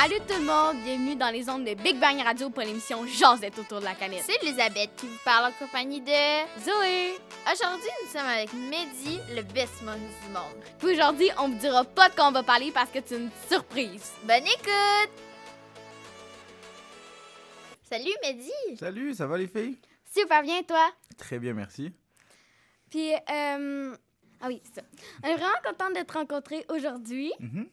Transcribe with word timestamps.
Salut 0.00 0.20
tout 0.28 0.38
le 0.38 0.44
monde, 0.44 0.76
bienvenue 0.84 1.16
dans 1.16 1.30
les 1.30 1.48
ondes 1.48 1.64
de 1.64 1.74
Big 1.74 1.98
Bang 1.98 2.20
Radio 2.22 2.50
pour 2.50 2.62
l'émission 2.62 3.04
Josette 3.04 3.58
autour 3.58 3.80
de 3.80 3.84
la 3.84 3.96
canette. 3.96 4.22
C'est 4.24 4.40
Elisabeth 4.44 4.90
qui 4.96 5.08
vous 5.08 5.18
parle 5.24 5.50
en 5.50 5.52
compagnie 5.58 6.00
de 6.00 6.60
Zoé. 6.60 7.18
Aujourd'hui, 7.52 7.90
nous 8.04 8.08
sommes 8.08 8.28
avec 8.28 8.52
Mehdi, 8.52 9.18
le 9.34 9.42
best 9.42 9.82
mom 9.82 9.98
du 9.98 10.28
monde. 10.28 10.62
Puis 10.78 10.92
aujourd'hui, 10.92 11.28
on 11.40 11.48
vous 11.48 11.58
dira 11.58 11.82
pas 11.84 12.10
de 12.10 12.14
quoi 12.14 12.28
on 12.28 12.30
va 12.30 12.44
parler 12.44 12.70
parce 12.70 12.92
que 12.92 13.00
c'est 13.04 13.16
une 13.16 13.30
surprise. 13.50 14.12
Bonne 14.22 14.46
écoute! 14.46 15.10
Salut 17.90 18.14
Mehdi! 18.22 18.76
Salut, 18.78 19.14
ça 19.14 19.26
va 19.26 19.36
les 19.36 19.48
filles? 19.48 19.78
Super 20.14 20.42
bien, 20.42 20.62
toi? 20.62 20.92
Très 21.16 21.40
bien, 21.40 21.54
merci. 21.54 21.90
Puis, 22.88 23.14
euh... 23.14 23.96
Ah 24.40 24.46
oui, 24.46 24.62
c'est 24.62 24.80
ça. 24.80 24.86
On 25.24 25.26
est 25.26 25.34
vraiment 25.34 25.50
contente 25.64 25.96
de 25.96 26.02
te 26.02 26.12
rencontrer 26.12 26.64
aujourd'hui. 26.68 27.32
Mhm. 27.40 27.66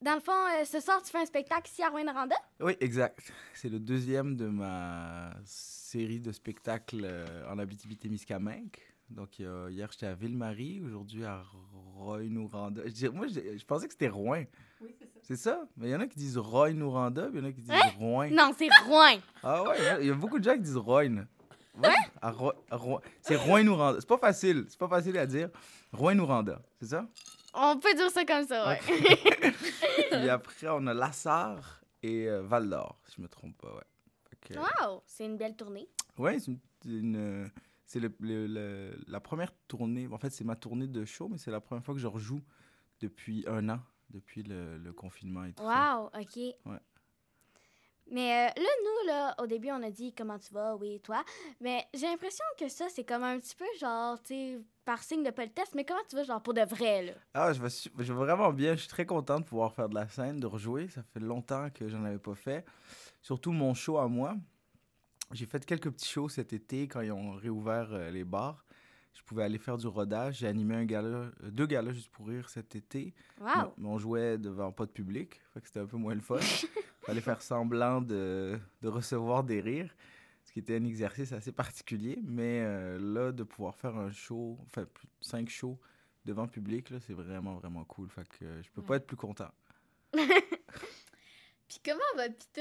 Dans 0.00 0.14
le 0.14 0.20
fond, 0.20 0.32
euh, 0.32 0.64
ce 0.64 0.78
soir, 0.78 1.02
tu 1.02 1.10
fais 1.10 1.18
un 1.18 1.26
spectacle 1.26 1.68
ici 1.68 1.82
à 1.82 1.88
Rouen-Noranda? 1.88 2.36
Oui, 2.60 2.76
exact. 2.80 3.18
C'est 3.52 3.68
le 3.68 3.80
deuxième 3.80 4.36
de 4.36 4.46
ma 4.46 5.32
série 5.44 6.20
de 6.20 6.30
spectacles 6.30 7.00
euh, 7.04 7.50
en 7.50 7.58
Abitibi-Témiscamingue. 7.58 8.76
Donc, 9.10 9.40
euh, 9.40 9.68
hier, 9.72 9.88
j'étais 9.90 10.06
à 10.06 10.14
Ville-Marie, 10.14 10.80
aujourd'hui 10.86 11.24
à 11.24 11.42
dirais- 12.92 13.12
moi, 13.12 13.26
je, 13.26 13.58
je 13.58 13.64
pensais 13.64 13.86
que 13.88 13.92
c'était 13.94 14.08
Rouen. 14.08 14.44
Oui, 14.80 14.94
c'est 15.00 15.06
ça. 15.06 15.18
C'est 15.22 15.36
ça? 15.36 15.64
Mais 15.76 15.88
il 15.88 15.90
y 15.90 15.96
en 15.96 16.00
a 16.00 16.06
qui 16.06 16.16
disent 16.18 16.38
Roy-Nouranda, 16.38 17.22
puis 17.30 17.38
il 17.38 17.42
y 17.42 17.46
en 17.46 17.48
a 17.48 17.52
qui 17.52 17.60
disent 17.62 17.72
Rouen. 17.98 18.28
Non, 18.30 18.52
c'est 18.56 18.68
Rouen. 18.86 19.16
Ah 19.42 19.64
ouais, 19.64 19.76
il 20.02 20.06
y 20.06 20.10
a 20.10 20.14
beaucoup 20.14 20.38
de 20.38 20.44
gens 20.44 20.54
qui 20.54 20.60
disent 20.60 20.76
Rouen. 20.76 21.24
Ouais? 21.82 21.88
Ro- 22.22 22.52
Ro- 22.70 23.00
C'est 23.22 23.36
Rouen-Nouranda. 23.36 24.00
C'est 24.00 24.08
pas 24.08 24.18
facile. 24.18 24.64
C'est 24.68 24.78
pas 24.78 24.88
facile 24.88 25.18
à 25.18 25.26
dire. 25.26 25.48
Rouen-Nouranda, 25.92 26.60
c'est 26.78 26.86
ça? 26.88 27.06
On 27.54 27.78
peut 27.78 27.94
dire 27.94 28.10
ça 28.10 28.24
comme 28.24 28.46
ça, 28.46 28.68
ouais. 28.68 28.78
Puis 30.20 30.28
après, 30.30 30.68
on 30.70 30.86
a 30.86 30.94
Lassar 30.94 31.82
et 32.02 32.28
euh, 32.28 32.42
Val-d'Or, 32.42 33.00
si 33.06 33.16
je 33.16 33.22
me 33.22 33.28
trompe 33.28 33.56
pas, 33.58 33.74
ouais. 33.74 33.82
Que, 34.40 34.54
wow, 34.54 35.02
c'est 35.06 35.24
une 35.26 35.36
belle 35.36 35.56
tournée. 35.56 35.88
Ouais, 36.16 36.38
c'est 36.38 36.52
une, 36.52 36.58
une, 36.84 37.16
euh, 37.16 37.48
c'est 37.84 37.98
le, 37.98 38.14
le- 38.20 38.46
le- 38.46 38.98
la 39.08 39.18
première 39.20 39.52
tournée. 39.66 40.06
En 40.12 40.18
fait, 40.18 40.30
c'est 40.30 40.44
ma 40.44 40.54
tournée 40.54 40.86
de 40.86 41.04
show, 41.04 41.28
mais 41.28 41.38
c'est 41.38 41.50
la 41.50 41.60
première 41.60 41.84
fois 41.84 41.92
que 41.94 42.00
je 42.00 42.06
rejoue 42.06 42.40
depuis 43.00 43.44
un 43.48 43.68
an, 43.68 43.80
depuis 44.10 44.44
le, 44.44 44.92
confinement 44.92 45.44
et 45.44 45.52
tout 45.54 45.64
ça. 45.64 45.98
Wow, 46.00 46.10
OK. 46.20 46.54
Mais 48.10 48.32
euh, 48.56 48.60
là, 48.62 48.68
nous, 48.84 49.06
là, 49.08 49.34
au 49.42 49.46
début, 49.46 49.70
on 49.70 49.82
a 49.82 49.90
dit 49.90 50.14
comment 50.14 50.38
tu 50.38 50.52
vas, 50.54 50.74
oui, 50.76 51.00
toi? 51.00 51.24
Mais 51.60 51.84
j'ai 51.94 52.06
l'impression 52.06 52.44
que 52.58 52.68
ça, 52.68 52.86
c'est 52.88 53.04
comme 53.04 53.22
un 53.22 53.38
petit 53.38 53.54
peu 53.54 53.66
genre, 53.78 54.18
tu 54.22 54.28
sais, 54.28 54.60
par 54.84 55.02
signe 55.02 55.22
de 55.22 55.30
politesse. 55.30 55.68
Mais 55.74 55.84
comment 55.84 56.00
tu 56.08 56.16
vas, 56.16 56.22
genre, 56.24 56.42
pour 56.42 56.54
de 56.54 56.62
vrai, 56.62 57.02
là? 57.04 57.12
Ah, 57.34 57.52
je 57.52 57.60
vais, 57.60 57.68
su- 57.70 57.90
je 57.98 58.12
vais 58.12 58.18
vraiment 58.18 58.52
bien. 58.52 58.74
Je 58.74 58.80
suis 58.80 58.88
très 58.88 59.04
content 59.06 59.40
de 59.40 59.44
pouvoir 59.44 59.72
faire 59.74 59.88
de 59.90 59.94
la 59.94 60.08
scène, 60.08 60.40
de 60.40 60.46
rejouer. 60.46 60.88
Ça 60.88 61.02
fait 61.02 61.20
longtemps 61.20 61.68
que 61.70 61.86
j'en 61.88 62.02
avais 62.04 62.18
pas 62.18 62.34
fait. 62.34 62.64
Surtout 63.20 63.52
mon 63.52 63.74
show 63.74 63.98
à 63.98 64.08
moi. 64.08 64.36
J'ai 65.32 65.44
fait 65.44 65.64
quelques 65.66 65.90
petits 65.90 66.08
shows 66.08 66.30
cet 66.30 66.54
été 66.54 66.88
quand 66.88 67.02
ils 67.02 67.12
ont 67.12 67.32
réouvert 67.32 67.88
euh, 67.92 68.10
les 68.10 68.24
bars. 68.24 68.64
Je 69.12 69.22
pouvais 69.22 69.42
aller 69.42 69.58
faire 69.58 69.76
du 69.76 69.86
rodage. 69.86 70.36
J'ai 70.38 70.46
animé 70.46 70.76
un 70.76 70.84
gala, 70.86 71.08
euh, 71.08 71.32
deux 71.50 71.66
galas 71.66 71.92
juste 71.92 72.08
pour 72.08 72.28
rire 72.28 72.48
cet 72.48 72.74
été. 72.76 73.12
Wow! 73.38 73.46
Mais, 73.56 73.62
mais 73.76 73.88
on 73.88 73.98
jouait 73.98 74.38
devant 74.38 74.72
pas 74.72 74.86
de 74.86 74.90
public, 74.92 75.42
fait 75.52 75.60
que 75.60 75.66
c'était 75.66 75.80
un 75.80 75.86
peu 75.86 75.98
moins 75.98 76.14
le 76.14 76.20
fun. 76.22 76.36
Fallait 77.08 77.22
faire 77.22 77.40
semblant 77.40 78.02
de, 78.02 78.58
de 78.82 78.88
recevoir 78.88 79.42
des 79.42 79.62
rires, 79.62 79.94
ce 80.44 80.52
qui 80.52 80.58
était 80.58 80.76
un 80.76 80.84
exercice 80.84 81.32
assez 81.32 81.52
particulier. 81.52 82.18
Mais 82.22 82.60
euh, 82.62 82.98
là, 83.00 83.32
de 83.32 83.44
pouvoir 83.44 83.74
faire 83.76 83.96
un 83.96 84.10
show, 84.12 84.58
enfin 84.66 84.84
cinq 85.22 85.48
shows 85.48 85.78
devant 86.26 86.46
public, 86.46 86.90
là, 86.90 86.98
c'est 87.00 87.14
vraiment, 87.14 87.54
vraiment 87.54 87.84
cool. 87.84 88.10
Fait 88.10 88.28
que 88.28 88.44
euh, 88.44 88.62
je 88.62 88.68
peux 88.72 88.82
pas 88.82 88.96
être 88.96 89.06
plus 89.06 89.16
content. 89.16 89.48
Puis 90.12 91.80
comment 91.84 91.98
va 92.16 92.28
Pita? 92.28 92.60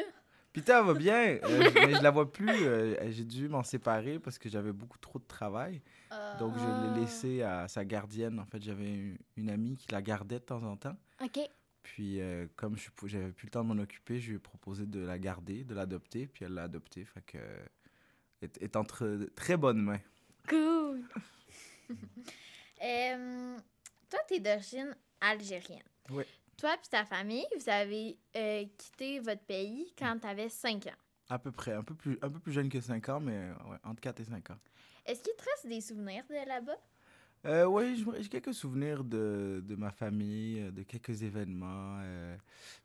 Pita 0.53 0.81
va 0.81 0.93
bien, 0.93 1.39
euh, 1.43 1.69
je- 1.69 1.85
mais 1.85 1.95
je 1.95 2.01
la 2.01 2.11
vois 2.11 2.31
plus. 2.31 2.49
euh, 2.49 2.95
J'ai 3.11 3.25
dû 3.25 3.49
m'en 3.49 3.63
séparer 3.63 4.17
parce 4.17 4.39
que 4.39 4.47
j'avais 4.47 4.71
beaucoup 4.71 4.97
trop 4.97 5.19
de 5.19 5.25
travail. 5.27 5.81
Euh, 6.13 6.39
Donc 6.39 6.53
je 6.57 6.63
Ah. 6.63 6.81
l'ai 6.95 7.01
laissée 7.01 7.41
à 7.43 7.67
sa 7.67 7.83
gardienne. 7.83 8.39
En 8.39 8.45
fait, 8.45 8.61
j'avais 8.63 8.93
une- 8.93 9.17
une 9.35 9.49
amie 9.49 9.75
qui 9.75 9.87
la 9.91 10.01
gardait 10.01 10.39
de 10.39 10.45
temps 10.45 10.63
en 10.63 10.77
temps. 10.77 10.95
OK. 11.21 11.39
Puis, 11.93 12.19
euh, 12.19 12.47
comme 12.57 12.75
je 12.75 12.89
j'avais 13.05 13.31
plus 13.31 13.45
le 13.45 13.51
temps 13.51 13.63
de 13.63 13.73
m'en 13.73 13.81
occuper, 13.81 14.19
je 14.19 14.31
lui 14.31 14.35
ai 14.35 14.39
proposé 14.39 14.85
de 14.85 14.99
la 14.99 15.17
garder, 15.17 15.63
de 15.63 15.73
l'adopter, 15.73 16.27
puis 16.27 16.43
elle 16.43 16.53
l'a 16.53 16.63
adoptée. 16.63 17.05
Fait 17.05 17.21
que. 17.21 17.37
est, 18.41 18.61
est 18.61 18.75
entre 18.75 19.29
très 19.35 19.55
bonnes 19.55 19.81
mains. 19.81 20.01
Cool! 20.47 21.03
Euh, 22.83 23.57
toi, 24.07 24.19
t'es 24.27 24.39
d'origine 24.39 24.95
algérienne. 25.19 25.81
Oui. 26.11 26.23
Toi 26.57 26.75
et 26.75 26.89
ta 26.91 27.05
famille, 27.05 27.47
vous 27.57 27.67
avez 27.67 28.19
euh, 28.35 28.65
quitté 28.77 29.19
votre 29.19 29.41
pays 29.45 29.91
quand 29.97 30.19
t'avais 30.19 30.47
5 30.47 30.85
ans. 30.85 30.99
À 31.27 31.39
peu 31.39 31.51
près. 31.51 31.73
Un 31.73 31.81
peu 31.81 31.95
plus, 31.95 32.19
un 32.21 32.29
peu 32.29 32.37
plus 32.37 32.51
jeune 32.51 32.69
que 32.69 32.79
5 32.79 33.09
ans, 33.09 33.19
mais 33.19 33.49
ouais, 33.67 33.77
entre 33.83 33.99
4 33.99 34.19
et 34.19 34.25
5 34.25 34.51
ans. 34.51 34.59
Est-ce 35.07 35.23
qu'il 35.23 35.33
te 35.35 35.43
reste 35.43 35.65
des 35.65 35.81
souvenirs 35.81 36.23
de 36.29 36.47
là-bas? 36.47 36.77
Euh, 37.47 37.65
oui, 37.65 38.03
j'ai 38.19 38.27
quelques 38.27 38.53
souvenirs 38.53 39.03
de, 39.03 39.63
de 39.65 39.75
ma 39.75 39.91
famille, 39.91 40.59
euh, 40.61 40.71
de 40.71 40.83
quelques 40.83 41.23
événements. 41.23 41.99
euh, 42.01 42.35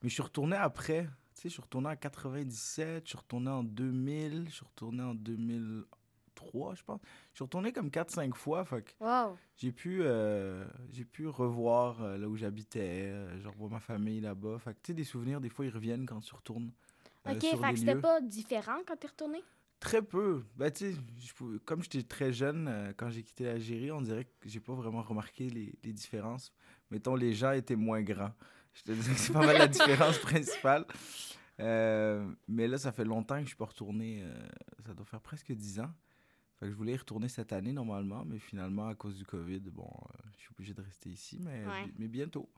mais 0.03 0.09
je 0.09 0.15
suis 0.15 0.23
retourné 0.23 0.57
après. 0.57 1.05
Tu 1.35 1.43
sais, 1.43 1.49
je 1.49 1.55
suis 1.55 1.63
retourné 1.63 1.89
en 1.89 1.97
97, 1.97 3.03
je 3.05 3.09
suis 3.09 3.19
retourné 3.19 3.51
en 3.51 3.65
2000, 3.65 4.45
je 4.49 4.55
suis 4.55 4.65
retourné 4.65 5.03
en 5.03 5.15
2003, 5.15 6.75
je 6.77 6.83
pense. 6.85 7.01
Je 7.33 7.37
suis 7.39 7.43
retourné 7.45 7.73
comme 7.73 7.89
4-5 7.89 8.35
fois. 8.35 8.65
Wow! 9.01 9.37
j'ai 9.57 9.73
pu, 9.73 10.03
euh, 10.03 10.65
j'ai 10.93 11.05
pu 11.05 11.27
revoir 11.27 12.17
là 12.17 12.29
où 12.29 12.37
j'habitais. 12.37 13.13
je 13.41 13.49
revois 13.49 13.69
ma 13.71 13.81
famille 13.81 14.21
là-bas. 14.21 14.59
Fait 14.61 14.75
que, 14.75 14.79
tu 14.83 14.87
sais, 14.89 14.95
des 14.95 15.05
souvenirs, 15.05 15.41
des 15.41 15.49
fois, 15.49 15.65
ils 15.65 15.73
reviennent 15.75 16.07
quand 16.07 16.21
tu 16.21 16.35
retournes. 16.35 16.71
OK, 17.29 17.41
fait 17.41 17.73
que 17.73 17.79
c'était 17.79 18.01
pas 18.01 18.21
différent 18.21 18.79
quand 18.87 18.97
t'es 18.97 19.09
retourné? 19.09 19.43
Très 19.83 20.01
peu. 20.01 20.45
Tu 20.59 20.65
sais, 20.75 20.95
je 21.21 21.33
pouvais- 21.35 21.59
comme 21.65 21.83
j'étais 21.83 22.03
très 22.05 22.33
jeune, 22.33 22.69
euh, 22.69 22.93
quand 22.97 23.11
j'ai 23.11 23.23
quitté 23.23 23.45
l'Algérie, 23.45 23.91
on 23.91 24.01
dirait 24.01 24.25
que 24.25 24.49
j'ai 24.49 24.61
pas 24.61 24.75
vraiment 24.75 25.03
remarqué 25.03 25.51
les, 25.51 25.75
les 25.83 25.93
différences. 25.93 26.53
Mettons, 26.91 27.17
les 27.17 27.35
gens 27.35 27.51
étaient 27.53 27.77
moins 27.77 28.01
grands. 28.03 28.33
Je 28.75 28.83
te 28.85 28.93
dis 28.93 29.09
que 29.09 29.15
c'est 29.17 29.33
pas 29.33 29.45
mal 29.45 29.59
la 29.59 29.67
différence 29.69 30.19
principale. 30.21 30.87
Euh, 31.61 32.33
mais 32.49 32.69
là, 32.69 32.79
ça 32.79 32.93
fait 32.93 33.05
longtemps 33.05 33.37
que 33.37 33.43
je 33.43 33.49
suis 33.49 33.57
pas 33.57 33.67
retourné. 33.67 34.23
euh, 34.23 34.49
ça 34.87 34.95
doit 34.95 35.05
faire 35.05 35.21
presque 35.21 35.53
10 35.53 35.81
ans. 35.81 35.91
Fait 36.59 36.67
que 36.67 36.71
je 36.73 36.77
voulais 36.77 36.93
y 36.93 36.97
retourner 36.97 37.29
cette 37.29 37.53
année 37.53 37.73
normalement, 37.73 38.25
mais 38.25 38.39
finalement, 38.39 38.87
à 38.89 38.95
cause 38.95 39.17
du 39.19 39.25
COVID, 39.25 39.61
bon, 39.73 39.91
je 40.35 40.39
suis 40.39 40.51
obligé 40.53 40.75
de 40.75 40.81
rester 40.81 41.11
ici, 41.11 41.39
mais, 41.43 41.67
Ouais. 41.67 41.93
mais 41.99 42.09
bientôt. 42.09 42.49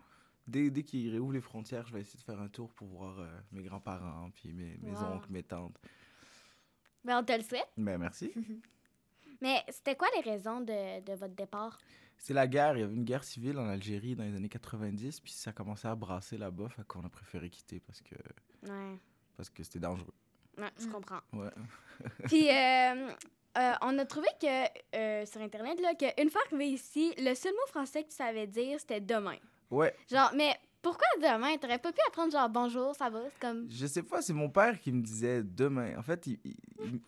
Dès, 0.46 0.70
dès 0.70 0.82
qu'ils 0.82 1.10
réouvrent 1.10 1.32
les 1.32 1.40
frontières, 1.40 1.86
je 1.86 1.94
vais 1.94 2.02
essayer 2.02 2.18
de 2.18 2.24
faire 2.24 2.38
un 2.40 2.48
tour 2.48 2.74
pour 2.74 2.86
voir 2.88 3.18
euh, 3.18 3.26
mes 3.50 3.62
grands-parents, 3.62 4.30
puis 4.34 4.52
mes, 4.52 4.76
mes 4.82 4.90
Wow. 4.92 5.14
oncles, 5.14 5.32
mes 5.32 5.42
tantes. 5.42 5.80
Ben, 7.04 7.18
on 7.18 7.24
te 7.24 7.32
le 7.32 7.42
souhaite. 7.42 7.68
Ben, 7.76 7.98
merci. 7.98 8.32
Mais 9.40 9.62
c'était 9.68 9.94
quoi 9.96 10.08
les 10.16 10.22
raisons 10.22 10.60
de, 10.60 11.00
de 11.00 11.12
votre 11.14 11.34
départ? 11.34 11.78
C'est 12.16 12.32
la 12.32 12.46
guerre. 12.46 12.76
Il 12.76 12.80
y 12.80 12.82
avait 12.84 12.94
une 12.94 13.04
guerre 13.04 13.24
civile 13.24 13.58
en 13.58 13.68
Algérie 13.68 14.14
dans 14.14 14.24
les 14.24 14.34
années 14.34 14.48
90, 14.48 15.20
puis 15.20 15.32
ça 15.32 15.52
commençait 15.52 15.88
à 15.88 15.94
brasser 15.94 16.38
là-bas, 16.38 16.68
fait 16.70 16.86
qu'on 16.86 17.04
a 17.04 17.08
préféré 17.08 17.50
quitter 17.50 17.80
parce 17.80 18.00
que 18.00 18.14
Ouais, 18.70 18.96
parce 19.36 19.50
que 19.50 19.62
c'était 19.62 19.80
dangereux. 19.80 20.14
ouais 20.56 20.70
je 20.80 20.86
comprends. 20.86 21.20
Ouais. 21.32 21.50
Puis, 22.26 22.48
euh, 22.48 23.10
euh, 23.58 23.72
on 23.82 23.98
a 23.98 24.04
trouvé 24.06 24.28
que 24.40 24.96
euh, 24.96 25.26
sur 25.26 25.40
Internet, 25.42 25.78
là, 25.80 25.94
qu'une 25.94 26.30
fois 26.30 26.40
arrivé 26.46 26.70
ici, 26.70 27.12
le 27.18 27.34
seul 27.34 27.52
mot 27.52 27.66
français 27.66 28.04
que 28.04 28.08
tu 28.08 28.16
savais 28.16 28.46
dire, 28.46 28.80
c'était 28.80 29.00
demain. 29.00 29.36
Ouais. 29.70 29.94
Genre, 30.10 30.30
mais 30.34 30.56
pourquoi 30.84 31.06
demain? 31.16 31.56
T'aurais 31.56 31.78
pas 31.78 31.92
pu 31.92 32.00
apprendre 32.06 32.30
genre 32.30 32.48
bonjour, 32.48 32.94
ça 32.94 33.08
va? 33.08 33.22
C'est 33.30 33.40
comme. 33.40 33.66
Je 33.70 33.86
sais 33.86 34.02
pas, 34.02 34.22
c'est 34.22 34.34
mon 34.34 34.50
père 34.50 34.78
qui 34.78 34.92
me 34.92 35.02
disait 35.02 35.42
demain. 35.42 35.98
En 35.98 36.02
fait, 36.02 36.26
il, 36.26 36.38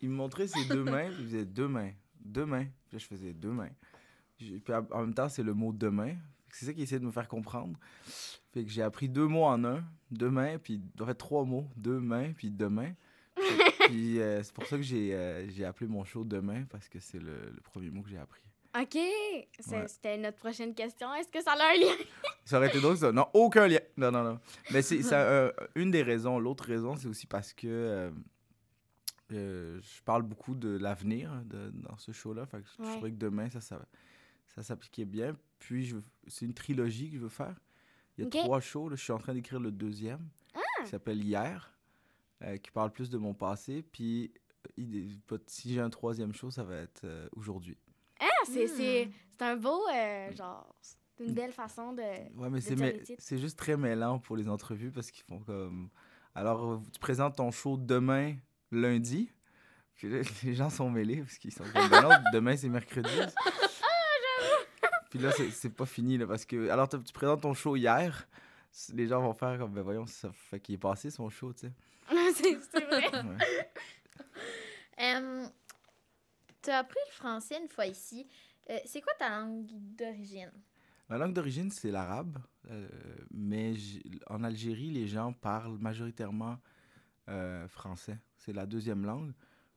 il, 0.01 0.09
me 0.09 0.15
montrait 0.17 0.49
ses 0.49 0.65
deux 0.65 0.83
mains, 0.83 1.11
puis 1.11 1.21
il 1.21 1.27
disait 1.27 1.45
demain, 1.45 1.93
demain. 2.19 2.65
Puis 2.89 2.97
là, 2.97 2.99
je 2.99 3.07
faisais 3.07 3.35
demain. 3.35 3.69
Puis 4.39 4.63
en 4.91 5.01
même 5.01 5.15
temps, 5.15 5.29
c'est 5.29 5.43
le 5.43 5.55
mot 5.55 5.73
demain. 5.73 6.15
C'est 6.51 6.65
ça 6.65 6.73
qu'il 6.73 6.83
essaie 6.83 6.99
de 6.99 7.05
me 7.05 7.11
faire 7.11 7.29
comprendre. 7.29 7.79
Fait 8.53 8.65
que 8.65 8.71
j'ai 8.71 8.83
appris 8.83 9.11
deux 9.11 9.27
mots 9.27 9.45
en 9.45 9.63
un, 9.65 9.85
demain, 10.11 10.59
puis 10.59 10.81
en 10.99 11.05
fait 11.05 11.15
trois 11.15 11.45
mots, 11.45 11.69
demain, 11.77 12.33
puis 12.33 12.51
demain. 12.51 12.93
Puis, 13.87 14.21
euh, 14.21 14.43
c'est 14.43 14.55
pour 14.55 14.65
ça 14.67 14.77
que 14.77 14.83
j'ai 14.83 15.11
euh, 15.13 15.69
appelé 15.69 15.87
mon 15.87 16.05
show 16.05 16.25
demain, 16.25 16.65
parce 16.71 16.89
que 16.89 16.99
c'est 16.99 17.21
le 17.21 17.55
premier 17.63 17.91
mot 17.91 18.03
que 18.03 18.09
j'ai 18.09 18.19
appris. 18.19 18.46
OK! 18.81 18.95
Ouais. 18.95 19.89
C'était 19.89 20.19
notre 20.19 20.37
prochaine 20.39 20.75
question. 20.75 21.13
Est-ce 21.15 21.29
que 21.31 21.43
ça 21.43 21.53
a 21.53 21.73
un 21.75 21.79
lien? 21.79 21.95
Ça 22.45 22.59
aurait 22.59 22.69
été 22.69 22.81
drôle, 22.81 22.97
ça. 22.97 23.11
Non, 23.11 23.27
aucun 23.35 23.67
lien. 23.67 23.81
Non, 23.97 24.13
non, 24.13 24.23
non. 24.23 24.39
Mais 24.73 24.81
c'est 24.81 25.01
euh, 25.13 25.51
une 25.75 25.91
des 25.91 26.03
raisons. 26.05 26.39
L'autre 26.39 26.65
raison, 26.65 26.95
c'est 26.97 27.09
aussi 27.09 27.27
parce 27.27 27.53
que 27.53 27.67
euh, 27.67 28.11
euh, 29.33 29.81
je 29.83 30.03
parle 30.05 30.23
beaucoup 30.23 30.55
de 30.55 30.77
l'avenir 30.79 31.33
de- 31.45 31.71
dans 31.75 31.97
ce 31.97 32.13
show-là. 32.13 32.47
Fait 32.47 32.59
que 32.59 32.69
je- 32.79 32.83
trouvais 32.93 33.11
que 33.11 33.17
demain, 33.17 33.51
ça, 33.51 33.61
ça, 33.61 33.85
ça 34.55 34.63
s'appliquait 34.63 35.05
bien. 35.05 35.37
Puis, 35.59 35.93
c'est 36.29 36.45
une 36.45 36.55
trilogie 36.55 37.11
que 37.11 37.17
je 37.17 37.23
veux 37.23 37.29
faire. 37.29 37.57
Il 38.17 38.25
y 38.25 38.27
a 38.27 38.31
trois 38.45 38.61
shows. 38.61 38.89
là. 38.89 38.97
Je 38.97 39.03
suis 39.03 39.13
en 39.13 39.19
train 39.19 39.35
d'écrire 39.35 39.59
le 39.59 39.73
deuxième, 39.73 40.29
qui 40.85 40.91
s'appelle 40.91 41.23
Hier, 41.25 41.75
euh, 42.43 42.57
qui 42.59 42.71
parle 42.71 42.93
plus 42.93 43.11
de 43.11 43.19
mon 43.19 43.35
passé. 43.35 43.83
Puis, 43.83 44.33
il- 44.77 45.19
si 45.49 45.75
j'ai 45.75 45.81
un 45.81 45.91
troisième 45.91 46.33
show, 46.33 46.51
ça 46.53 46.63
va 46.63 46.77
être 46.77 47.05
aujourd'hui. 47.35 47.77
Ah, 48.49 48.53
c'est 48.53 48.65
Hmm. 48.65 48.77
c'est- 48.77 49.09
c'est 49.39 49.45
un 49.45 49.57
beau, 49.57 49.81
euh, 49.93 50.35
genre, 50.35 50.75
c'est 50.81 51.25
une 51.25 51.33
belle 51.33 51.53
façon 51.53 51.93
de. 51.93 52.03
Ouais, 52.03 52.51
mais 52.51 52.59
de 52.61 52.65
c'est 52.65 53.17
c'est 53.19 53.39
juste 53.39 53.59
très 53.59 53.77
mêlant 53.77 54.19
pour 54.19 54.37
les 54.37 54.49
entrevues 54.49 54.91
parce 54.91 55.11
qu'ils 55.11 55.25
font 55.25 55.41
comme. 55.41 55.89
Alors, 56.35 56.83
tu 56.93 56.99
présentes 56.99 57.37
ton 57.37 57.51
show 57.51 57.77
demain, 57.79 58.35
lundi. 58.71 59.31
Puis 59.95 60.11
là, 60.11 60.21
les 60.45 60.55
gens 60.55 60.69
sont 60.71 60.91
mêlés 60.91 61.23
parce 61.23 61.39
qu'ils 61.39 61.53
sont 61.53 61.65
comme, 61.65 61.89
ben 61.89 62.03
non, 62.03 62.11
demain, 62.33 62.57
c'est 62.57 62.69
mercredi. 62.69 63.09
Puis 65.11 65.19
là, 65.19 65.31
c'est- 65.33 65.51
c'est 65.51 65.71
pas 65.71 65.87
fini, 65.87 66.19
là, 66.19 66.27
parce 66.27 66.45
que... 66.45 66.69
Alors, 66.69 66.89
tu 66.89 66.99
présentes 67.15 67.41
ton 67.43 67.55
show 67.55 67.77
hier. 67.77 68.29
Les 68.93 69.07
gens 69.07 69.23
vont 69.23 69.33
faire 69.33 69.59
comme, 69.59 69.73
ben 69.73 69.81
voyons, 69.83 70.05
ça 70.07 70.31
fait 70.33 70.61
qu'il 70.61 70.75
est 70.75 70.79
passé, 70.79 71.09
son 71.11 71.31
show, 71.31 71.53
tu 71.55 71.61
sais. 71.69 71.73
c'est 72.35 72.59
c'est 72.71 72.85
vrai. 72.85 73.11
Ouais. 73.23 73.71
Tu 76.67 76.73
as 76.73 76.79
appris 76.79 76.99
le 77.07 77.13
français 77.13 77.59
une 77.63 77.69
fois 77.69 77.87
ici. 77.87 78.27
Euh, 78.71 78.79
c'est 78.85 79.01
quoi 79.01 79.13
ta 79.19 79.29
langue 79.31 79.67
d'origine? 79.71 80.51
Ma 81.09 81.17
langue 81.17 81.33
d'origine, 81.33 81.71
c'est 81.71 81.93
l'arabe. 81.93 82.39
euh, 82.69 82.89
mais 83.31 83.75
en 84.27 84.43
Algérie, 84.43 84.91
les 84.91 85.07
gens 85.07 85.33
parlent 85.33 85.79
majoritairement 85.79 86.59
euh, 87.29 87.69
français. 87.69 88.19
C'est 88.37 88.53
la 88.53 88.67
deuxième 88.67 89.05
langue. 89.05 89.33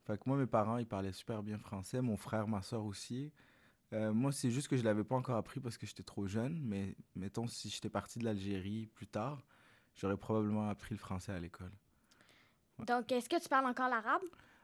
Fait 0.05 0.17
que 0.17 0.23
moi, 0.25 0.37
mes 0.37 0.47
parents, 0.47 0.77
ils 0.77 0.87
parlaient 0.87 1.13
super 1.13 1.43
bien 1.43 1.59
français. 1.59 2.01
Mon 2.01 2.17
frère, 2.17 2.47
ma 2.47 2.63
soeur 2.63 2.83
aussi. 2.83 3.31
Moi, 3.91 4.31
c'est 4.31 4.51
juste 4.51 4.67
que 4.67 4.77
je 4.77 4.83
l'avais 4.83 5.03
pas 5.03 5.15
encore 5.15 5.35
appris 5.35 5.59
parce 5.59 5.75
que 5.77 5.87
j'étais 5.87 6.03
trop 6.03 6.27
jeune. 6.27 6.59
Mais 6.63 6.95
mettons, 7.15 7.47
si 7.47 7.69
j'étais 7.69 7.89
parti 7.89 8.19
de 8.19 8.23
l'Algérie 8.23 8.87
plus 8.87 9.07
tard, 9.07 9.43
j'aurais 9.95 10.17
probablement 10.17 10.69
appris 10.69 10.93
le 10.93 10.99
français 10.99 11.31
à 11.31 11.39
l'école. 11.39 11.71
Donc, 12.85 13.11
est-ce 13.11 13.27
que 13.27 13.39
tu 13.41 13.49
parles 13.49 13.65
encore 13.65 13.89
l'arabe? 13.89 14.21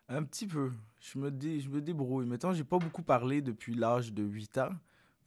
Un 0.08 0.24
petit 0.24 0.46
peu. 0.48 0.72
Je 1.00 1.18
me, 1.20 1.32
dé- 1.32 1.60
je 1.60 1.70
me 1.70 1.82
débrouille. 1.82 2.26
Mettons, 2.26 2.54
j'ai 2.54 2.64
pas 2.64 2.78
beaucoup 2.78 3.02
parlé 3.04 3.42
depuis 3.42 3.74
l'âge 3.76 4.14
de 4.14 4.24
8 4.24 4.58
ans. 4.60 4.70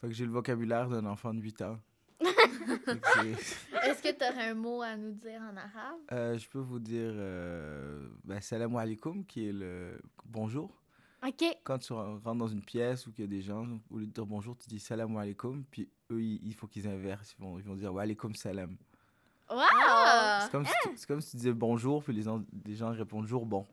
Fait 0.01 0.09
que 0.09 0.15
j'ai 0.15 0.25
le 0.25 0.31
vocabulaire 0.33 0.89
d'un 0.89 1.05
enfant 1.07 1.35
de 1.35 1.41
8 1.41 1.63
ans. 1.63 1.79
Est-ce 2.21 4.03
que 4.03 4.13
tu 4.17 4.25
aurais 4.25 4.51
un 4.51 4.55
mot 4.55 4.83
à 4.83 4.97
nous 4.97 5.13
dire 5.13 5.41
en 5.41 5.57
arabe? 5.57 5.99
Euh, 6.13 6.39
je 6.39 6.49
peux 6.49 6.59
vous 6.59 6.79
dire 6.79 7.11
euh, 7.15 8.09
ben, 8.25 8.41
salam 8.41 8.77
alaikum, 8.77 9.25
qui 9.25 9.49
est 9.49 9.53
le 9.53 10.01
bonjour. 10.25 10.71
OK. 11.27 11.45
Quand 11.65 11.79
tu 11.79 11.93
ren- 11.93 12.19
rentres 12.25 12.39
dans 12.39 12.47
une 12.49 12.63
pièce 12.63 13.07
ou 13.07 13.13
qu'il 13.13 13.25
y 13.25 13.29
a 13.29 13.31
des 13.31 13.41
gens, 13.43 13.67
au 13.91 13.99
lieu 13.99 14.07
de 14.07 14.13
dire 14.13 14.27
bonjour, 14.27 14.57
tu 14.57 14.69
dis 14.69 14.79
salam 14.79 15.17
alaikum, 15.17 15.65
puis 15.71 15.89
eux, 16.13 16.23
il 16.23 16.55
faut 16.55 16.67
qu'ils 16.69 16.87
inversent. 16.87 17.35
Ils 17.39 17.43
vont, 17.43 17.59
ils 17.59 17.65
vont 17.65 17.75
dire 17.75 17.93
wa 17.93 18.03
alaikum 18.03 18.35
salam. 18.35 18.77
Wow! 19.51 19.59
C'est 20.43 20.51
comme, 20.51 20.65
si 20.97 21.07
comme 21.07 21.21
si 21.21 21.31
tu 21.33 21.37
disais 21.39 21.53
bonjour, 21.53 22.03
puis 22.05 22.13
les, 22.13 22.23
gens- 22.23 22.45
les 22.67 22.75
gens 22.77 22.91
répondent 22.93 23.27
jour 23.27 23.47
bon. 23.47 23.67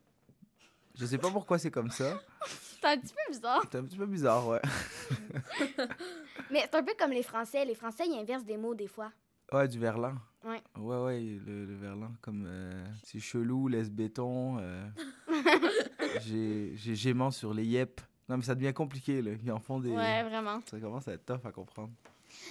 Je 0.97 1.05
sais 1.05 1.17
pas 1.17 1.29
pourquoi 1.31 1.57
c'est 1.59 1.71
comme 1.71 1.89
ça. 1.91 2.19
C'est 2.81 2.85
un 2.91 2.97
petit 2.99 3.13
peu 3.13 3.31
bizarre. 3.33 3.61
C'est 3.71 3.77
un 3.79 3.83
petit 3.83 3.97
peu 3.97 4.05
bizarre, 4.05 4.47
ouais. 4.47 4.61
Mais 6.51 6.59
c'est 6.61 6.75
un 6.75 6.83
peu 6.83 6.93
comme 6.99 7.09
les 7.11 7.23
Français. 7.23 7.65
Les 7.65 7.73
Français, 7.73 8.03
ils 8.07 8.19
inversent 8.19 8.45
des 8.45 8.57
mots 8.57 8.75
des 8.75 8.87
fois. 8.87 9.11
Ouais, 9.51 9.67
du 9.67 9.79
verlan. 9.79 10.13
Ouais. 10.43 10.61
Ouais, 10.77 10.97
ouais, 11.03 11.19
le, 11.45 11.65
le 11.65 11.75
verlan, 11.75 12.11
comme 12.21 12.45
euh, 12.47 12.85
c'est 13.03 13.19
chelou, 13.19 13.67
laisse 13.67 13.89
béton. 13.89 14.57
euh, 14.59 14.87
j'ai 16.21 16.75
gémant 16.95 17.31
sur 17.31 17.53
les 17.53 17.65
yep. 17.65 18.01
Non, 18.29 18.37
mais 18.37 18.43
ça 18.43 18.55
devient 18.55 18.73
compliqué, 18.73 19.21
là. 19.21 19.31
Ils 19.43 19.51
en 19.51 19.59
font 19.59 19.79
des. 19.79 19.89
Ouais, 19.89 20.23
vraiment. 20.23 20.61
Ça 20.69 20.79
commence 20.79 21.07
à 21.07 21.13
être 21.13 21.25
tough 21.25 21.45
à 21.45 21.51
comprendre. 21.51 21.91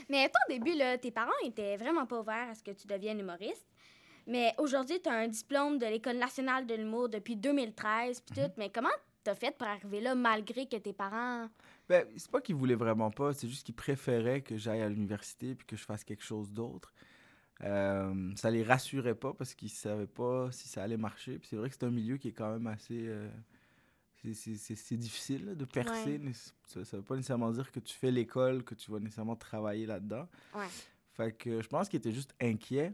Mais 0.09 0.29
toi, 0.29 0.41
au 0.49 0.53
début, 0.53 0.77
là, 0.77 0.97
tes 0.99 1.11
parents 1.11 1.31
étaient 1.45 1.77
vraiment 1.77 2.07
pas 2.07 2.21
ouverts 2.21 2.49
à 2.51 2.55
ce 2.55 2.63
que 2.63 2.71
tu 2.73 2.87
deviennes 2.87 3.21
humoriste. 3.21 3.67
Mais 4.27 4.55
aujourd'hui, 4.59 5.01
tu 5.03 5.09
as 5.09 5.15
un 5.15 5.29
diplôme 5.29 5.79
de 5.79 5.87
l'École 5.87 6.17
nationale 6.17 6.67
de 6.67 6.75
l'humour 6.75 7.09
depuis 7.09 7.37
2013, 7.37 8.21
puis 8.21 8.41
tout. 8.41 8.51
Mais 8.57 8.71
comment 8.71 8.89
t'as 9.23 9.35
fait 9.35 9.57
pour 9.57 9.67
arriver 9.67 10.01
là, 10.01 10.15
malgré 10.15 10.67
que 10.67 10.77
tes 10.77 10.93
parents... 10.93 11.49
Ben, 11.89 12.07
c'est 12.17 12.31
pas 12.31 12.41
qu'ils 12.41 12.55
voulaient 12.57 12.75
vraiment 12.75 13.11
pas, 13.11 13.33
c'est 13.33 13.49
juste 13.49 13.65
qu'ils 13.65 13.75
préféraient 13.75 14.43
que 14.43 14.57
j'aille 14.57 14.83
à 14.83 14.89
l'université 14.89 15.55
puis 15.55 15.67
que 15.67 15.77
je 15.77 15.85
fasse 15.85 16.05
quelque 16.05 16.23
chose 16.23 16.51
d'autre. 16.53 16.93
Euh, 17.63 18.33
ça 18.37 18.51
les 18.51 18.63
rassurait 18.63 19.15
pas 19.15 19.33
parce 19.33 19.55
qu'ils 19.55 19.71
savaient 19.71 20.07
pas 20.07 20.51
si 20.53 20.69
ça 20.69 20.83
allait 20.83 20.97
marcher. 20.97 21.39
Puis 21.39 21.49
c'est 21.49 21.57
vrai 21.57 21.69
que 21.69 21.75
c'est 21.79 21.85
un 21.85 21.91
milieu 21.91 22.17
qui 22.17 22.29
est 22.29 22.33
quand 22.33 22.53
même 22.53 22.67
assez. 22.67 23.07
euh, 23.07 23.31
c'est- 24.33 24.97
difficile 24.97 25.45
là, 25.47 25.55
de 25.55 25.65
percer. 25.65 26.19
Ouais. 26.19 26.33
Ça, 26.67 26.85
ça 26.85 26.97
veut 26.97 27.03
pas 27.03 27.17
nécessairement 27.17 27.51
dire 27.51 27.71
que 27.71 27.81
tu 27.81 27.95
fais 27.95 28.11
l'école, 28.11 28.65
que 28.65 28.75
tu 28.75 28.91
vas 28.91 28.99
nécessairement 28.99 29.37
travailler 29.37 29.87
là-dedans. 29.87 30.27
Ouais. 30.55 30.67
Fait 31.13 31.33
que 31.33 31.63
je 31.63 31.69
pense 31.69 31.89
qu'ils 31.89 31.99
étaient 31.99 32.13
juste 32.13 32.35
inquiets. 32.41 32.93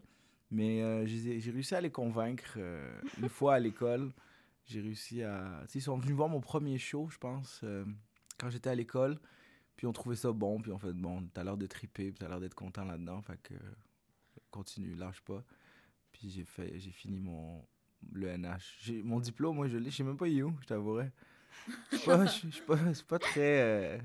Mais 0.51 0.83
euh, 0.83 1.07
j'ai 1.07 1.51
réussi 1.51 1.75
à 1.75 1.81
les 1.81 1.91
convaincre 1.91 2.55
euh, 2.57 3.01
une 3.21 3.29
fois 3.29 3.55
à 3.55 3.59
l'école. 3.61 4.13
J'ai 4.67 4.81
réussi 4.81 5.23
à. 5.23 5.65
Ils 5.75 5.83
sont 5.83 5.97
venus 5.97 6.15
voir 6.15 6.29
mon 6.29 6.41
premier 6.41 6.79
show, 6.79 7.09
je 7.11 7.19
pense, 7.19 7.61
euh, 7.63 7.85
quand 8.39 8.51
j'étais 8.51 8.71
à 8.71 8.75
l'école. 8.75 9.19
Puis 9.77 9.87
on 9.87 9.93
trouvait 9.93 10.17
ça 10.17 10.33
bon. 10.33 10.61
Puis 10.61 10.73
on 10.73 10.79
fait 10.79 10.93
bon, 10.93 11.23
t'as 11.33 11.45
l'air 11.45 11.57
de 11.57 11.67
triper, 11.67 12.11
puis 12.11 12.19
t'as 12.19 12.29
l'air 12.29 12.41
d'être 12.41 12.55
content 12.55 12.85
là-dedans. 12.85 13.23
Fait 13.23 13.41
que 13.43 13.55
continue, 14.51 14.95
lâche 14.95 15.21
pas. 15.23 15.45
Puis 16.13 16.31
j'ai 16.31 16.45
j'ai 16.79 16.91
fini 16.91 17.21
mon 17.21 17.65
le 18.13 18.37
NH. 18.37 19.03
Mon 19.05 19.21
diplôme, 19.21 19.57
moi 19.57 19.69
je 19.69 19.77
l'ai, 19.77 19.91
je 19.91 19.97
sais 19.97 20.03
même 20.05 20.17
pas 20.17 20.27
où, 20.27 20.55
je 20.61 20.67
t'avouerais. 20.67 21.13
Je 21.93 21.99
suis 22.51 22.61
pas, 22.63 22.77
pas, 22.77 22.83
pas 23.09 23.19
très, 23.19 23.61
euh, 23.63 23.99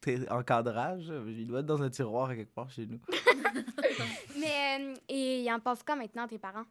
très 0.00 0.28
encadrage. 0.30 1.12
Il 1.26 1.46
doit 1.46 1.60
être 1.60 1.66
dans 1.66 1.82
un 1.82 1.90
tiroir 1.90 2.30
à 2.30 2.36
quelque 2.36 2.54
part 2.54 2.70
chez 2.70 2.86
nous. 2.86 3.00
Mais, 4.38 4.78
euh, 4.80 4.94
et 5.08 5.42
ils 5.42 5.50
en 5.52 5.60
pensent 5.60 5.82
quoi 5.82 5.96
maintenant, 5.96 6.26
tes 6.26 6.38
parents? 6.38 6.64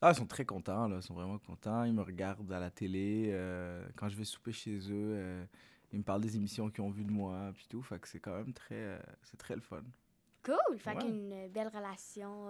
Ah, 0.00 0.10
ils 0.12 0.16
sont 0.16 0.26
très 0.26 0.44
contents, 0.44 0.88
là. 0.88 0.96
Ils 0.96 1.02
sont 1.02 1.14
vraiment 1.14 1.38
contents. 1.38 1.84
Ils 1.84 1.92
me 1.92 2.02
regardent 2.02 2.52
à 2.52 2.60
la 2.60 2.70
télé. 2.70 3.30
euh, 3.32 3.84
quand 3.96 4.08
je 4.08 4.16
vais 4.16 4.24
souper 4.24 4.52
chez 4.52 4.76
eux, 4.78 5.14
euh, 5.16 5.44
ils 5.92 5.98
me 5.98 6.04
parlent 6.04 6.20
des 6.20 6.36
émissions 6.36 6.68
qu'ils 6.70 6.84
ont 6.84 6.90
vues 6.90 7.04
de 7.04 7.12
moi, 7.12 7.50
puis 7.54 7.66
tout. 7.68 7.82
Fait 7.82 7.98
que 7.98 8.08
c'est 8.08 8.20
quand 8.20 8.36
même 8.36 8.52
très... 8.52 9.00
c'est 9.22 9.36
très 9.38 9.54
le 9.54 9.62
fun. 9.62 9.82
Cool! 10.44 10.78
Fait 10.78 10.90
Ouais. 10.94 11.02
qu'une 11.02 11.48
belle 11.48 11.68
relation 11.68 12.48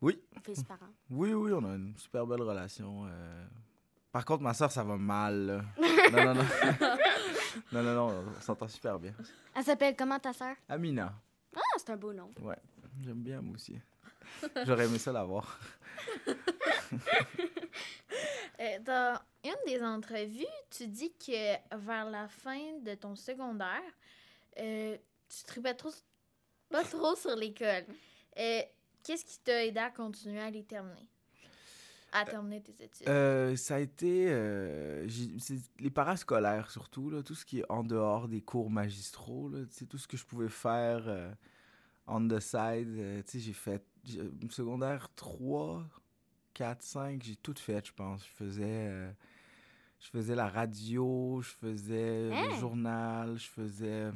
Oui. 0.00 0.20
fils-parents. 0.44 0.90
Oui, 1.10 1.32
oui, 1.32 1.52
on 1.52 1.64
a 1.64 1.76
une 1.76 1.96
super 1.96 2.26
belle 2.26 2.42
relation. 2.42 3.06
Par 4.12 4.26
contre, 4.26 4.42
ma 4.42 4.52
soeur, 4.52 4.70
ça 4.70 4.84
va 4.84 4.96
mal, 4.96 5.46
là. 5.46 5.62
Non, 6.12 6.24
non, 6.24 6.34
non. 6.34 6.44
non, 7.72 7.82
non, 7.82 7.94
non, 7.94 8.24
on 8.36 8.40
s'entend 8.40 8.68
super 8.68 8.98
bien. 8.98 9.14
Elle 9.54 9.64
s'appelle 9.64 9.96
comment 9.96 10.18
ta 10.18 10.32
sœur? 10.34 10.54
Amina. 10.68 11.14
Ah, 11.56 11.60
c'est 11.78 11.90
un 11.90 11.96
beau 11.96 12.12
nom. 12.12 12.30
Ouais, 12.40 12.58
j'aime 13.02 13.22
bien, 13.22 13.40
moi 13.40 13.54
aussi. 13.54 13.78
J'aurais 14.66 14.84
aimé 14.86 14.98
ça 14.98 15.12
l'avoir. 15.12 15.58
Euh, 18.60 18.78
dans 18.80 19.18
une 19.44 19.56
des 19.66 19.82
entrevues, 19.82 20.44
tu 20.70 20.86
dis 20.86 21.10
que 21.14 21.76
vers 21.76 22.08
la 22.10 22.28
fin 22.28 22.78
de 22.80 22.94
ton 22.94 23.16
secondaire, 23.16 23.80
euh, 24.58 24.96
tu 25.28 25.42
tripais 25.44 25.74
trop, 25.74 25.90
pas 26.70 26.84
trop 26.84 27.16
sur 27.16 27.34
l'école. 27.34 27.86
Euh, 28.38 28.62
Qu'est-ce 29.02 29.24
qui 29.24 29.38
t'a 29.40 29.64
aidé 29.64 29.80
à 29.80 29.90
continuer 29.90 30.40
à 30.40 30.50
les 30.50 30.62
terminer? 30.62 31.08
À 32.12 32.24
terminer 32.24 32.60
tes 32.62 32.84
études? 32.84 33.08
Euh, 33.08 33.56
ça 33.56 33.76
a 33.76 33.78
été 33.78 34.26
euh, 34.28 35.06
les 35.80 35.90
parascolaires 35.90 36.70
surtout, 36.70 37.10
là, 37.10 37.22
tout 37.22 37.34
ce 37.34 37.44
qui 37.44 37.60
est 37.60 37.64
en 37.70 37.82
dehors 37.84 38.28
des 38.28 38.40
cours 38.42 38.70
magistraux, 38.70 39.48
là, 39.48 39.60
tout 39.88 39.98
ce 39.98 40.06
que 40.06 40.16
je 40.16 40.24
pouvais 40.24 40.48
faire 40.48 41.02
euh, 41.06 41.32
on 42.06 42.26
the 42.28 42.38
side. 42.40 42.88
euh, 42.98 43.22
j'ai 43.32 43.52
fait 43.52 43.82
secondaire 44.50 45.08
3, 45.14 45.84
4, 46.54 46.82
5, 46.82 47.22
j'ai 47.22 47.36
tout 47.36 47.54
fait, 47.56 47.86
je 47.86 47.92
pense. 47.92 48.24
Je 48.26 48.32
faisais, 48.32 48.64
euh, 48.88 49.10
je 50.00 50.08
faisais 50.08 50.34
la 50.34 50.48
radio, 50.48 51.40
je 51.42 51.50
faisais 51.50 52.28
le 52.28 52.34
Hein? 52.34 52.58
journal, 52.58 53.38
je 53.38 53.48
faisais... 53.48 54.10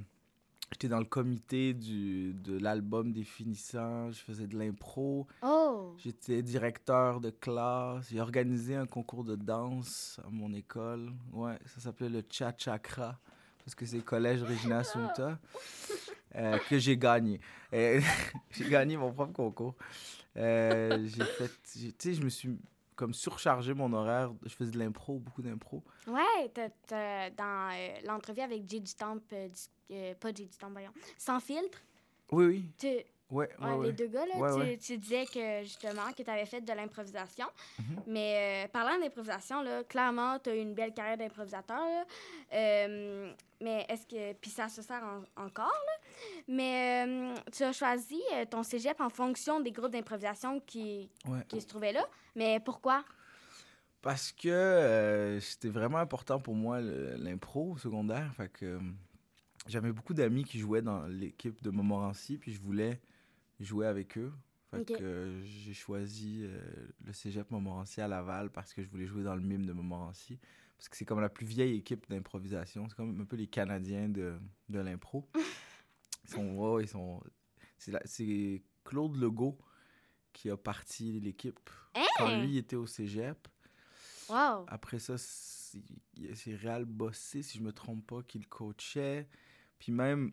J'étais 0.72 0.88
dans 0.88 0.98
le 0.98 1.04
comité 1.04 1.74
du, 1.74 2.34
de 2.34 2.58
l'album 2.58 3.12
des 3.12 3.22
finissants, 3.24 4.10
je 4.10 4.18
faisais 4.18 4.46
de 4.46 4.58
l'impro. 4.58 5.26
Oh! 5.42 5.94
J'étais 5.98 6.42
directeur 6.42 7.20
de 7.20 7.30
classe. 7.30 8.08
J'ai 8.10 8.20
organisé 8.20 8.74
un 8.74 8.86
concours 8.86 9.24
de 9.24 9.36
danse 9.36 10.20
à 10.26 10.28
mon 10.30 10.52
école. 10.52 11.12
Ouais, 11.32 11.56
ça 11.66 11.80
s'appelait 11.80 12.08
le 12.08 12.22
Cha 12.28 12.52
Chakra. 12.56 13.18
Parce 13.64 13.74
que 13.74 13.86
c'est 13.86 13.96
le 13.96 14.02
collège 14.02 14.42
Regina 14.42 14.82
Sumta. 14.84 15.38
euh, 16.34 16.58
que 16.68 16.78
j'ai 16.78 16.96
gagné. 16.96 17.40
J'ai 17.72 18.68
gagné 18.68 18.96
mon 18.96 19.12
propre 19.12 19.32
concours. 19.32 19.74
Euh, 20.36 21.06
j'ai 21.06 21.24
fait. 21.24 21.50
Tu 21.72 21.92
sais, 21.98 22.14
je 22.14 22.22
me 22.22 22.28
suis 22.28 22.56
comme 22.96 23.12
surchargé 23.14 23.74
mon 23.74 23.92
horaire. 23.92 24.32
Je 24.44 24.54
faisais 24.54 24.72
de 24.72 24.78
l'impro, 24.78 25.18
beaucoup 25.18 25.42
d'impro. 25.42 25.84
Ouais, 26.08 26.48
t'as- 26.52 26.70
t'as- 26.86 27.30
dans 27.30 27.70
euh, 27.72 27.88
l'entrevue 28.06 28.40
avec 28.40 28.68
J.D. 28.68 28.86
Stamp, 28.86 29.20
euh, 29.32 29.48
euh, 29.92 30.14
pas 30.14 30.28
J.D. 30.34 30.48
Stamp, 30.52 30.70
voyons, 30.72 30.92
sans 31.18 31.38
filtre, 31.38 31.78
Oui, 32.32 32.46
oui. 32.46 32.64
Tu, 33.28 33.34
Ouais, 33.34 33.48
ouais, 33.58 33.66
ouais, 33.66 33.72
ouais. 33.74 33.86
les 33.86 33.92
deux 33.92 34.06
gars, 34.06 34.24
là, 34.26 34.76
tu, 34.80 34.98
disais 34.98 35.26
que 35.26 35.62
justement 35.62 36.12
que 36.16 36.22
tu 36.22 36.30
avais 36.30 36.46
fait 36.46 36.60
de 36.60 36.72
l'improvisation. 36.72 37.46
Mhm. 37.78 38.02
Mais 38.06 38.64
euh, 38.66 38.68
parlant 38.68 38.98
d'improvisation, 39.00 39.62
là, 39.62 39.82
clairement, 39.84 40.38
tu 40.38 40.50
as 40.50 40.54
eu 40.54 40.60
une 40.60 40.74
belle 40.74 40.94
carrière 40.94 41.16
d'improvisateur. 41.16 42.04
Euh, 42.52 43.32
mais 43.60 43.84
est-ce 43.88 44.06
que. 44.06 44.32
Puis 44.34 44.50
ça 44.50 44.68
se 44.68 44.80
sert 44.82 45.02
en- 45.02 45.44
encore, 45.44 45.66
là. 45.66 46.06
Mais 46.48 47.04
euh, 47.06 47.34
tu 47.52 47.62
as 47.64 47.72
choisi 47.72 48.20
ton 48.50 48.62
cégep 48.62 49.00
en 49.00 49.08
fonction 49.10 49.60
des 49.60 49.72
groupes 49.72 49.90
d'improvisation 49.92 50.60
qui, 50.60 51.10
qui 51.48 51.60
se 51.60 51.66
trouvaient 51.66 51.92
là. 51.92 52.06
Mais 52.36 52.60
pourquoi? 52.60 53.04
Parce 54.02 54.30
que 54.30 55.38
c'était 55.40 55.68
vraiment 55.68 55.98
important 55.98 56.38
pour 56.38 56.54
moi 56.54 56.80
l'impro 56.80 57.72
au 57.72 57.76
secondaire. 57.76 58.32
Fait 58.36 58.48
que 58.48 58.78
j'avais 59.66 59.90
beaucoup 59.90 60.14
d'amis 60.14 60.44
qui 60.44 60.60
jouaient 60.60 60.82
dans 60.82 61.06
l'équipe 61.06 61.60
de 61.62 61.70
Montmorency, 61.70 62.38
puis 62.38 62.52
je 62.52 62.60
voulais 62.60 63.00
jouer 63.60 63.86
avec 63.86 64.16
eux. 64.18 64.32
Fait 64.70 64.80
Ok. 64.80 64.98
que 64.98 65.02
euh, 65.04 65.44
j'ai 65.44 65.74
choisi 65.74 66.40
euh, 66.42 66.58
le 67.04 67.12
cégep 67.12 67.50
Montmorency 67.50 68.00
à 68.00 68.08
Laval 68.08 68.50
parce 68.50 68.74
que 68.74 68.82
je 68.82 68.88
voulais 68.88 69.06
jouer 69.06 69.22
dans 69.22 69.34
le 69.36 69.40
mime 69.42 69.64
de 69.64 69.72
Montmorency. 69.72 70.38
Parce 70.76 70.88
que 70.88 70.96
c'est 70.96 71.04
comme 71.04 71.20
la 71.20 71.28
plus 71.28 71.46
vieille 71.46 71.76
équipe 71.76 72.08
d'improvisation. 72.10 72.88
C'est 72.88 72.96
comme 72.96 73.20
un 73.20 73.24
peu 73.24 73.36
les 73.36 73.46
Canadiens 73.46 74.08
de, 74.08 74.36
de 74.68 74.78
l'impro. 74.80 75.28
Ils 76.24 76.30
sont. 76.30 76.80
ils 76.80 76.88
sont 76.88 77.22
c'est, 77.78 77.92
la- 77.92 78.02
c'est 78.04 78.62
Claude 78.84 79.16
Legault 79.16 79.56
qui 80.32 80.50
a 80.50 80.56
parti 80.56 81.20
l'équipe 81.20 81.70
quand 82.18 82.28
Hein? 82.28 82.42
lui 82.42 82.50
il 82.54 82.56
était 82.58 82.74
au 82.76 82.86
cégep. 82.86 83.46
Wow. 84.28 84.64
Après 84.66 84.98
ça, 84.98 85.16
c'est 85.18 85.80
c'est 86.34 86.54
Réal 86.56 86.84
Bossé, 86.84 87.42
si 87.42 87.58
je 87.58 87.62
me 87.62 87.72
trompe 87.72 88.04
pas, 88.06 88.22
qui 88.22 88.38
le 88.38 88.46
coachait. 88.46 89.28
Puis 89.78 89.92
même 89.92 90.32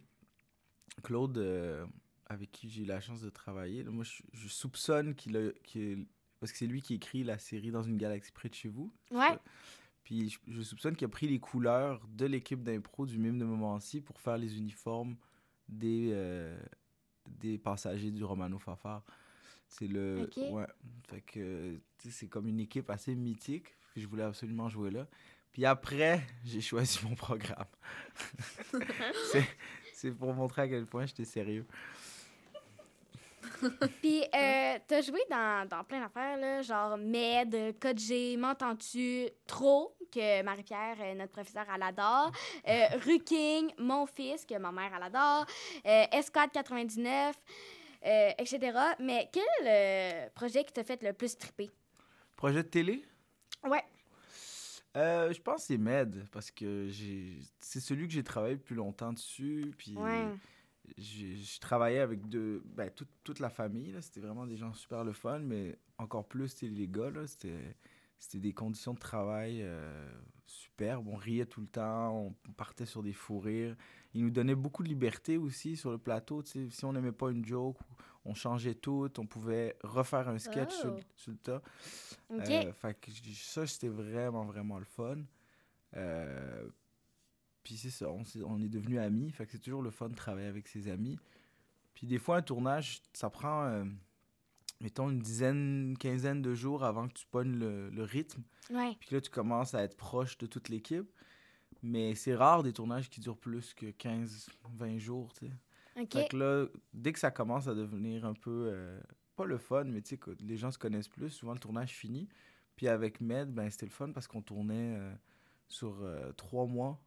Claude, 1.03 1.37
euh, 1.37 1.85
avec 2.33 2.51
qui 2.51 2.69
j'ai 2.69 2.83
eu 2.83 2.85
la 2.85 3.01
chance 3.01 3.21
de 3.21 3.29
travailler, 3.29 3.83
moi, 3.83 4.03
je, 4.03 4.21
je 4.33 4.47
soupçonne 4.47 5.15
qu'il 5.15 5.37
a... 5.37 5.51
parce 6.39 6.51
que 6.51 6.57
c'est 6.57 6.67
lui 6.67 6.81
qui 6.81 6.95
écrit 6.95 7.23
la 7.23 7.37
série 7.37 7.71
Dans 7.71 7.83
une 7.83 7.97
galaxie 7.97 8.31
près 8.31 8.49
de 8.49 8.55
chez 8.55 8.69
vous. 8.69 8.93
Ouais. 9.11 9.37
Puis 10.03 10.29
je, 10.29 10.39
je 10.47 10.61
soupçonne 10.61 10.95
qu'il 10.95 11.05
a 11.05 11.09
pris 11.09 11.27
les 11.27 11.39
couleurs 11.39 12.05
de 12.09 12.25
l'équipe 12.25 12.61
d'impro 12.61 13.05
du 13.05 13.17
mime 13.17 13.39
de 13.39 13.45
Montmorency 13.45 14.01
pour 14.01 14.19
faire 14.19 14.37
les 14.37 14.57
uniformes 14.57 15.15
des, 15.69 16.09
euh, 16.11 16.57
des 17.27 17.57
passagers 17.57 18.11
du 18.11 18.23
Romano 18.23 18.59
Fafard. 18.59 19.03
C'est 19.67 19.87
le. 19.87 20.29
Ouais. 20.37 20.67
Fait 21.07 21.21
que, 21.21 21.79
c'est 21.97 22.27
comme 22.27 22.47
une 22.47 22.59
équipe 22.59 22.89
assez 22.89 23.15
mythique. 23.15 23.75
Puis 23.91 24.01
je 24.01 24.07
voulais 24.07 24.23
absolument 24.23 24.69
jouer 24.69 24.91
là. 24.91 25.07
Puis 25.51 25.65
après, 25.65 26.25
j'ai 26.43 26.61
choisi 26.61 26.99
mon 27.03 27.15
programme. 27.15 27.65
c'est, 29.31 29.47
c'est 29.93 30.11
pour 30.11 30.33
montrer 30.33 30.63
à 30.63 30.67
quel 30.67 30.85
point 30.85 31.05
j'étais 31.05 31.25
sérieux. 31.25 31.65
Puis, 34.01 34.21
euh, 34.23 34.79
t'as 34.87 35.01
joué 35.01 35.21
dans, 35.29 35.67
dans 35.67 35.83
plein 35.83 36.01
d'affaires, 36.01 36.37
là, 36.37 36.61
genre 36.61 36.97
Med, 36.97 37.77
Code 37.79 37.99
G, 37.99 38.35
M'entends-tu, 38.37 39.29
Trop, 39.47 39.95
que 40.11 40.43
Marie-Pierre, 40.43 40.97
euh, 40.99 41.15
notre 41.15 41.31
professeure, 41.31 41.65
elle 41.73 41.83
adore, 41.83 42.31
euh, 42.67 42.85
Ruking, 43.05 43.71
Mon 43.79 44.05
Fils, 44.05 44.45
que 44.45 44.57
ma 44.57 44.71
mère, 44.71 44.91
elle 44.95 45.03
adore, 45.03 45.45
euh, 45.85 46.05
Escad 46.11 46.51
99, 46.51 47.35
euh, 48.05 48.31
etc. 48.37 48.77
Mais 48.99 49.29
quel 49.31 49.43
euh, 49.65 50.29
projet 50.35 50.63
qui 50.63 50.73
t'a 50.73 50.83
fait 50.83 51.01
le 51.01 51.13
plus 51.13 51.37
triper? 51.37 51.69
Projet 52.35 52.63
de 52.63 52.67
télé? 52.67 53.05
Ouais. 53.63 53.83
Euh, 54.95 55.33
je 55.33 55.41
pense 55.41 55.61
que 55.61 55.67
c'est 55.67 55.77
Med, 55.77 56.27
parce 56.31 56.51
que 56.51 56.87
j'ai... 56.89 57.39
c'est 57.59 57.79
celui 57.79 58.07
que 58.07 58.13
j'ai 58.13 58.23
travaillé 58.23 58.55
le 58.55 58.59
plus 58.61 58.75
longtemps 58.75 59.13
dessus. 59.13 59.73
Puis 59.77 59.95
Ouais. 59.95 60.27
Je 60.97 61.59
travaillais 61.59 61.99
avec 61.99 62.27
deux, 62.27 62.61
ben, 62.65 62.89
toute, 62.91 63.09
toute 63.23 63.39
la 63.39 63.49
famille. 63.49 63.95
C'était 64.01 64.19
vraiment 64.21 64.45
des 64.45 64.57
gens 64.57 64.73
super 64.73 65.03
le 65.03 65.13
fun, 65.13 65.39
mais 65.39 65.77
encore 65.97 66.27
plus 66.27 66.49
c'était 66.49 66.67
les 66.67 66.87
gars. 66.87 67.11
C'était, 67.25 67.75
des 68.39 68.53
conditions 68.53 68.93
de 68.93 68.99
travail 68.99 69.59
euh, 69.61 70.09
superbes. 70.45 71.07
On 71.09 71.15
riait 71.15 71.45
tout 71.45 71.59
le 71.61 71.67
temps, 71.67 72.15
on 72.47 72.51
partait 72.53 72.85
sur 72.85 73.03
des 73.03 73.11
fous 73.13 73.39
rires. 73.39 73.75
Ils 74.13 74.23
nous 74.23 74.29
donnaient 74.31 74.55
beaucoup 74.55 74.83
de 74.83 74.87
liberté 74.89 75.37
aussi 75.37 75.75
sur 75.75 75.91
le 75.91 75.97
plateau. 75.97 76.41
Si 76.45 76.85
on 76.85 76.93
n'aimait 76.93 77.11
pas 77.11 77.31
une 77.31 77.43
joke, 77.45 77.77
on 78.25 78.33
changeait 78.33 78.75
tout. 78.75 79.09
On 79.17 79.25
pouvait 79.25 79.75
refaire 79.83 80.29
un 80.29 80.37
sketch 80.37 80.73
sur, 80.73 80.91
le- 80.93 80.99
Oh. 81.01 81.03
sur 81.15 81.31
le 81.33 81.37
tas. 81.37 81.61
Euh, 82.31 82.71
fait 82.73 82.93
que 83.01 83.11
j- 83.11 83.35
ça, 83.35 83.67
c'était 83.67 83.89
vraiment, 83.89 84.45
vraiment 84.45 84.79
le 84.79 84.85
fun. 84.85 85.17
Euh, 85.95 86.67
puis 87.63 87.77
c'est 87.77 87.89
ça, 87.89 88.07
on, 88.09 88.61
est 88.61 88.69
devenus 88.69 88.99
amis. 88.99 89.31
Fait 89.31 89.45
que 89.45 89.53
c'est 89.53 89.59
toujours 89.59 89.81
le 89.81 89.91
fun 89.91 90.09
de 90.09 90.15
travailler 90.15 90.47
avec 90.47 90.67
ses 90.67 90.89
amis. 90.89 91.17
Puis 91.93 92.07
des 92.07 92.19
fois, 92.19 92.37
un 92.37 92.41
tournage, 92.41 93.01
ça 93.13 93.29
prend, 93.29 93.65
euh, 93.65 93.85
mettons, 94.81 95.09
une 95.09 95.19
dizaine, 95.19 95.95
quinzaine 95.97 96.41
de 96.41 96.53
jours 96.53 96.83
avant 96.83 97.07
que 97.07 97.13
tu 97.13 97.25
pognes 97.27 97.57
le, 97.57 97.89
le 97.89 98.03
rythme. 98.03 98.43
ouais. 98.69 98.95
Puis 98.99 99.09
là, 99.11 99.21
tu 99.21 99.29
commences 99.29 99.73
à 99.73 99.83
être 99.83 99.95
proche 99.95 100.37
de 100.37 100.45
toute 100.45 100.69
l'équipe. 100.69 101.09
Mais 101.81 102.15
c'est 102.15 102.33
rare 102.33 102.63
des 102.63 102.71
tournages 102.71 103.09
qui 103.09 103.19
durent 103.19 103.37
plus 103.37 103.73
que 103.73 103.87
15, 103.87 104.49
20 104.75 104.97
jours, 104.99 105.33
tu 105.33 105.47
sais. 105.47 105.51
OK. 106.01 106.13
Fait 106.13 106.27
que 106.29 106.37
là, 106.37 106.65
dès 106.93 107.11
que 107.11 107.19
ça 107.19 107.29
commence 107.29 107.67
à 107.67 107.75
devenir 107.75 108.25
un 108.25 108.33
peu, 108.33 108.69
euh, 108.71 108.99
pas 109.35 109.45
le 109.45 109.57
fun, 109.57 109.83
mais 109.83 110.01
tu 110.01 110.09
sais, 110.09 110.17
que 110.17 110.31
les 110.39 110.57
gens 110.57 110.71
se 110.71 110.77
connaissent 110.77 111.09
plus, 111.09 111.29
souvent 111.29 111.53
le 111.53 111.59
tournage 111.59 111.91
finit. 111.91 112.29
Puis 112.75 112.87
avec 112.87 113.21
Med, 113.21 113.53
ben, 113.53 113.69
c'était 113.69 113.85
le 113.85 113.91
fun 113.91 114.11
parce 114.11 114.27
qu'on 114.27 114.41
tournait 114.41 114.95
euh, 114.97 115.13
sur 115.67 116.01
euh, 116.01 116.31
trois 116.33 116.65
mois, 116.65 116.99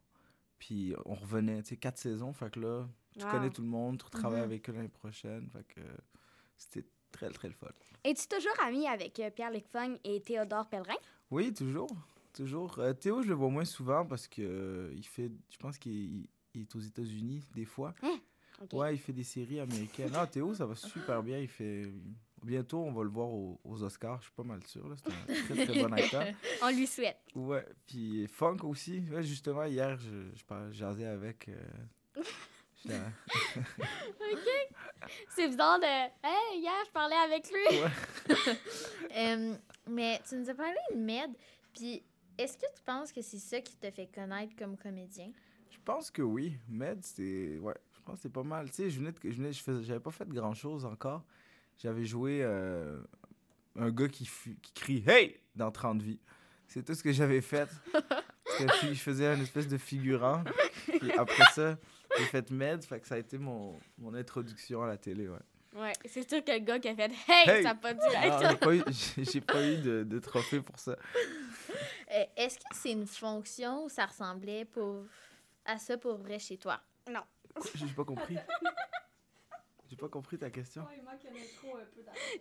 puis 0.59 0.93
on 1.05 1.13
revenait, 1.15 1.61
tu 1.63 1.69
sais, 1.69 1.77
quatre 1.77 1.97
saisons. 1.97 2.33
Fait 2.33 2.51
que 2.51 2.59
là, 2.59 2.87
tu 3.17 3.25
Wow. 3.25 3.31
connais 3.31 3.49
tout 3.49 3.61
le 3.61 3.67
monde, 3.67 3.97
tu 3.99 4.05
retravailles 4.05 4.39
Mhm. 4.41 4.45
avec 4.45 4.69
eux 4.69 4.73
l'année 4.73 4.87
prochaine. 4.89 5.49
Fait 5.49 5.63
que 5.63 5.81
c'était 6.57 6.85
très, 7.11 7.29
très 7.29 7.47
le 7.47 7.53
fun. 7.53 7.67
Es-tu 8.03 8.27
toujours 8.27 8.59
ami 8.63 8.87
avec 8.87 9.19
euh, 9.19 9.29
Pierre-Luc 9.29 9.67
Fung 9.67 9.97
et 10.03 10.21
Théodore 10.21 10.67
Pellerin? 10.69 10.95
Oui, 11.31 11.53
toujours. 11.53 11.89
Toujours. 12.33 12.77
Euh, 12.79 12.93
Théo, 12.93 13.23
je 13.23 13.27
le 13.29 13.33
vois 13.33 13.49
moins 13.49 13.65
souvent 13.65 14.05
parce 14.05 14.27
que 14.27 14.41
euh, 14.41 14.93
il 14.95 15.05
fait, 15.05 15.31
je 15.49 15.57
pense 15.57 15.77
qu'il 15.77 15.91
il- 15.93 16.29
il 16.53 16.61
est 16.61 16.75
aux 16.75 16.79
États-Unis 16.79 17.43
des 17.55 17.65
fois. 17.65 17.93
OK. 18.61 18.73
Ouais, 18.73 18.95
il 18.95 18.97
fait 18.99 19.13
des 19.13 19.23
séries 19.23 19.59
américaines. 19.59 20.11
Ah, 20.15 20.25
Théo, 20.27 20.53
ça 20.53 20.65
va 20.65 20.75
super 20.75 21.21
bien. 21.23 21.39
Il 21.39 21.47
fait. 21.47 21.91
Bientôt, 22.47 22.79
on 22.79 22.93
va 22.93 23.03
le 23.03 23.09
voir 23.09 23.27
aux, 23.27 23.59
aux 23.65 23.83
Oscars, 23.83 24.19
je 24.21 24.27
suis 24.27 24.33
pas 24.33 24.43
mal 24.43 24.65
sûr. 24.65 24.87
là. 24.87 24.95
C'est 24.97 25.11
un 25.11 25.43
très, 25.55 25.65
très 25.65 25.83
bon 25.83 25.91
acteur. 25.91 26.25
On 26.63 26.69
lui 26.69 26.87
souhaite. 26.87 27.17
Ouais, 27.35 27.65
puis 27.85 28.25
Funk 28.27 28.59
aussi. 28.63 29.01
Ouais, 29.11 29.21
justement, 29.21 29.65
hier, 29.65 29.97
je, 29.97 30.29
je 30.33 30.45
parlais, 30.45 30.71
jasais 30.71 31.05
avec. 31.07 31.49
euh, 31.49 32.21
à- 32.89 33.11
C'est 35.29 35.47
bizarre 35.49 35.79
de. 35.79 35.85
Hey, 35.85 36.59
hier, 36.61 36.71
je 36.85 36.91
parlais 36.91 37.15
avec 37.15 37.49
lui. 37.51 37.81
Ouais. 37.81 39.57
Mais 39.89 40.21
tu 40.27 40.35
nous 40.35 40.49
as 40.49 40.53
parlé 40.55 40.73
de 40.93 40.97
Med, 40.97 41.31
puis 41.73 42.01
est-ce 42.37 42.57
que 42.57 42.65
tu 42.75 42.81
penses 42.85 43.11
que 43.11 43.21
c'est 43.21 43.39
ça 43.39 43.59
qui 43.61 43.75
te 43.77 43.89
fait 43.91 44.07
connaître 44.07 44.55
comme 44.57 44.77
comédien? 44.77 45.31
Je 45.69 45.77
pense 45.83 46.11
que 46.11 46.21
oui. 46.21 46.57
Med, 46.69 46.99
c'est. 47.03 47.57
Ouais, 47.59 47.75
je 47.93 48.01
pense 48.03 48.15
que 48.15 48.21
c'est 48.23 48.31
pas 48.33 48.43
mal. 48.43 48.67
Tu 48.69 48.75
sais, 48.75 48.89
je 48.89 48.99
venais 48.99 49.11
de- 49.11 49.19
je 49.23 49.29
venais- 49.35 49.53
je 49.53 49.61
faisais- 49.63 49.83
j'avais 49.83 49.99
pas 49.99 50.11
fait 50.11 50.27
grand 50.29 50.53
chose 50.53 50.85
encore. 50.85 51.23
J'avais 51.77 52.05
joué 52.05 52.39
euh, 52.43 52.99
un 53.77 53.89
gars 53.91 54.07
qui, 54.07 54.29
qui 54.61 54.73
crie 54.73 55.03
Hey 55.07 55.39
dans 55.55 55.71
30 55.71 56.01
vies. 56.01 56.19
C'est 56.67 56.83
tout 56.83 56.93
ce 56.95 57.03
que 57.03 57.11
j'avais 57.11 57.41
fait. 57.41 57.69
Parce 57.93 58.79
que 58.81 58.93
je 58.93 58.99
faisais 58.99 59.31
une 59.33 59.41
espèce 59.43 59.67
de 59.67 59.77
figurant. 59.77 60.43
Puis 60.99 61.11
après 61.13 61.43
ça, 61.53 61.77
j'ai 62.17 62.25
fait 62.25 62.49
Med. 62.49 62.83
Fait 62.83 62.99
que 62.99 63.07
ça 63.07 63.15
a 63.15 63.17
été 63.19 63.37
mon, 63.37 63.79
mon 63.99 64.13
introduction 64.15 64.81
à 64.83 64.87
la 64.87 64.97
télé. 64.97 65.27
Ouais. 65.29 65.37
Ouais, 65.75 65.93
c'est 66.05 66.27
sûr 66.27 66.43
que 66.43 66.51
le 66.51 66.59
gars 66.59 66.79
qui 66.79 66.87
a 66.89 66.95
fait 66.95 67.11
Hey, 67.27 67.49
Hey! 67.49 67.63
ça 67.63 67.71
a 67.71 67.75
pas 67.75 67.93
dû 67.93 67.99
Non, 67.99 68.21
être. 68.23 68.49
j'ai 68.49 68.55
pas 68.57 68.75
eu, 68.75 68.83
j'ai- 68.87 69.25
j'ai 69.25 69.41
pas 69.41 69.63
eu 69.63 69.77
de, 69.77 70.03
de 70.03 70.19
trophée 70.19 70.61
pour 70.61 70.79
ça. 70.79 70.95
Euh, 72.11 72.23
est-ce 72.35 72.57
que 72.57 72.63
c'est 72.73 72.93
une 72.93 73.05
fonction 73.05 73.83
où 73.85 73.89
ça 73.89 74.05
ressemblait 74.07 74.65
pour... 74.65 75.05
à 75.65 75.77
ça 75.77 75.97
pour 75.97 76.17
vrai 76.17 76.39
chez 76.39 76.57
toi? 76.57 76.81
J'ai 77.75 77.85
pas 77.87 78.05
compris. 78.05 78.37
J'ai 79.97 80.01
pas 80.05 80.09
compris 80.09 80.37
ta 80.37 80.51
question. 80.51 80.83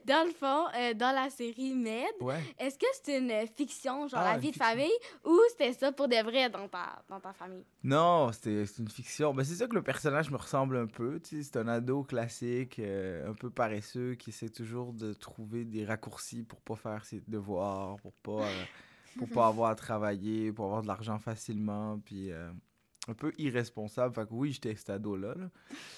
Dans 0.04 0.26
le 0.26 0.32
fond, 0.32 0.66
euh, 0.76 0.92
dans 0.92 1.14
la 1.14 1.30
série 1.30 1.72
Med, 1.72 2.04
Ouais. 2.20 2.42
est-ce 2.58 2.78
que 2.78 2.84
c'est 3.02 3.16
une 3.18 3.46
fiction, 3.46 4.06
genre 4.08 4.20
Ah, 4.22 4.34
la 4.34 4.38
vie 4.38 4.50
de 4.50 4.56
famille, 4.56 4.92
ou 5.24 5.38
c'était 5.50 5.72
ça 5.72 5.90
pour 5.90 6.06
de 6.06 6.22
vrai 6.22 6.50
dans 6.50 6.68
ta, 6.68 7.02
dans 7.08 7.18
ta 7.18 7.32
famille? 7.32 7.64
Non, 7.82 8.30
c'était 8.32 8.66
c'est 8.66 8.82
une 8.82 8.90
fiction. 8.90 9.32
Ben, 9.32 9.42
c'est 9.42 9.54
ça 9.54 9.66
que 9.66 9.74
le 9.74 9.82
personnage 9.82 10.30
me 10.30 10.36
ressemble 10.36 10.76
un 10.76 10.86
peu. 10.86 11.18
tu 11.20 11.36
sais, 11.38 11.42
C'est 11.44 11.56
un 11.58 11.68
ado 11.68 12.02
classique, 12.04 12.78
euh, 12.78 13.30
un 13.30 13.34
peu 13.34 13.48
paresseux, 13.48 14.16
qui 14.16 14.30
essaie 14.30 14.50
toujours 14.50 14.92
de 14.92 15.14
trouver 15.14 15.64
des 15.64 15.86
raccourcis 15.86 16.42
pour 16.42 16.60
pas 16.60 16.76
faire 16.76 17.06
ses 17.06 17.22
devoirs, 17.26 17.96
pour 18.02 18.12
pas, 18.12 18.42
euh, 18.48 18.64
pour 19.16 19.28
pas 19.30 19.46
avoir 19.48 19.70
à 19.70 19.74
travailler, 19.74 20.52
pour 20.52 20.66
avoir 20.66 20.82
de 20.82 20.88
l'argent 20.88 21.18
facilement. 21.18 21.98
Puis 22.04 22.30
euh, 22.30 22.50
un 23.08 23.14
peu 23.14 23.32
irresponsable. 23.38 24.14
Fait 24.14 24.26
que 24.26 24.32
oui, 24.34 24.52
j'étais 24.52 24.74
cet 24.74 24.90
ado-là. 24.90 25.34
là. 25.34 25.48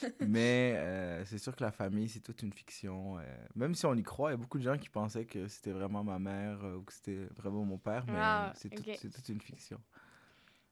Mais 0.28 0.74
euh, 0.76 1.24
c'est 1.24 1.38
sûr 1.38 1.56
que 1.56 1.64
la 1.64 1.72
famille, 1.72 2.08
c'est 2.08 2.20
toute 2.20 2.42
une 2.42 2.52
fiction. 2.52 3.18
euh, 3.18 3.22
même 3.54 3.74
si 3.74 3.86
on 3.86 3.94
y 3.94 4.02
croit, 4.02 4.30
il 4.30 4.32
y 4.32 4.34
a 4.34 4.36
beaucoup 4.38 4.58
de 4.58 4.62
gens 4.64 4.76
qui 4.78 4.88
pensaient 4.88 5.24
que 5.24 5.48
c'était 5.48 5.72
vraiment 5.72 6.04
ma 6.04 6.18
mère 6.18 6.62
euh, 6.64 6.76
ou 6.76 6.82
que 6.82 6.92
c'était 6.92 7.26
vraiment 7.36 7.64
mon 7.64 7.78
père. 7.78 8.04
Mais 8.06 8.14
Ah, 8.16 8.52
c'est 8.56 8.68
tout- 8.68 8.82
toute 9.10 9.28
une 9.28 9.40
fiction. 9.40 9.80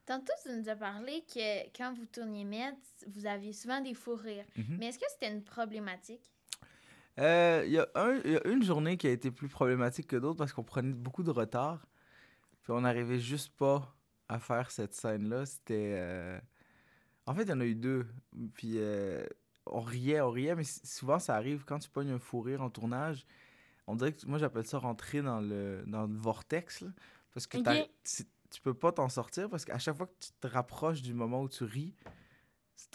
Tantôt, 0.05 0.33
tu 0.45 0.51
nous 0.57 0.69
as 0.69 0.77
parlé 0.77 1.25
que 1.35 1.67
quand 1.77 1.93
vous 1.95 2.07
tourniez 2.07 2.45
Med, 2.45 2.75
vous 3.09 3.27
aviez 3.27 3.53
souvent 3.53 3.81
des 3.81 3.95
fous 3.95 4.15
rires. 4.15 4.45
Mhm. 4.57 4.77
Mais 4.79 4.87
est-ce 4.87 4.99
que 5.01 5.05
c'était 5.11 5.33
une 5.33 5.43
problématique? 5.43 6.23
Il 7.19 7.23
y, 7.25 7.79
un- 7.95 8.15
y 8.25 8.37
a 8.37 8.47
une 8.47 8.63
journée 8.63 8.99
qui 8.99 9.07
a 9.07 9.11
été 9.11 9.31
plus 9.31 9.49
problématique 9.49 10.07
que 10.07 10.17
d'autres 10.17 10.37
parce 10.37 10.53
qu'on 10.53 10.63
prenait 10.63 10.93
beaucoup 10.93 11.23
de 11.23 11.31
retard. 11.31 11.87
Puis 12.63 12.73
on 12.73 12.83
n'arrivait 12.83 13.19
juste 13.19 13.57
pas 13.57 13.96
à 14.29 14.39
faire 14.39 14.71
cette 14.71 14.95
scène-là. 14.95 15.47
C'était. 15.47 15.95
euh, 15.99 16.39
En 17.27 17.35
fait, 17.35 17.43
il 17.45 17.49
y 17.51 17.53
en 17.53 17.61
a 17.61 17.65
eu 17.65 17.75
deux. 17.75 18.07
Puis 18.55 18.75
euh, 18.79 19.25
on 19.67 19.81
riait, 19.81 20.21
on 20.21 20.31
riait, 20.31 20.55
mais 20.55 20.65
souvent 20.65 21.19
ça 21.19 21.35
arrive 21.37 21.65
quand 21.65 21.79
tu 21.79 21.89
pognes 21.91 22.11
un 22.11 22.19
fou 22.19 22.41
rire 22.41 22.63
en 22.63 22.71
tournage. 22.71 23.27
On 23.89 23.95
dirait 23.97 24.13
que 24.13 24.27
moi 24.27 24.39
j'appelle 24.39 24.67
ça 24.67 24.79
rentrer 24.79 25.23
dans 25.23 25.41
le, 25.41 25.85
dans 25.87 26.07
le 26.07 26.15
vortex. 26.17 26.81
là, 26.81 26.89
parce 27.35 27.47
que 27.47 27.59
Ok. 27.59 27.65
t'as- 27.65 27.87
tu, 28.51 28.61
peux 28.63 28.75
pas 28.75 28.91
t'en 28.93 29.09
sortir 29.09 29.49
parce 29.51 29.65
qu'à 29.65 29.79
chaque 29.79 29.97
fois 29.97 30.07
que 30.07 30.15
tu 30.19 30.31
te 30.41 30.47
rapproches 30.47 31.03
du 31.03 31.13
moment 31.15 31.43
où 31.43 31.49
tu 31.49 31.65
ris, 31.65 31.95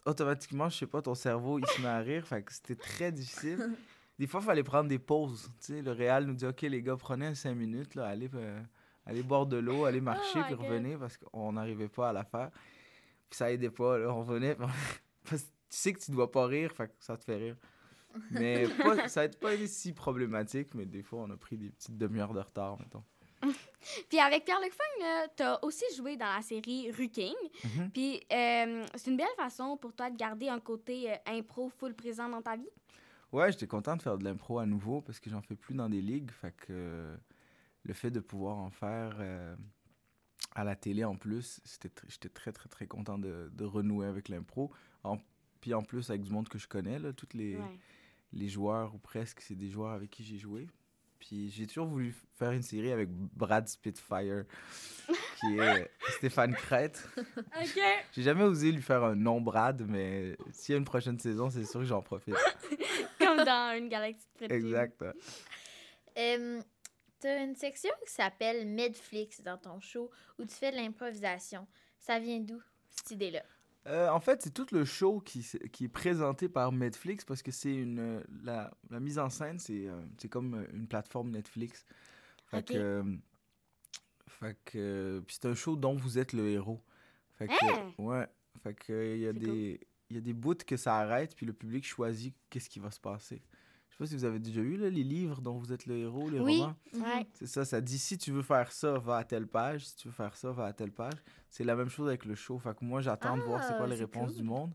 automatiquement, 0.05 0.69
je 0.69 0.77
sais 0.77 0.87
pas, 0.87 1.01
ton 1.01 1.15
cerveau 1.15 1.59
il 1.59 1.65
se 1.67 1.81
met 1.81 1.87
à 1.87 1.99
rire. 2.01 2.27
Fait 2.27 2.41
que 2.43 2.53
c'était 2.53 2.75
très 2.75 3.11
difficile. 3.11 3.75
des 4.19 4.27
fois, 4.27 4.39
il 4.41 4.45
fallait 4.45 4.63
prendre 4.63 4.89
des 4.89 4.99
pauses. 4.99 5.49
Tu 5.59 5.73
sais, 5.73 5.81
le 5.81 5.91
Réal 5.91 6.25
nous 6.25 6.33
dit 6.33 6.45
OK, 6.45 6.61
les 6.61 6.81
gars, 6.81 6.95
prenez 6.97 7.35
5 7.35 7.53
minutes, 7.55 7.95
là, 7.95 8.07
allez, 8.07 8.29
euh, 8.33 8.61
allez 9.05 9.23
boire 9.23 9.45
de 9.45 9.57
l'eau, 9.57 9.85
allez 9.85 10.01
marcher, 10.01 10.39
Oh 10.39 10.43
puis 10.47 10.55
God. 10.55 10.65
revenez 10.65 10.97
parce 10.97 11.17
qu'on 11.17 11.53
n'arrivait 11.53 11.87
pas 11.89 12.09
à 12.09 12.13
la 12.13 12.23
faire. 12.23 12.51
Puis 13.29 13.37
ça 13.37 13.51
aidait 13.51 13.69
pas, 13.69 13.97
là, 13.97 14.09
on 14.13 14.19
revenait. 14.21 14.55
parce 15.29 15.41
que 15.43 15.47
tu 15.47 15.77
sais 15.77 15.93
que 15.93 15.99
tu 15.99 16.11
dois 16.11 16.29
pas 16.31 16.45
rire, 16.47 16.71
fait 16.73 16.87
que 16.87 16.93
ça 16.99 17.15
te 17.17 17.23
fait 17.23 17.37
rire. 17.37 17.55
Mais 18.31 18.67
pas- 18.83 19.07
ça 19.07 19.27
n'a 19.27 19.33
pas 19.33 19.53
été 19.53 19.67
si 19.67 19.93
problématique, 19.93 20.73
mais 20.75 20.85
des 20.85 21.01
fois, 21.03 21.21
on 21.21 21.29
a 21.31 21.37
pris 21.37 21.57
des 21.57 21.69
petites 21.69 21.97
demi-heures 21.97 22.33
de 22.33 22.41
retard, 22.41 22.77
mettons. 22.79 23.03
Puis 24.09 24.19
avec 24.19 24.45
Pierre-Luc 24.45 24.71
Fang, 24.73 25.03
là, 25.03 25.27
t'as 25.35 25.59
aussi 25.63 25.85
joué 25.95 26.15
dans 26.15 26.31
la 26.31 26.41
série 26.43 26.91
Rue 26.91 27.09
King. 27.09 27.33
Mhm. 27.63 27.89
Puis 27.91 28.21
euh, 28.31 28.85
c'est 28.95 29.09
une 29.09 29.17
belle 29.17 29.25
façon 29.35 29.77
pour 29.77 29.93
toi 29.93 30.11
de 30.11 30.17
garder 30.17 30.49
un 30.49 30.59
côté 30.59 31.11
euh, 31.11 31.15
impro 31.25 31.69
full 31.69 31.95
présent 31.95 32.29
dans 32.29 32.41
ta 32.43 32.55
vie? 32.55 32.69
Ouais, 33.31 33.51
j'étais 33.51 33.65
content 33.65 33.95
de 33.95 34.01
faire 34.03 34.17
de 34.17 34.25
l'impro 34.25 34.59
à 34.59 34.65
nouveau 34.67 35.01
parce 35.01 35.19
que 35.19 35.29
j'en 35.31 35.41
fais 35.41 35.55
plus 35.55 35.73
dans 35.73 35.89
des 35.89 36.01
ligues. 36.01 36.29
Fait 36.29 36.51
que 36.51 36.65
euh, 36.69 37.15
le 37.83 37.93
fait 37.93 38.11
de 38.11 38.19
pouvoir 38.19 38.57
en 38.57 38.69
faire 38.69 39.15
euh, 39.19 39.55
à 40.55 40.63
la 40.63 40.75
télé 40.75 41.03
en 41.03 41.15
plus, 41.15 41.59
j'étais 42.09 42.29
très, 42.29 42.51
très, 42.51 42.69
très 42.69 42.87
content 42.87 43.17
de, 43.17 43.49
de 43.53 43.65
renouer 43.65 44.07
avec 44.07 44.29
l'impro. 44.29 44.71
Puis 45.61 45.73
en 45.73 45.83
plus, 45.83 46.09
avec 46.09 46.23
du 46.23 46.31
monde 46.31 46.49
que 46.49 46.57
je 46.57 46.67
connais, 46.67 46.97
là, 46.99 47.13
tous 47.13 47.29
les, 47.33 47.55
Ouais. 47.55 47.79
les 48.33 48.49
joueurs, 48.49 48.95
ou 48.95 48.97
presque, 48.97 49.41
c'est 49.41 49.55
des 49.55 49.69
joueurs 49.69 49.91
avec 49.91 50.09
qui 50.09 50.23
j'ai 50.23 50.37
joué. 50.37 50.67
Puis 51.19 51.51
j'ai 51.51 51.67
toujours 51.67 51.85
voulu 51.85 52.15
faire 52.39 52.51
une 52.51 52.63
série 52.63 52.91
avec 52.91 53.09
Brad 53.11 53.67
Spitfire, 53.67 54.45
qui 55.39 55.55
est 55.55 55.59
euh, 55.59 55.85
Stéphane 56.17 56.55
Crête. 56.55 57.07
OK. 57.15 57.79
J'ai 58.11 58.23
jamais 58.23 58.41
osé 58.43 58.71
lui 58.71 58.81
faire 58.81 59.03
un 59.03 59.13
nom 59.15 59.39
Brad, 59.39 59.85
mais 59.87 60.35
s'il 60.51 60.73
y 60.73 60.75
a 60.75 60.79
une 60.79 60.85
prochaine 60.85 61.19
saison, 61.19 61.51
c'est 61.51 61.63
sûr 61.63 61.81
que 61.81 61.85
j'en 61.85 62.01
profite. 62.01 62.33
Comme 63.19 63.37
dans 63.45 63.77
une 63.77 63.87
galaxie 63.87 64.25
de 64.39 64.51
Exact. 64.51 65.05
T'as 67.21 67.43
une 67.43 67.55
section 67.55 67.91
qui 68.05 68.11
s'appelle 68.11 68.67
Medflix 68.67 69.41
dans 69.41 69.57
ton 69.57 69.79
show 69.79 70.09
où 70.39 70.45
tu 70.45 70.55
fais 70.55 70.71
de 70.71 70.75
l'improvisation. 70.77 71.67
Ça 71.99 72.17
vient 72.19 72.39
d'où, 72.39 72.59
cette 72.89 73.11
idée-là? 73.11 73.43
Euh, 73.87 74.09
en 74.09 74.19
fait, 74.19 74.41
c'est 74.41 74.53
tout 74.53 74.65
le 74.71 74.85
show 74.85 75.19
qui, 75.21 75.39
est 75.39 75.87
présenté 75.87 76.49
par 76.49 76.71
Netflix 76.71 77.23
parce 77.23 77.41
que 77.41 77.51
c'est 77.51 77.73
une 77.75 77.99
euh, 77.99 78.23
la, 78.43 78.71
la 78.89 78.99
mise 78.99 79.19
en 79.19 79.29
scène, 79.29 79.59
c'est 79.59 79.87
euh, 79.87 80.01
comme 80.29 80.65
une 80.73 80.87
plateforme 80.87 81.31
Netflix. 81.31 81.85
Fait 82.47 82.57
Ok. 82.59 82.65
que, 82.65 82.77
euh, 82.77 83.03
fait 84.27 84.57
que 84.65 85.23
puis 85.25 85.37
c'est 85.39 85.47
un 85.47 85.55
show 85.55 85.75
dont 85.75 85.95
vous 85.95 86.17
êtes 86.17 86.33
le 86.33 86.49
héros. 86.49 86.83
Fait 87.37 87.47
que, 87.47 87.53
Hein? 87.53 87.93
ouais. 87.97 88.27
Fait 88.63 88.73
que 88.73 89.15
il 89.15 89.21
y 89.21 89.27
a 89.27 89.33
des 89.33 89.79
il 90.09 90.15
y 90.15 90.17
a 90.17 90.21
des 90.21 90.33
bouts 90.33 90.55
que 90.55 90.77
ça 90.77 90.97
arrête 90.97 91.35
puis 91.35 91.45
le 91.45 91.53
public 91.53 91.85
choisit 91.85 92.35
qu'est-ce 92.49 92.69
qui 92.69 92.79
va 92.79 92.91
se 92.91 92.99
passer. 92.99 93.41
Je 94.01 94.07
sais 94.07 94.15
pas 94.15 94.17
si 94.17 94.25
vous 94.25 94.25
avez 94.25 94.39
déjà 94.39 94.61
eu 94.61 94.77
là, 94.77 94.89
les 94.89 95.03
livres 95.03 95.41
dont 95.41 95.57
vous 95.59 95.71
êtes 95.71 95.85
le 95.85 95.95
héros, 95.97 96.27
les 96.27 96.39
Oui. 96.39 96.59
romans? 96.59 96.75
Ouais. 96.95 97.27
C'est 97.33 97.45
ça, 97.45 97.65
ça 97.65 97.81
dit 97.81 97.99
si 97.99 98.17
tu 98.17 98.31
veux 98.31 98.41
faire 98.41 98.71
ça, 98.71 98.97
va 98.97 99.17
à 99.17 99.23
telle 99.23 99.45
page. 99.47 99.85
Si 99.85 99.95
tu 99.95 100.07
veux 100.07 100.13
faire 100.13 100.35
ça, 100.35 100.51
va 100.51 100.65
à 100.65 100.73
telle 100.73 100.91
page. 100.91 101.13
C'est 101.49 101.63
la 101.63 101.75
même 101.75 101.89
chose 101.89 102.07
avec 102.07 102.25
le 102.25 102.33
show. 102.33 102.57
Fait 102.57 102.75
que 102.75 102.83
moi, 102.83 103.01
j'attends 103.01 103.37
de 103.37 103.43
voir 103.43 103.61
c'est 103.63 103.75
quoi 103.75 103.83
Ah, 103.85 103.87
les 103.87 103.95
réponses 103.95 104.29
cool. 104.29 104.37
du 104.37 104.43
monde. 104.43 104.73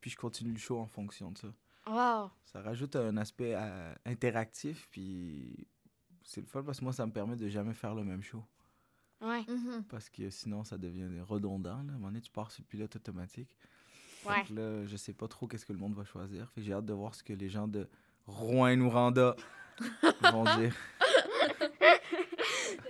Puis 0.00 0.10
je 0.10 0.16
continue 0.16 0.52
le 0.52 0.58
show 0.58 0.78
en 0.78 0.86
fonction 0.86 1.32
de 1.32 1.38
ça. 1.38 1.48
Wow. 1.88 2.30
Ça 2.44 2.62
rajoute 2.62 2.94
un 2.94 3.16
aspect 3.16 3.54
euh, 3.56 3.92
interactif. 4.06 4.86
Puis 4.92 5.66
c'est 6.22 6.40
le 6.40 6.46
fun 6.46 6.62
parce 6.62 6.78
que 6.78 6.84
moi, 6.84 6.92
ça 6.92 7.04
me 7.06 7.12
permet 7.12 7.34
de 7.34 7.48
jamais 7.48 7.74
faire 7.74 7.94
le 7.96 8.04
même 8.04 8.22
show. 8.22 8.44
Ouais. 9.20 9.42
Mhm. 9.48 9.82
Parce 9.88 10.08
que 10.08 10.30
sinon, 10.30 10.62
ça 10.62 10.78
devient 10.78 11.08
redondant. 11.22 11.82
Là. 11.82 11.92
À 11.92 11.94
un 11.94 11.98
moment 11.98 12.06
donné, 12.06 12.20
tu 12.20 12.30
pars 12.30 12.52
sur 12.52 12.62
le 12.62 12.66
pilote 12.68 12.94
automatique. 12.94 13.50
Ouais. 14.26 14.44
que 14.44 14.52
là, 14.52 14.84
je 14.86 14.96
sais 14.98 15.14
pas 15.14 15.26
trop 15.28 15.46
qu'est-ce 15.48 15.64
que 15.64 15.72
le 15.72 15.78
monde 15.78 15.94
va 15.94 16.04
choisir. 16.04 16.50
Fait 16.52 16.60
j'ai 16.62 16.74
hâte 16.74 16.84
de 16.84 16.92
voir 16.92 17.14
ce 17.14 17.22
que 17.24 17.32
les 17.32 17.48
gens 17.48 17.66
de 17.66 17.88
Rouen-Nouranda 18.30 19.34
vont 20.32 20.44
dire. 20.58 20.74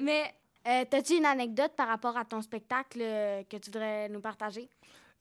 Mais 0.00 0.34
euh, 0.66 0.84
t'as-tu 0.88 1.14
une 1.16 1.26
anecdote 1.26 1.72
par 1.76 1.88
rapport 1.88 2.16
à 2.16 2.24
ton 2.24 2.40
spectacle 2.42 3.00
euh, 3.02 3.42
que 3.44 3.56
tu 3.56 3.70
voudrais 3.70 4.08
nous 4.08 4.20
partager? 4.20 4.68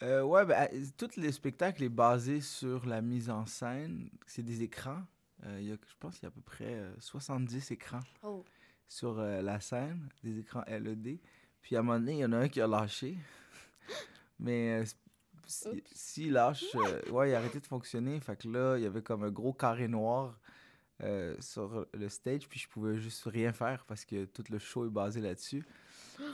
Euh, 0.01 0.21
ouais, 0.23 0.45
ben, 0.45 0.67
euh, 0.73 0.86
tout 0.97 1.10
le 1.17 1.32
spectacle 1.32 1.84
est 1.84 1.89
basé 1.89 2.39
sur 2.41 2.86
la 2.86 3.01
mise 3.01 3.29
en 3.29 3.45
scène. 3.45 4.10
C'est 4.25 4.43
des 4.43 4.63
écrans. 4.63 5.01
Euh, 5.45 5.60
y 5.62 5.71
a, 5.71 5.75
je 5.75 5.93
pense 5.99 6.15
qu'il 6.15 6.23
y 6.23 6.25
a 6.25 6.29
à 6.29 6.32
peu 6.32 6.41
près 6.41 6.65
euh, 6.75 6.93
70 6.99 7.71
écrans 7.71 7.99
Oh. 8.23 8.43
sur 8.88 9.19
euh, 9.19 9.41
la 9.41 9.60
scène, 9.60 10.10
des 10.23 10.39
écrans 10.39 10.63
LED. 10.67 11.19
Puis 11.62 11.75
à 11.75 11.79
un 11.79 11.82
moment 11.82 11.99
donné, 11.99 12.13
il 12.13 12.19
y 12.19 12.25
en 12.25 12.32
a 12.34 12.38
un 12.38 12.47
qui 12.47 12.62
a 12.62 12.67
lâché. 12.67 13.17
Mais 14.39 14.84
euh, 15.65 15.73
si- 15.73 15.83
s'il 15.93 16.31
lâche, 16.33 16.65
euh, 16.75 17.12
ouais, 17.12 17.31
il 17.31 17.33
a 17.35 17.38
arrêté 17.38 17.59
de 17.59 17.65
fonctionner. 17.65 18.19
Fait 18.19 18.35
que 18.38 18.47
là, 18.47 18.77
il 18.77 18.83
y 18.83 18.85
avait 18.85 19.01
comme 19.01 19.23
un 19.23 19.31
gros 19.31 19.53
carré 19.53 19.88
noir 19.88 20.39
euh, 21.01 21.35
sur 21.39 21.85
le 21.93 22.09
stage. 22.09 22.47
Puis 22.47 22.59
je 22.59 22.67
pouvais 22.69 22.97
juste 22.97 23.23
rien 23.25 23.51
faire 23.53 23.85
parce 23.85 24.05
que 24.05 24.25
tout 24.25 24.43
le 24.49 24.59
show 24.59 24.85
est 24.85 24.89
basé 24.89 25.21
là-dessus. 25.21 25.65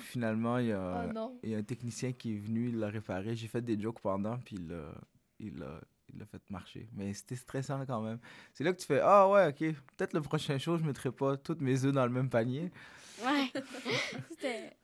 Finalement, 0.01 0.57
il 0.57 0.67
y 0.67 0.71
a 0.71 1.05
oh 1.07 1.13
non. 1.13 1.39
il 1.43 1.51
y 1.51 1.55
a 1.55 1.57
un 1.59 1.63
technicien 1.63 2.11
qui 2.11 2.35
est 2.35 2.39
venu, 2.39 2.69
il 2.69 2.79
l'a 2.79 2.87
réparé. 2.89 3.35
J'ai 3.35 3.47
fait 3.47 3.61
des 3.61 3.79
jokes 3.79 3.99
pendant, 3.99 4.37
puis 4.39 4.55
il 4.55 4.67
l'a, 4.67 4.91
il 5.39 5.59
l'a, 5.59 5.79
il 6.11 6.17
l'a 6.19 6.25
fait 6.25 6.41
marcher. 6.49 6.89
Mais 6.93 7.13
c'était 7.13 7.35
stressant 7.35 7.85
quand 7.85 8.01
même. 8.01 8.17
C'est 8.53 8.63
là 8.63 8.73
que 8.73 8.79
tu 8.79 8.87
fais 8.87 8.99
Ah 9.03 9.29
ouais, 9.29 9.47
ok, 9.49 9.59
peut-être 9.95 10.13
le 10.13 10.21
prochain 10.21 10.57
show, 10.57 10.77
je 10.77 10.83
mettrai 10.83 11.11
pas 11.11 11.37
toutes 11.37 11.61
mes 11.61 11.85
œufs 11.85 11.93
dans 11.93 12.05
le 12.05 12.11
même 12.11 12.29
panier. 12.31 12.71
Ouais. 13.23 13.51
C'était- 14.31 14.75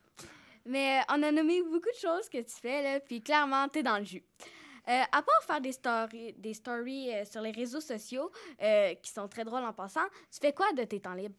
Mais 0.65 0.99
euh, 0.99 1.15
on 1.15 1.23
a 1.23 1.31
nommé 1.31 1.61
beaucoup 1.63 1.79
de 1.79 1.99
choses 1.99 2.29
que 2.29 2.37
tu 2.37 2.53
fais, 2.61 2.83
là, 2.83 2.99
puis 2.99 3.21
clairement, 3.21 3.67
t'es 3.67 3.83
dans 3.83 3.97
le 3.97 4.05
jus. 4.05 4.23
Euh, 4.87 5.03
à 5.11 5.21
part 5.21 5.43
faire 5.45 5.61
des 5.61 5.71
stories, 5.71 6.33
des 6.33 6.53
stories 6.53 7.13
euh, 7.13 7.25
sur 7.25 7.41
les 7.41 7.51
réseaux 7.51 7.81
sociaux, 7.81 8.31
euh, 8.61 8.95
qui 8.95 9.11
sont 9.11 9.27
très 9.27 9.43
drôles 9.43 9.63
en 9.63 9.73
passant, 9.73 10.05
tu 10.31 10.39
fais 10.41 10.53
quoi 10.53 10.71
de 10.73 10.83
tes 10.83 10.99
temps 10.99 11.13
libres? 11.13 11.35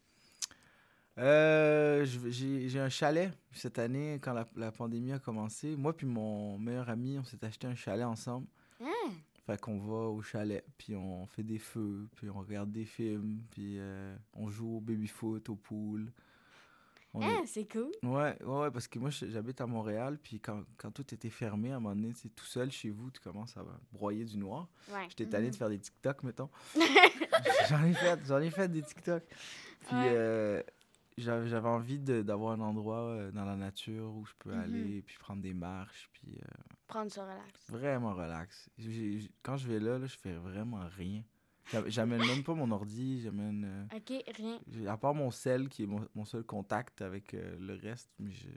Euh, 1.18 2.06
j'ai, 2.06 2.78
un 2.78 2.88
chalet 2.88 3.30
cette 3.52 3.78
année, 3.78 4.18
quand 4.22 4.32
la, 4.32 4.46
la 4.56 4.72
pandémie 4.72 5.12
a 5.12 5.18
commencé. 5.18 5.76
Moi 5.76 5.94
puis 5.94 6.06
mon 6.06 6.56
meilleur 6.58 6.88
ami, 6.88 7.18
on 7.18 7.24
s'est 7.24 7.44
acheté 7.44 7.66
un 7.66 7.74
chalet 7.74 8.06
ensemble. 8.06 8.46
Hein? 8.80 9.10
Fait 9.44 9.60
qu'on 9.60 9.78
va 9.78 10.08
au 10.08 10.22
chalet, 10.22 10.64
puis 10.78 10.94
on 10.94 11.26
fait 11.26 11.42
des 11.42 11.58
feux, 11.58 12.08
puis 12.16 12.30
on 12.30 12.38
regarde 12.38 12.70
des 12.70 12.84
films, 12.84 13.42
puis 13.50 13.78
on 14.34 14.48
joue 14.48 14.76
au 14.76 14.80
baby-foot, 14.80 15.48
au 15.48 15.56
pool. 15.56 16.12
On 17.14 17.20
est- 17.20 17.24
Hein, 17.26 17.42
c'est 17.46 17.70
cool. 17.70 17.90
Ouais, 18.02 18.36
ouais, 18.42 18.60
ouais, 18.62 18.70
parce 18.70 18.88
que 18.88 18.98
moi, 18.98 19.10
j'habite 19.10 19.60
à 19.60 19.66
Montréal, 19.66 20.18
puis 20.22 20.40
quand, 20.40 20.62
quand 20.78 20.90
tout 20.90 21.12
était 21.14 21.28
fermé, 21.30 21.70
à 21.72 21.76
un 21.76 21.80
moment 21.80 21.94
donné, 21.94 22.12
tout 22.34 22.44
seul 22.46 22.70
chez 22.72 22.88
vous, 22.90 23.10
tu 23.10 23.20
commences 23.20 23.56
à 23.56 23.64
broyer 23.92 24.24
du 24.24 24.38
noir. 24.38 24.68
Ouais. 24.90 25.06
J'étais 25.10 25.26
tanné 25.26 25.50
de 25.50 25.56
faire 25.56 25.68
des 25.68 25.78
TikTok, 25.78 26.22
mettons. 26.22 26.48
j'en 27.68 27.84
ai 27.84 27.92
fait, 27.94 28.18
j'en 28.26 28.38
ai 28.40 28.50
fait 28.50 28.68
des 28.68 28.82
TikTok. 28.82 29.24
Puis 29.26 29.96
Ouais. 29.96 30.08
euh, 30.08 30.62
j'avais 31.18 31.68
envie 31.68 31.98
d'avoir 31.98 32.52
un 32.52 32.60
endroit 32.60 33.00
euh, 33.00 33.30
dans 33.30 33.44
la 33.44 33.56
nature 33.56 34.14
où 34.14 34.24
je 34.24 34.32
peux 34.38 34.52
Mhm. 34.54 34.60
aller, 34.60 35.02
puis 35.02 35.16
prendre 35.18 35.42
des 35.42 35.54
marches, 35.54 36.08
puis 36.14 36.38
euh, 36.42 36.46
Prendre 36.86 37.10
ça 37.10 37.24
relax. 37.24 37.70
vraiment 37.70 38.14
relax. 38.14 38.70
Quand 39.42 39.56
je 39.58 39.68
vais 39.68 39.80
là, 39.80 39.98
là, 39.98 40.06
je 40.06 40.16
fais 40.16 40.32
vraiment 40.34 40.80
rien. 40.96 41.22
J'a- 41.70 41.88
J'amène 41.88 42.26
même 42.26 42.42
pas 42.42 42.54
mon 42.54 42.70
ordi, 42.72 43.20
j'amène... 43.22 43.88
euh, 43.92 43.96
OK, 43.96 44.24
rien. 44.36 44.58
j'ai- 44.70 44.88
À 44.88 44.96
part 44.96 45.14
mon 45.14 45.30
sel, 45.30 45.68
qui 45.68 45.84
est 45.84 45.86
mon, 45.86 46.06
mon 46.14 46.24
seul 46.24 46.42
contact 46.42 47.00
avec 47.02 47.34
euh, 47.34 47.56
le 47.60 47.74
reste, 47.74 48.10
mais 48.18 48.32
je, 48.32 48.48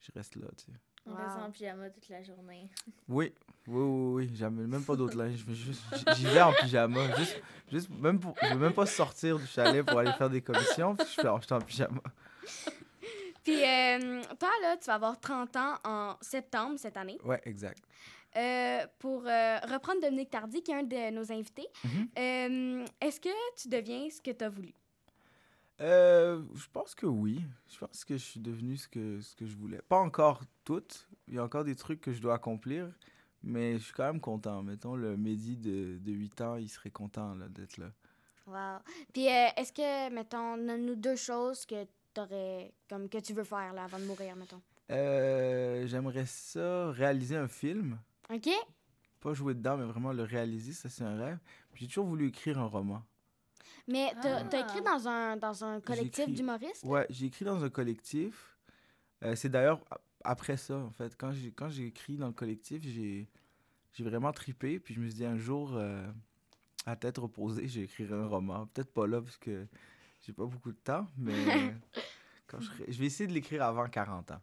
je 0.00 0.12
reste 0.14 0.36
là, 0.36 0.46
tu 0.56 0.66
sais. 0.66 0.78
On 1.06 1.12
Wow. 1.12 1.16
reste 1.16 1.36
en 1.38 1.50
pyjama 1.50 1.88
toute 1.88 2.08
la 2.10 2.22
journée. 2.22 2.70
Oui, 3.08 3.32
oui, 3.66 3.82
oui, 3.82 4.26
oui. 4.26 4.30
J'amène 4.34 4.66
même 4.66 4.84
pas 4.84 4.94
d'autre 4.94 5.16
linge. 5.16 5.38
Je 5.38 5.44
vais 5.46 5.54
juste- 5.54 5.82
J'y 6.16 6.26
vais 6.26 6.42
en 6.42 6.52
pyjama. 6.52 7.16
Juste, 7.16 7.42
juste 7.72 7.88
même 7.88 8.20
pour, 8.20 8.34
je 8.42 8.48
veux 8.52 8.58
même 8.60 8.74
pas 8.74 8.84
sortir 8.84 9.38
du 9.38 9.46
chalet 9.46 9.84
pour 9.86 9.98
aller 9.98 10.12
faire 10.12 10.28
des 10.28 10.42
commissions. 10.42 10.94
Puis 10.96 11.06
je 11.06 11.12
fais, 11.22 11.40
suis 11.42 11.54
en 11.54 11.60
pyjama. 11.60 12.02
Puis 13.42 13.64
euh, 13.64 14.22
toi, 14.38 14.50
là, 14.62 14.76
tu 14.76 14.84
vas 14.86 14.94
avoir 14.94 15.18
30 15.18 15.56
ans 15.56 15.74
en 15.84 16.16
septembre 16.20 16.78
cette 16.78 16.96
année. 16.98 17.18
Ouais, 17.24 17.40
exact. 17.44 17.82
Euh, 18.36 18.86
pour 18.98 19.22
euh, 19.26 19.58
reprendre 19.60 20.00
Dominique 20.02 20.30
Tardy, 20.30 20.62
qui 20.62 20.70
est 20.70 20.74
un 20.74 20.82
de 20.82 21.10
nos 21.10 21.32
invités, 21.32 21.66
Mhm. 21.84 22.08
euh, 22.18 22.86
est-ce 23.00 23.20
que 23.20 23.28
tu 23.60 23.68
deviens 23.68 24.08
ce 24.10 24.20
que 24.20 24.30
tu 24.30 24.44
as 24.44 24.48
voulu? 24.48 24.72
Euh, 25.80 26.42
je 26.54 26.66
pense 26.72 26.94
que 26.94 27.06
oui. 27.06 27.40
Je 27.68 27.78
pense 27.78 28.04
que 28.04 28.14
je 28.16 28.22
suis 28.24 28.40
devenu 28.40 28.76
ce 28.76 28.88
que, 28.88 29.20
ce 29.20 29.34
que 29.36 29.46
je 29.46 29.56
voulais. 29.56 29.80
Pas 29.88 29.98
encore 29.98 30.42
tout. 30.64 30.82
Il 31.28 31.34
y 31.34 31.38
a 31.38 31.44
encore 31.44 31.64
des 31.64 31.76
trucs 31.76 32.00
que 32.00 32.12
je 32.12 32.20
dois 32.20 32.34
accomplir. 32.34 32.88
Mais 33.44 33.74
je 33.78 33.84
suis 33.84 33.92
quand 33.92 34.04
même 34.04 34.20
content. 34.20 34.62
Mettons, 34.64 34.96
le 34.96 35.16
Mehdi 35.16 35.56
de, 35.56 35.98
de 36.00 36.12
8 36.12 36.40
ans, 36.40 36.56
il 36.56 36.68
serait 36.68 36.90
content 36.90 37.36
d'être 37.36 37.76
là. 37.76 37.86
Wow. 38.48 38.80
Puis 39.12 39.28
euh, 39.28 39.46
est-ce 39.56 39.72
que, 39.72 40.10
mettons, 40.12 40.56
donne-nous 40.56 40.96
deux 40.96 41.14
choses 41.16 41.64
que 41.64 41.86
t'aurais, 42.12 42.72
comme 42.90 43.08
que 43.08 43.18
tu 43.18 43.32
veux 43.32 43.44
faire 43.44 43.72
là, 43.72 43.84
avant 43.84 43.98
de 44.00 44.04
mourir, 44.04 44.34
mettons? 44.34 44.60
Euh, 44.90 45.86
J'aimerais 45.86 46.26
ça 46.26 46.90
réaliser 46.90 47.36
un 47.36 47.46
film. 47.46 47.98
OK? 48.32 48.48
Pas 49.20 49.34
jouer 49.34 49.54
dedans, 49.54 49.76
mais 49.76 49.84
vraiment 49.84 50.12
le 50.12 50.22
réaliser. 50.22 50.72
Ça, 50.72 50.88
c'est 50.88 51.04
un 51.04 51.16
rêve. 51.16 51.38
Puis 51.72 51.84
J'ai 51.84 51.88
toujours 51.88 52.06
voulu 52.06 52.28
écrire 52.28 52.58
un 52.58 52.66
roman. 52.66 53.02
Mais 53.86 54.12
t'as, 54.22 54.44
Ah. 54.52 54.60
écrit 54.60 54.82
dans 54.82 55.08
un, 55.08 55.36
dans 55.36 55.64
un 55.64 55.80
collectif 55.80 56.26
d'humoristes? 56.28 56.84
Ouais, 56.84 57.06
j'ai 57.10 57.26
écrit 57.26 57.44
dans 57.44 57.62
un 57.64 57.70
collectif. 57.70 58.56
Euh, 59.24 59.34
c'est 59.34 59.48
d'ailleurs 59.48 59.80
a- 59.90 60.00
après 60.24 60.56
ça, 60.56 60.76
en 60.76 60.90
fait. 60.90 61.16
Quand 61.16 61.32
j'ai, 61.32 61.50
quand 61.52 61.68
j'ai 61.70 61.86
écrit 61.86 62.16
dans 62.16 62.26
le 62.28 62.32
collectif, 62.32 62.82
j'ai, 62.82 63.28
j'ai 63.92 64.04
vraiment 64.04 64.32
tripé. 64.32 64.78
Puis 64.78 64.94
je 64.94 65.00
me 65.00 65.06
suis 65.06 65.16
dit 65.16 65.24
un 65.24 65.38
jour, 65.38 65.72
euh, 65.74 66.06
à 66.86 66.96
tête 66.96 67.18
reposée, 67.18 67.66
j'écrirai 67.68 68.14
un 68.14 68.26
roman. 68.26 68.66
Peut-être 68.66 68.92
pas 68.92 69.06
là, 69.06 69.20
parce 69.22 69.38
que 69.38 69.66
j'ai 70.22 70.32
pas 70.32 70.44
beaucoup 70.44 70.70
de 70.70 70.78
temps, 70.78 71.06
mais 71.16 71.32
quand 72.46 72.60
je, 72.60 72.66
serai- 72.66 72.92
je 72.92 72.98
vais 72.98 73.06
essayer 73.06 73.26
de 73.26 73.32
l'écrire 73.32 73.62
avant 73.64 73.88
40 73.88 74.30
ans. 74.32 74.40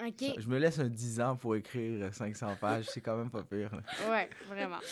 OK. 0.00 0.20
Ça- 0.20 0.34
je 0.40 0.48
me 0.48 0.58
laisse 0.58 0.78
un 0.78 0.88
10 0.88 1.20
ans 1.20 1.36
pour 1.36 1.56
écrire 1.56 2.14
500 2.14 2.56
pages, 2.60 2.86
c'est 2.90 3.00
quand 3.00 3.16
même 3.16 3.30
pas 3.30 3.42
pire. 3.42 3.74
là. 3.74 3.82
Ouais, 4.10 4.28
vraiment. 4.46 4.78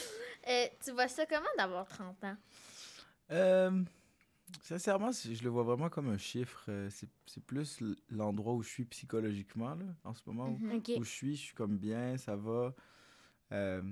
Euh, 0.49 0.67
tu 0.85 0.93
vois 0.93 1.09
ça 1.09 1.27
comment 1.27 1.49
d'avoir 1.59 1.89
30 1.89 2.23
ans? 2.23 2.37
Euh, 3.33 3.83
sincèrement, 4.63 5.11
je 5.11 5.43
le 5.43 5.51
vois 5.51 5.65
vraiment 5.65 5.89
comme 5.89 6.09
un 6.09 6.19
chiffre. 6.19 6.65
Euh, 6.69 6.89
C'est 7.27 7.45
plus 7.45 7.83
l'endroit 8.11 8.55
où 8.55 8.63
je 8.63 8.69
suis 8.69 8.85
psychologiquement, 8.85 9.75
là, 9.75 9.85
en 10.05 10.15
ce 10.15 10.23
moment. 10.27 10.47
où- 10.51 10.57
Mhm. 10.59 10.77
OK. 10.77 10.93
où 10.99 11.03
je 11.03 11.11
suis, 11.11 11.35
je 11.35 11.43
suis 11.47 11.55
comme 11.55 11.77
bien, 11.79 12.17
ça 12.17 12.37
va. 12.37 12.73
Euh, 13.51 13.83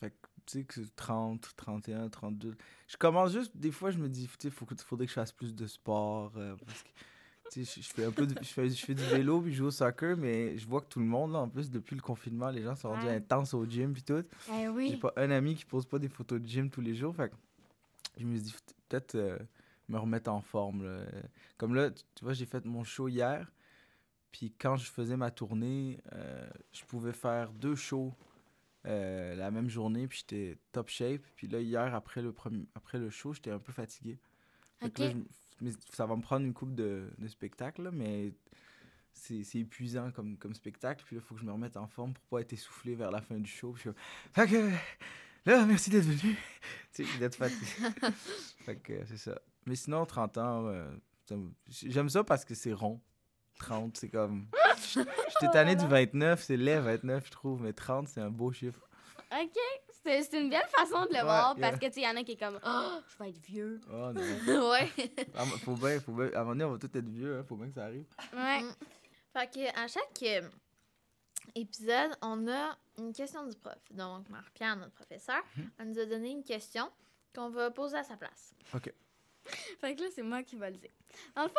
fait 0.00 0.10
que, 0.10 0.16
tu 0.46 0.58
sais, 0.58 0.64
que 0.64 0.74
c'est 0.82 0.96
30, 0.96 1.48
31, 1.56 2.08
32. 2.08 2.56
Je 2.88 2.96
commence 2.96 3.30
juste, 3.32 3.56
des 3.56 3.70
fois, 3.70 3.92
je 3.92 3.98
me 3.98 4.08
dis, 4.08 4.26
tu 4.26 4.34
sais, 4.40 4.50
faut 4.50 4.66
que- 4.66 4.74
faudrait 4.82 5.06
que 5.06 5.10
je 5.10 5.14
fasse 5.14 5.30
plus 5.32 5.54
de 5.54 5.66
sport. 5.68 6.32
euh, 6.38 6.56
parce 6.66 6.82
que, 6.82 6.88
je, 7.54 7.62
fais 7.64 8.04
un 8.04 8.10
peu 8.12 8.26
de- 8.26 8.34
je, 8.42 8.48
fais, 8.48 8.68
je 8.68 8.84
fais 8.84 8.94
du 8.94 9.02
vélo 9.04 9.40
puis 9.40 9.52
je 9.52 9.58
joue 9.58 9.66
au 9.66 9.70
soccer, 9.70 10.16
mais 10.16 10.56
je 10.58 10.66
vois 10.66 10.80
que 10.80 10.88
tout 10.88 10.98
le 11.00 11.06
monde, 11.06 11.32
là, 11.32 11.38
en 11.40 11.48
plus, 11.48 11.70
depuis 11.70 11.94
le 11.96 12.02
confinement, 12.02 12.50
les 12.50 12.62
gens 12.62 12.74
sont 12.76 12.90
rendus 12.90 13.06
Ouais. 13.06 13.16
intenses 13.16 13.54
au 13.54 13.64
gym 13.64 13.92
puis 13.92 14.02
tout. 14.02 14.22
Eh 14.52 14.66
J'ai 14.88 14.96
pas 14.96 15.12
un 15.16 15.30
ami 15.30 15.54
qui 15.54 15.64
pose 15.64 15.86
pas 15.86 15.98
des 15.98 16.08
photos 16.08 16.40
de 16.40 16.46
gym 16.46 16.70
tous 16.70 16.80
les 16.80 16.94
jours. 16.94 17.14
Fait 17.14 17.28
que 17.30 17.34
je 18.18 18.24
me 18.26 18.38
dis, 18.38 18.50
faut 18.52 18.60
peut-être 18.88 19.14
euh, 19.14 19.38
me 19.88 19.98
remettre 19.98 20.30
en 20.30 20.40
forme. 20.40 20.84
là. 20.84 21.00
Comme 21.56 21.74
là, 21.74 21.90
tu 21.90 22.24
vois, 22.24 22.32
j'ai 22.34 22.46
fait 22.46 22.64
mon 22.64 22.84
show 22.84 23.08
hier. 23.08 23.50
Puis 24.32 24.52
quand 24.58 24.76
je 24.76 24.90
faisais 24.90 25.16
ma 25.16 25.30
tournée, 25.30 25.98
euh, 26.12 26.48
je 26.72 26.84
pouvais 26.84 27.12
faire 27.14 27.50
deux 27.52 27.74
shows 27.76 28.14
euh, 28.86 29.34
la 29.34 29.50
même 29.50 29.68
journée. 29.70 30.06
Puis 30.06 30.18
j'étais 30.28 30.58
top 30.72 30.88
shape. 30.90 31.22
Puis 31.34 31.48
là, 31.48 31.60
hier, 31.60 31.94
après 31.94 32.20
le, 32.22 32.32
premier, 32.32 32.66
après 32.74 32.98
le 32.98 33.10
show, 33.10 33.32
j'étais 33.32 33.50
un 33.50 33.58
peu 33.58 33.72
fatigué. 33.72 34.18
Fait 34.80 34.90
que 34.90 35.00
là, 35.02 35.08
OK. 35.08 35.12
je 35.14 35.18
me- 35.18 35.26
mais 35.60 35.70
ça 35.92 36.06
va 36.06 36.16
me 36.16 36.22
prendre 36.22 36.44
une 36.46 36.54
coupe 36.54 36.74
de, 36.74 37.10
de 37.18 37.28
spectacle, 37.28 37.82
là, 37.82 37.90
mais 37.90 38.32
c'est 39.12 39.42
c'est 39.42 39.58
épuisant 39.58 40.10
comme, 40.10 40.36
comme 40.36 40.54
spectacle. 40.54 41.04
Puis 41.04 41.16
là, 41.16 41.22
il 41.22 41.26
faut 41.26 41.34
que 41.34 41.40
je 41.40 41.46
me 41.46 41.52
remette 41.52 41.76
en 41.76 41.86
forme 41.86 42.14
pour 42.14 42.24
pas 42.24 42.40
être 42.40 42.52
essoufflé 42.52 42.94
vers 42.94 43.10
la 43.10 43.20
fin 43.20 43.36
du 43.36 43.50
show. 43.50 43.72
Puis 43.72 43.84
je 43.86 43.90
fait 44.32 44.48
que 44.48 44.70
là, 45.46 45.64
merci 45.66 45.90
d'être 45.90 46.04
venu. 46.04 46.36
tu 46.92 47.04
sais, 47.04 47.18
d'être 47.18 47.36
fatigué. 47.36 47.66
fait 48.64 48.76
que 48.76 49.04
c'est 49.06 49.18
ça. 49.18 49.40
Mais 49.66 49.76
sinon, 49.76 50.06
30 50.06 50.38
ans, 50.38 50.66
euh, 50.66 50.90
ça 51.26 51.34
j'aime 51.68 52.08
ça 52.08 52.24
parce 52.24 52.44
que 52.44 52.54
c'est 52.54 52.72
rond. 52.72 53.00
30, 53.58 53.96
c'est 53.96 54.08
comme. 54.08 54.46
J'étais 54.94 55.52
tanné 55.52 55.74
du 55.74 55.86
29, 55.86 56.42
c'est 56.42 56.56
laid 56.56 56.80
29, 56.80 57.26
je 57.26 57.30
trouve, 57.30 57.62
mais 57.62 57.72
30, 57.72 58.08
c'est 58.08 58.20
un 58.20 58.30
beau 58.30 58.52
chiffre. 58.52 58.88
OK. 59.32 59.58
C'est 60.08 60.40
une 60.40 60.50
belle 60.50 60.66
façon 60.76 61.02
de 61.02 61.08
le 61.10 61.14
Ouais, 61.16 61.22
voir 61.22 61.56
yeah. 61.58 61.68
parce 61.68 61.80
que, 61.80 61.86
tu 61.86 61.92
sais, 61.92 62.00
il 62.00 62.04
y 62.04 62.08
en 62.08 62.16
a 62.16 62.24
qui 62.24 62.32
est 62.32 62.36
comme, 62.36 62.58
oh, 62.64 63.00
je 63.08 63.22
vais 63.22 63.30
être 63.30 63.40
vieux. 63.46 63.80
Oh 63.90 64.12
non. 64.12 64.70
ouais. 64.70 64.90
Ah, 65.36 65.44
faut 65.44 65.74
bien, 65.74 66.00
faut 66.00 66.12
bien. 66.12 66.30
À 66.34 66.40
un 66.40 66.44
moment 66.44 66.50
donné, 66.50 66.64
on 66.64 66.72
va 66.72 66.78
tous 66.78 66.98
être 66.98 67.08
vieux, 67.08 67.38
hein, 67.38 67.44
faut 67.46 67.56
bien 67.56 67.68
que 67.68 67.74
ça 67.74 67.84
arrive. 67.84 68.06
Ouais. 68.32 68.62
Mm. 68.62 68.72
Fait 69.32 69.50
que 69.52 69.78
à 69.78 69.86
chaque 69.86 70.22
euh, 70.22 70.48
épisode, 71.54 72.10
on 72.22 72.48
a 72.48 72.76
une 72.98 73.12
question 73.12 73.46
du 73.46 73.54
prof. 73.56 73.74
Donc, 73.90 74.28
Marie-Pierre, 74.28 74.76
notre 74.76 74.94
professeur, 74.94 75.42
elle 75.78 75.88
nous 75.90 75.98
a 75.98 76.06
donné 76.06 76.30
une 76.30 76.44
question 76.44 76.90
qu'on 77.34 77.50
va 77.50 77.70
poser 77.70 77.98
à 77.98 78.04
sa 78.04 78.16
place. 78.16 78.54
Fait 79.80 79.94
que 79.94 80.02
là, 80.02 80.08
c'est 80.14 80.22
moi 80.22 80.42
qui 80.42 80.56
va 80.56 80.70
le 80.70 80.76
dire. 80.76 80.90
Dans 81.34 81.42
le 81.42 81.48
fond, 81.48 81.54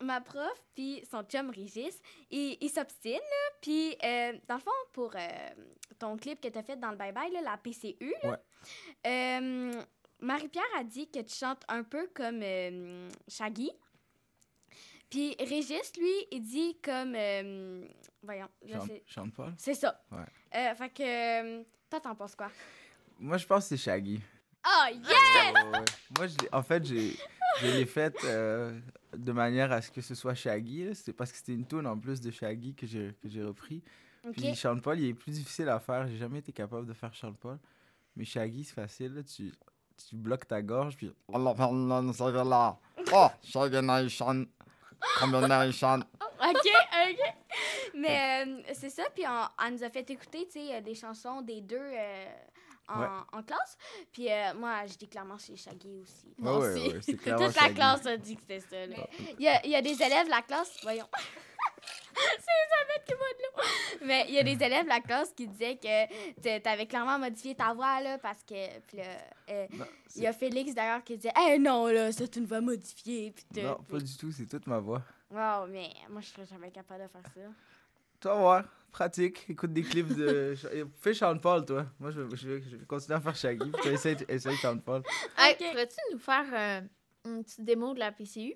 ma 0.00 0.20
prof 0.20 0.64
puis 0.74 1.02
son 1.10 1.22
chum 1.24 1.50
Régis, 1.50 2.00
ils 2.30 2.56
ils 2.60 2.70
s'obstinent. 2.70 3.20
Puis, 3.60 3.96
euh, 4.02 4.32
dans 4.48 4.56
le 4.56 4.60
fond, 4.60 4.70
pour 4.92 5.12
euh, 5.14 5.50
ton 5.98 6.16
clip 6.16 6.40
que 6.40 6.48
t'as 6.48 6.62
fait 6.62 6.76
dans 6.76 6.90
le 6.90 6.96
Bye 6.96 7.12
Bye, 7.12 7.32
là, 7.32 7.42
la 7.42 7.56
PCU, 7.56 8.14
là, 8.22 8.40
euh, 9.06 9.82
Marie-Pierre 10.20 10.64
a 10.78 10.84
dit 10.84 11.10
que 11.10 11.20
tu 11.20 11.34
chantes 11.34 11.62
un 11.68 11.82
peu 11.82 12.08
comme 12.14 12.40
euh, 12.42 13.08
Shaggy. 13.28 13.70
Puis 15.08 15.34
Régis, 15.40 15.92
lui, 15.98 16.26
il 16.30 16.42
dit 16.42 16.78
comme... 16.80 17.16
voyons, 18.22 18.48
Chante, 19.06 19.34
Paul. 19.34 19.52
c'est 19.58 19.74
ça. 19.74 20.00
Ouais. 20.12 20.74
Fait 20.74 20.90
que... 20.90 21.62
toi, 21.90 22.00
t'en 22.00 22.14
penses 22.14 22.36
quoi? 22.36 22.50
Moi, 23.18 23.36
je 23.36 23.46
pense 23.46 23.64
que 23.64 23.76
c'est 23.76 23.82
Shaggy. 23.82 24.20
Oh, 24.66 24.86
yeah! 24.92 25.52
Ouais. 25.52 25.84
Moi, 26.16 26.26
je 26.26 26.34
en 26.52 26.62
fait, 26.62 26.84
j'ai, 26.84 27.16
je 27.60 27.66
l'ai 27.66 27.86
faite 27.86 28.16
euh, 28.24 28.78
de 29.16 29.32
manière 29.32 29.72
à 29.72 29.82
ce 29.82 29.90
que 29.90 30.00
ce 30.00 30.14
soit 30.14 30.34
Shaggy. 30.34 30.88
C'est 30.94 31.12
parce 31.12 31.32
que 31.32 31.38
c'était 31.38 31.54
une 31.54 31.66
tune 31.66 31.86
en 31.86 31.98
plus 31.98 32.20
de 32.20 32.30
Shaggy 32.30 32.74
que 32.74 32.86
j'ai, 32.86 33.14
que 33.22 33.28
j'ai 33.28 33.42
repris. 33.42 33.82
OK. 34.26 34.34
Puis 34.34 34.54
Sean 34.54 34.78
Paul, 34.78 34.98
il 34.98 35.08
est 35.08 35.14
plus 35.14 35.32
difficile 35.32 35.68
à 35.68 35.78
faire. 35.80 36.06
J'ai 36.08 36.16
jamais 36.18 36.38
été 36.40 36.52
capable 36.52 36.86
de 36.86 36.92
faire 36.92 37.14
Sean 37.14 37.32
Paul. 37.32 37.58
Mais 38.16 38.24
Shaggy, 38.24 38.64
c'est 38.64 38.74
facile. 38.74 39.14
là. 39.14 39.22
Tu, 39.22 39.52
tu 40.08 40.16
bloques 40.16 40.46
ta 40.46 40.62
gorge, 40.62 40.96
puis... 40.96 41.12
Oh, 43.12 43.28
Shaggy 43.42 43.82
Nation. 43.82 44.46
Combination. 45.18 46.00
OK, 46.22 46.68
OK. 47.10 47.34
Mais 47.94 48.44
euh, 48.46 48.62
c'est 48.72 48.90
ça, 48.90 49.02
puis 49.14 49.24
on, 49.26 49.64
elle 49.66 49.74
nous 49.74 49.84
a 49.84 49.90
fait 49.90 50.08
écouter, 50.10 50.46
tu 50.46 50.52
sais, 50.60 50.76
euh, 50.76 50.80
des 50.80 50.94
chansons 50.94 51.42
des 51.42 51.60
deux 51.60 51.76
euh, 51.76 52.26
en, 52.94 53.00
Ouais. 53.00 53.06
en 53.32 53.42
classe. 53.42 53.76
Puis 54.12 54.30
euh, 54.30 54.54
moi, 54.54 54.86
j'étais 54.86 55.06
clairement 55.06 55.38
chez 55.38 55.56
Shaggy 55.56 56.00
aussi. 56.02 56.34
Moi 56.38 56.58
Ouais, 56.58 56.66
ouais, 56.74 56.96
aussi. 56.96 57.10
ouais, 57.12 57.16
Toute 57.16 57.26
la 57.26 57.50
Shaggy. 57.52 57.74
classe 57.74 58.06
a 58.06 58.16
dit 58.16 58.36
que 58.36 58.40
c'était 58.42 58.60
ça. 58.60 58.86
là. 58.86 59.06
Il 59.38 59.44
y 59.44 59.48
a, 59.48 59.64
il 59.64 59.70
y 59.70 59.76
a 59.76 59.82
des 59.82 60.02
élèves 60.02 60.26
de 60.26 60.30
la 60.30 60.42
classe, 60.42 60.76
voyons. 60.82 61.08
c'est 62.14 63.04
qui 63.06 63.12
de 63.12 63.16
l'eau. 63.16 64.06
Mais 64.06 64.24
il 64.28 64.34
y 64.34 64.38
a 64.38 64.42
des 64.42 64.62
élèves 64.62 64.84
de 64.84 64.88
la 64.88 65.00
classe 65.00 65.32
qui 65.32 65.46
disaient 65.46 65.76
que 65.76 66.42
tu 66.60 66.68
avais 66.68 66.86
clairement 66.86 67.18
modifié 67.18 67.54
ta 67.54 67.72
voix, 67.72 68.00
là, 68.00 68.18
parce 68.18 68.42
que. 68.42 68.80
Puis 68.80 68.98
là, 68.98 69.04
euh, 69.50 69.66
il 70.16 70.22
y 70.22 70.26
a 70.26 70.32
Félix 70.32 70.74
d'ailleurs 70.74 71.02
qui 71.04 71.16
disait, 71.16 71.32
Eh 71.48 71.58
non, 71.58 71.86
là, 71.86 72.12
c'est 72.12 72.36
une 72.36 72.46
voix 72.46 72.60
modifiée. 72.60 73.30
Puis 73.32 73.44
tout. 73.54 73.60
Non, 73.60 73.76
Puis- 73.76 73.98
pas 73.98 74.04
du 74.04 74.16
tout. 74.16 74.32
C'est 74.32 74.46
toute 74.46 74.66
ma 74.66 74.78
voix. 74.78 75.02
Wow, 75.30 75.66
mais 75.68 75.88
moi, 76.08 76.20
je 76.20 76.26
serais 76.28 76.46
jamais 76.46 76.70
capable 76.70 77.04
de 77.04 77.08
faire 77.08 77.22
ça. 77.34 77.40
Tu 78.20 78.28
vas 78.28 78.34
voir. 78.34 78.64
Pratique. 78.92 79.46
Écoute 79.48 79.72
des 79.72 79.82
clips 79.82 80.14
de... 80.14 80.54
Fais 81.00 81.14
Sean 81.14 81.38
Paul, 81.38 81.64
toi. 81.64 81.86
Moi, 82.00 82.10
je 82.10 82.20
vais, 82.22 82.36
je 82.36 82.48
vais- 82.48 82.62
je 82.62 82.76
vais 82.76 82.84
continuer 82.86 83.16
à 83.16 83.20
faire 83.20 83.36
Shaggy. 83.36 83.70
Puis 83.70 83.82
toi, 83.82 83.92
essaye, 83.92 84.16
essaye 84.28 84.56
Sean 84.56 84.78
Paul. 84.78 85.02
Hey, 85.38 85.54
Ok. 85.54 85.68
pourrais-tu 85.70 85.96
nous 86.12 86.18
faire 86.18 86.44
euh, 86.52 86.80
une 87.30 87.44
petite 87.44 87.64
démo 87.64 87.94
de 87.94 88.00
la 88.00 88.10
PCU? 88.12 88.54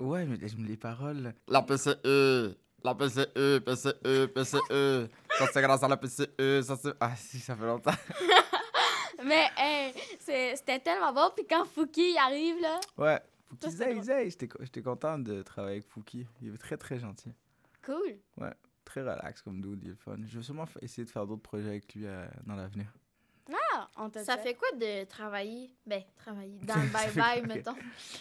Ouais, 0.00 0.26
mais 0.26 0.36
les 0.36 0.76
paroles... 0.76 1.34
La 1.48 1.62
PCE. 1.62 2.54
La 2.84 2.94
PCE, 2.94 3.58
PCE, 3.60 4.26
PCE. 4.26 5.08
Ça, 5.38 5.46
c'est 5.52 5.62
grâce 5.62 5.82
à 5.82 5.88
la 5.88 5.96
PCE. 5.96 6.62
Ça, 6.62 6.76
c'est. 6.76 6.92
Ah, 7.00 7.16
si, 7.16 7.40
ça 7.40 7.56
fait 7.56 7.66
longtemps. 7.66 7.90
Mais 9.24 9.48
hey, 9.56 9.92
c'est- 10.20 10.54
c'était 10.54 10.78
tellement 10.78 11.12
bon. 11.12 11.30
Puis 11.34 11.44
quand 11.48 11.64
Fouki 11.64 12.16
arrive, 12.16 12.60
là, 12.60 12.78
Ouais. 12.96 13.20
Fouki, 13.48 13.70
zay, 13.70 14.00
zay. 14.00 14.30
J'étais 14.30 14.46
co- 14.46 14.58
J'étais 14.62 14.82
content 14.82 15.18
de 15.18 15.42
travailler 15.42 15.78
avec 15.78 15.88
Fouki. 15.88 16.24
Il 16.40 16.54
est 16.54 16.58
très, 16.58 16.76
très 16.76 17.00
gentil. 17.00 17.32
cool. 17.84 18.18
Très 18.88 19.02
relax 19.02 19.42
comme 19.42 19.60
dude, 19.60 19.80
il 19.82 19.88
est 19.88 19.90
le 19.90 19.96
fun. 19.96 20.16
Je 20.26 20.38
vais 20.38 20.42
sûrement 20.42 20.64
essayer 20.80 21.04
de 21.04 21.10
faire 21.10 21.26
d'autres 21.26 21.42
projets 21.42 21.68
avec 21.68 21.94
lui 21.94 22.06
euh, 22.06 22.26
dans 22.46 22.54
l'avenir. 22.54 22.86
Ah, 23.74 23.86
on 23.98 24.08
t'a 24.08 24.24
Ça 24.24 24.38
fait 24.38 24.54
quoi 24.54 24.68
de 24.78 25.04
travailler? 25.04 25.70
Ben, 25.86 26.02
travailler 26.16 26.58
dans 26.66 26.74
le 26.76 26.88
bye-bye, 26.88 27.46
mettons. 27.46 27.74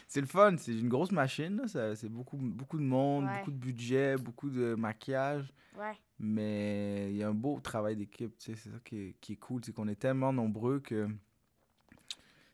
C'est 0.09 0.19
le 0.19 0.27
fun, 0.27 0.55
c'est 0.57 0.77
une 0.77 0.89
grosse 0.89 1.13
machine, 1.13 1.55
là, 1.55 1.67
ça- 1.69 1.95
c'est 1.95 2.09
beaucoup, 2.09 2.35
beaucoup 2.35 2.77
de 2.77 2.83
monde, 2.83 3.25
Ouais. 3.25 3.37
beaucoup 3.39 3.51
de 3.51 3.57
budget, 3.57 4.17
beaucoup 4.17 4.49
de 4.49 4.75
maquillage, 4.75 5.53
Ouais. 5.77 5.93
mais 6.19 7.11
il 7.11 7.15
y 7.17 7.23
a 7.23 7.29
un 7.29 7.33
beau 7.33 7.59
travail 7.61 7.95
d'équipe, 7.95 8.37
tu 8.37 8.51
sais, 8.53 8.55
c'est 8.61 8.69
ça 8.69 8.77
qui 8.83 8.97
est, 8.97 9.15
qui 9.21 9.33
est 9.33 9.37
cool, 9.37 9.61
c'est 9.63 9.71
qu'on 9.73 9.87
est 9.87 9.95
tellement 9.99 10.33
nombreux 10.33 10.79
que 10.81 11.07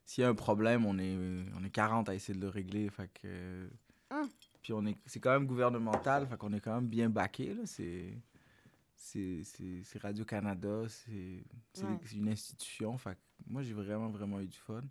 s'il 0.05 0.23
y 0.23 0.25
a 0.25 0.29
un 0.29 0.35
problème, 0.35 0.85
on 0.85 0.97
est, 0.99 1.17
on 1.59 1.63
est 1.63 1.69
40 1.71 2.09
à 2.09 2.15
essayer 2.15 2.37
de 2.37 2.41
le 2.43 2.49
régler, 2.49 2.89
fait 2.89 3.09
que... 3.21 3.69
Hum. 4.11 4.29
Puis 4.63 4.73
on 4.73 4.83
est, 4.85 4.97
c'est 5.05 5.19
quand 5.19 5.31
même 5.31 5.45
gouvernemental, 5.45 6.25
fait 6.25 6.37
qu'on 6.37 6.53
est 6.53 6.61
quand 6.61 6.73
même 6.75 6.87
bien 6.87 7.09
backé, 7.09 7.53
là, 7.53 7.61
c'est... 7.65 8.17
C'est 8.95 9.99
Radio-Canada, 10.01 10.83
c'est 10.87 11.43
c'est 11.73 11.83
Ouais. 11.85 11.99
une 12.13 12.29
institution. 12.29 12.97
Fait 12.97 13.15
que 13.15 13.19
moi, 13.47 13.61
j'ai 13.61 13.73
vraiment, 13.73 14.09
vraiment 14.09 14.39
eu 14.39 14.47
du 14.47 14.57
fun. 14.57 14.81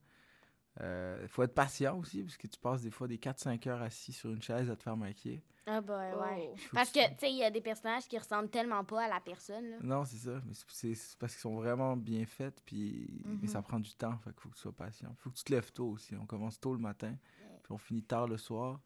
Il 0.80 1.28
faut 1.28 1.42
être 1.42 1.54
patient 1.54 1.98
aussi, 1.98 2.22
parce 2.22 2.36
que 2.36 2.46
tu 2.46 2.58
passes 2.58 2.82
des 2.82 2.90
fois 2.90 3.08
des 3.08 3.16
4-5 3.18 3.66
heures 3.68 3.80
assis 3.82 4.12
sur 4.12 4.30
une 4.30 4.42
chaise 4.42 4.68
à 4.70 4.76
te 4.76 4.82
faire 4.82 4.96
maquiller. 4.96 5.42
Ah, 5.66 5.80
bah, 5.80 6.10
ouais. 6.20 6.50
Oh. 6.52 6.56
Faut 6.56 6.74
Parce 6.76 6.90
que, 6.90 6.98
tu 7.10 7.14
sais, 7.20 7.30
il 7.30 7.38
y 7.38 7.44
a 7.44 7.50
des 7.50 7.60
personnages 7.60 8.06
qui 8.08 8.18
ressemblent 8.18 8.50
tellement 8.50 8.84
pas 8.84 9.04
à 9.04 9.08
la 9.08 9.20
personne, 9.20 9.64
là. 9.70 9.76
Non, 9.82 10.04
c'est 10.04 10.16
ça. 10.18 10.42
Mais 10.44 10.52
c'est- 10.68 11.16
parce 11.18 11.32
qu'ils 11.34 11.40
sont 11.42 11.54
vraiment 11.54 11.96
bien 11.96 12.26
faits, 12.26 12.60
puis 12.66 13.22
mais 13.24 13.34
Mhm. 13.42 13.46
ça 13.46 13.62
prend 13.62 13.78
du 13.80 13.94
temps. 13.94 14.18
Fait 14.18 14.30
qu'il 14.32 14.40
faut 14.40 14.48
que 14.50 14.56
tu 14.56 14.60
sois 14.60 14.72
patient. 14.72 15.14
faut 15.18 15.30
que 15.30 15.36
tu 15.36 15.44
te 15.44 15.52
lèves 15.52 15.72
tôt 15.72 15.88
aussi. 15.90 16.14
On 16.16 16.26
commence 16.26 16.58
tôt 16.60 16.74
le 16.74 16.80
matin, 16.80 17.14
puis 17.62 17.72
on 17.72 17.78
finit 17.78 18.02
tard 18.02 18.26
le 18.26 18.36
soir. 18.36 18.80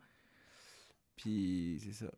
Puis 1.16 1.80
c'est 1.82 1.92
ça. 2.04 2.10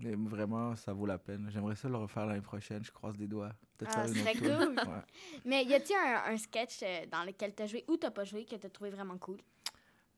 Mais 0.00 0.14
vraiment, 0.14 0.74
ça 0.76 0.92
vaut 0.92 1.06
la 1.06 1.18
peine. 1.18 1.48
J'aimerais 1.52 1.76
ça 1.76 1.88
le 1.88 1.96
refaire 1.96 2.26
l'année 2.26 2.40
prochaine. 2.40 2.82
Je 2.82 2.90
croise 2.90 3.16
des 3.16 3.26
doigts. 3.26 3.52
Peut-être 3.76 3.92
Ah, 3.96 4.06
faire 4.08 4.34
une 4.36 4.46
autre 4.52 4.82
cool. 4.84 4.92
Ouais. 4.92 5.00
Mais 5.44 5.64
y 5.64 5.74
a-t-il 5.74 5.96
un, 5.96 6.32
un 6.32 6.36
sketch 6.38 6.80
euh, 6.82 7.06
dans 7.12 7.24
lequel 7.24 7.54
t'as 7.54 7.66
joué 7.66 7.84
ou 7.88 7.96
t'as 7.96 8.10
pas 8.10 8.24
joué 8.24 8.44
que 8.44 8.56
t'as 8.56 8.68
trouvé 8.70 8.90
vraiment 8.90 9.18
cool? 9.18 9.38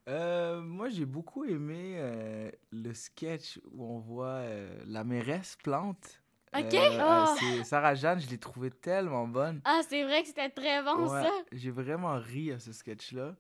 Euh, 0.09 0.61
moi, 0.61 0.89
j'ai 0.89 1.05
beaucoup 1.05 1.45
aimé 1.45 1.97
euh, 1.97 2.51
le 2.71 2.95
sketch 2.95 3.59
où 3.73 3.85
on 3.85 3.99
voit 3.99 4.27
euh, 4.45 4.83
la 4.87 5.03
mairesse 5.03 5.57
plante. 5.63 6.23
Ok. 6.57 6.73
Euh, 6.73 7.25
Oh. 7.29 7.65
Sarah 7.65 7.95
Jeanne, 7.97 8.21
je 8.21 8.29
l'ai 8.31 8.39
trouvée 8.39 8.71
tellement 8.71 9.27
bonne. 9.27 9.61
Ah, 9.65 9.81
c'est 9.89 10.05
vrai 10.05 10.23
que 10.23 10.29
c'était 10.29 10.49
très 10.49 10.83
bon, 10.83 11.09
Ouais, 11.13 11.23
ça. 11.25 11.31
J'ai 11.53 11.71
vraiment 11.73 12.15
ri 12.19 12.53
à 12.53 12.59
ce 12.61 12.73
sketch-là. 12.73 13.35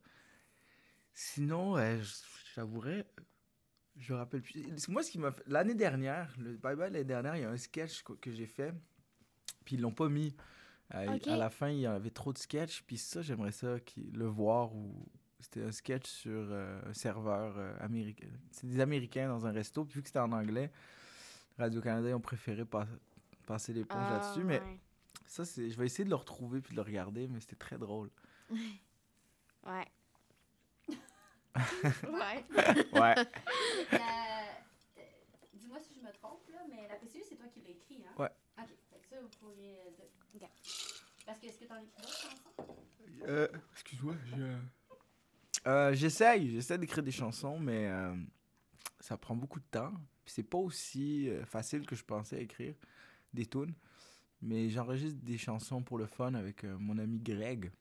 Sinon, 1.14 1.76
j'avouerais, 2.54 3.06
je 3.98 4.12
me 4.12 4.18
rappelle 4.18 4.42
plus. 4.42 4.88
Moi, 4.88 5.02
ce 5.02 5.10
qui 5.10 5.18
m'a 5.18 5.32
fait. 5.32 5.42
L'année 5.46 5.74
dernière, 5.74 6.34
le 6.38 6.56
Bye 6.56 6.76
Bye 6.76 6.90
l'année 6.90 7.04
dernière, 7.04 7.36
il 7.36 7.42
y 7.42 7.44
a 7.44 7.50
un 7.50 7.56
sketch 7.56 8.02
que, 8.02 8.30
j'ai 8.30 8.46
fait, 8.46 8.74
puis 9.64 9.76
ils 9.76 9.80
l'ont 9.80 9.92
pas 9.92 10.08
mis. 10.08 10.34
Euh. 10.94 11.18
À 11.26 11.36
la 11.36 11.50
fin, 11.50 11.68
il 11.70 11.80
y 11.80 11.86
avait 11.86 12.10
trop 12.10 12.32
de 12.32 12.38
sketchs, 12.38 12.82
puis 12.82 12.98
ça, 12.98 13.22
j'aimerais 13.22 13.52
ça 13.52 13.76
le 14.12 14.26
voir. 14.26 14.74
Ou... 14.74 15.08
C'était 15.40 15.62
un 15.62 15.72
sketch 15.72 16.06
sur 16.06 16.30
euh, 16.32 16.80
un 16.86 16.92
serveur 16.94 17.54
euh, 17.56 17.74
américain. 17.80 18.28
C'est 18.50 18.66
des 18.66 18.80
Américains 18.80 19.28
dans 19.28 19.46
un 19.46 19.52
resto, 19.52 19.84
puis 19.84 19.96
vu 19.96 20.02
que 20.02 20.08
c'était 20.08 20.18
en 20.18 20.32
anglais, 20.32 20.70
Radio-Canada, 21.58 22.08
ils 22.08 22.14
ont 22.14 22.20
préféré 22.20 22.64
pas- 22.64 22.86
passer 23.46 23.72
l'éponge 23.72 23.98
Ah, 24.00 24.18
là-dessus. 24.18 24.44
Mais 24.44 24.60
ouais. 24.60 24.80
ça, 25.26 25.44
c'est. 25.44 25.70
Je 25.70 25.76
vais 25.76 25.86
essayer 25.86 26.04
de 26.04 26.10
le 26.10 26.16
retrouver 26.16 26.60
puis 26.60 26.72
de 26.72 26.76
le 26.76 26.82
regarder, 26.82 27.28
mais 27.28 27.40
c'était 27.40 27.56
très 27.56 27.78
drôle. 27.78 28.10
Ouais. 29.66 29.84
Ouais. 32.04 32.44
Ouais. 32.92 33.14
Euh, 33.92 33.98
Dis-moi 35.54 35.78
si 35.80 35.94
je 35.94 36.00
me 36.06 36.12
trompe, 36.12 36.48
là, 36.50 36.58
mais 36.68 36.86
la 36.88 36.94
PCU, 36.96 37.22
c'est 37.28 37.36
toi 37.36 37.46
qui 37.52 37.60
l'as 37.62 37.70
écrit, 37.70 38.02
hein? 38.06 38.14
Ouais. 38.18 38.30
Ok, 38.58 38.68
fait 38.90 38.98
que 39.00 39.06
ça, 39.08 39.16
vous 39.20 39.28
pourriez. 39.40 39.78
euh, 39.80 39.90
de- 39.90 40.36
Ok. 40.42 40.48
Parce 41.26 41.38
que 41.40 41.46
est-ce 41.46 41.58
que 41.58 41.64
t'en 41.64 41.76
écris 41.78 42.02
d'autres 42.02 42.20
chansons? 42.20 42.76
Euh, 43.26 43.48
excuse-moi, 43.72 44.14
je... 44.26 44.56
Euh, 45.66 45.92
j'essaye, 45.94 46.50
j'essaie 46.52 46.78
d'écrire 46.78 47.02
des 47.02 47.10
chansons, 47.10 47.58
mais 47.58 47.88
euh, 47.88 48.14
ça 49.00 49.16
prend 49.16 49.34
beaucoup 49.34 49.58
de 49.58 49.64
temps. 49.70 49.92
Puis 50.24 50.34
c'est 50.34 50.42
pas 50.44 50.58
aussi 50.58 51.28
euh, 51.28 51.44
facile 51.44 51.84
que 51.86 51.96
je 51.96 52.04
pensais 52.04 52.40
écrire 52.42 52.74
des 53.32 53.46
tunes. 53.46 53.74
Mais 54.42 54.68
j'enregistre 54.70 55.18
des 55.22 55.38
chansons 55.38 55.82
pour 55.82 55.98
le 55.98 56.06
fun 56.06 56.34
avec 56.34 56.62
euh, 56.64 56.76
mon 56.78 56.98
ami 56.98 57.18
Greg, 57.18 57.72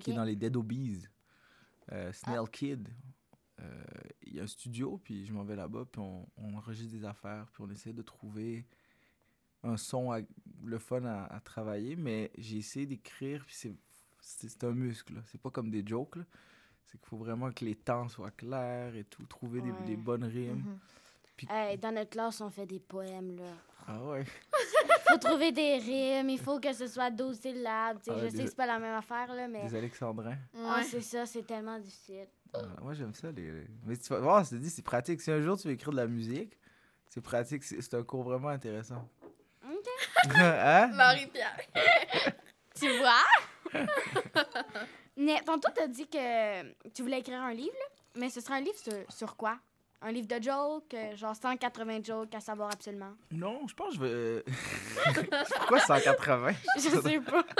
qui 0.00 0.12
est 0.12 0.14
dans 0.14 0.24
les 0.24 0.36
Dead 0.36 0.56
Obies. 0.56 1.06
Euh, 1.92 2.12
Snail 2.12 2.48
Kid. 2.52 2.88
Euh, 3.60 3.84
Il 4.22 4.34
y 4.34 4.40
a 4.40 4.42
un 4.42 4.46
studio, 4.46 4.98
puis 5.02 5.24
je 5.24 5.32
m'en 5.32 5.44
vais 5.44 5.56
là-bas, 5.56 5.84
puis 5.90 6.00
on, 6.00 6.28
on 6.36 6.54
enregistre 6.56 6.92
des 6.92 7.04
affaires, 7.04 7.46
puis 7.52 7.62
on 7.66 7.70
essaie 7.70 7.92
de 7.92 8.02
trouver 8.02 8.66
un 9.62 9.76
son, 9.76 10.10
à- 10.12 10.20
le 10.64 10.78
fun 10.78 11.04
à, 11.04 11.24
à 11.24 11.40
travailler. 11.40 11.96
Mais 11.96 12.30
j'ai 12.36 12.58
essayé 12.58 12.86
d'écrire, 12.86 13.44
puis 13.46 13.54
c'est- 13.54 14.64
un 14.64 14.72
muscle. 14.72 15.14
C'est 15.26 15.40
pas 15.40 15.50
comme 15.50 15.70
des 15.70 15.86
jokes. 15.86 16.16
là. 16.16 16.24
C'est 16.86 16.98
qu'il 16.98 17.06
faut 17.08 17.16
vraiment 17.16 17.50
que 17.52 17.64
les 17.64 17.74
temps 17.76 18.08
soient 18.08 18.30
clairs 18.30 18.94
et 18.96 19.04
tout, 19.04 19.24
trouver 19.26 19.60
des, 19.60 19.70
Ouais. 19.70 19.84
des 19.86 19.96
bonnes 19.96 20.24
rimes. 20.24 20.58
Mhm. 20.66 20.78
Puis- 21.36 21.46
Hey, 21.50 21.78
dans 21.78 21.92
notre 21.92 22.10
classe, 22.10 22.40
on 22.40 22.50
fait 22.50 22.66
des 22.66 22.80
poèmes, 22.80 23.36
là. 23.36 23.52
Ah 23.86 24.02
ouais. 24.04 24.24
faut 25.08 25.18
trouver 25.18 25.52
des 25.52 25.78
rimes, 25.78 26.30
il 26.30 26.38
faut 26.38 26.58
que 26.60 26.72
ce 26.72 26.86
soit 26.86 27.10
12 27.10 27.38
syllabes. 27.38 27.98
Ah 28.08 28.12
ouais, 28.12 28.20
je 28.24 28.28
sais 28.36 28.42
que 28.44 28.48
c'est 28.50 28.56
pas 28.56 28.66
la 28.66 28.78
même 28.78 28.94
affaire, 28.94 29.32
là, 29.34 29.48
mais. 29.48 29.64
Des 29.68 29.74
alexandrins. 29.76 30.36
Ah, 30.56 30.76
Ouais. 30.78 30.84
c'est 30.84 31.00
ça, 31.00 31.26
c'est 31.26 31.46
tellement 31.46 31.78
difficile. 31.78 32.26
Ah, 32.54 32.60
moi, 32.82 32.94
j'aime 32.94 33.14
ça. 33.14 33.30
Les... 33.32 33.52
Mais 33.84 33.96
tu 33.96 34.08
vas 34.08 34.20
voir, 34.20 34.44
je 34.44 34.50
te 34.50 34.54
dis, 34.56 34.70
c'est 34.70 34.82
pratique. 34.82 35.20
Si 35.20 35.30
un 35.30 35.40
jour 35.40 35.56
tu 35.58 35.68
veux 35.68 35.74
écrire 35.74 35.90
de 35.92 35.96
la 35.96 36.06
musique, 36.06 36.56
c'est 37.08 37.20
pratique. 37.20 37.64
C'est 37.64 37.80
c'est 37.80 37.94
un 37.94 38.02
cours 38.02 38.22
vraiment 38.22 38.48
intéressant. 38.48 39.08
Ok. 39.68 39.86
hein? 40.36 40.88
Marie-Pierre. 40.94 41.56
Tu 42.78 42.90
vois? 42.98 43.22
mais 45.16 45.40
tantôt, 45.46 45.70
t'as 45.74 45.86
dit 45.86 46.06
que 46.06 46.88
tu 46.90 47.00
voulais 47.02 47.20
écrire 47.20 47.40
un 47.40 47.54
livre, 47.54 47.72
là. 47.72 47.86
Mais 48.16 48.28
ce 48.28 48.40
sera 48.42 48.56
un 48.56 48.60
livre 48.60 48.78
sur, 48.78 48.92
sur 49.08 49.36
quoi? 49.36 49.58
Un 50.02 50.12
livre 50.12 50.28
de 50.28 50.42
jokes, 50.42 50.92
euh, 50.94 51.16
genre 51.16 51.34
180 51.34 52.02
jokes 52.04 52.34
à 52.34 52.40
savoir 52.40 52.70
absolument. 52.72 53.14
Non, 53.30 53.66
je 53.66 53.74
pense 53.74 53.96
que 53.96 54.04
je 54.04 54.04
vais. 54.04 54.44
Pourquoi 55.56 55.80
180 55.80 56.52
Je 56.76 56.80
sais 56.80 57.20
pas. 57.20 57.44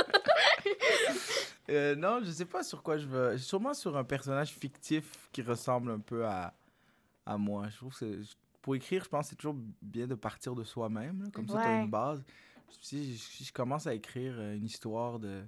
Euh, 1.69 1.97
Non, 1.97 2.21
je 2.23 2.31
sais 2.31 2.45
pas 2.45 2.63
sur 2.63 2.81
quoi 2.83 2.97
je 2.97 3.07
veux. 3.07 3.37
Sûrement 3.39 3.75
sur 3.75 3.97
un 3.97 4.05
personnage 4.05 4.51
fictif 4.51 5.29
qui 5.33 5.43
ressemble 5.43 5.91
un 5.91 5.99
peu 5.99 6.25
à, 6.25 6.55
à 7.25 7.37
moi. 7.37 7.69
Je 7.71 7.77
trouve 7.77 7.99
que 7.99 8.23
pour 8.63 8.77
écrire, 8.77 9.03
je 9.03 9.09
pense 9.09 9.27
que 9.27 9.31
c'est 9.31 9.37
toujours 9.37 9.57
bien 9.83 10.07
de 10.07 10.15
partir 10.15 10.55
de 10.55 10.63
soi-même. 10.63 11.29
Comme 11.33 11.49
ça, 11.49 11.61
tu 11.61 11.67
as 11.67 11.81
une 11.81 11.91
base. 11.91 12.23
Si, 12.81 13.19
si 13.19 13.45
je 13.45 13.53
commence 13.53 13.87
à 13.89 13.95
écrire 13.95 14.35
euh, 14.39 14.55
une 14.55 14.67
histoire 14.67 15.19
de 15.19 15.43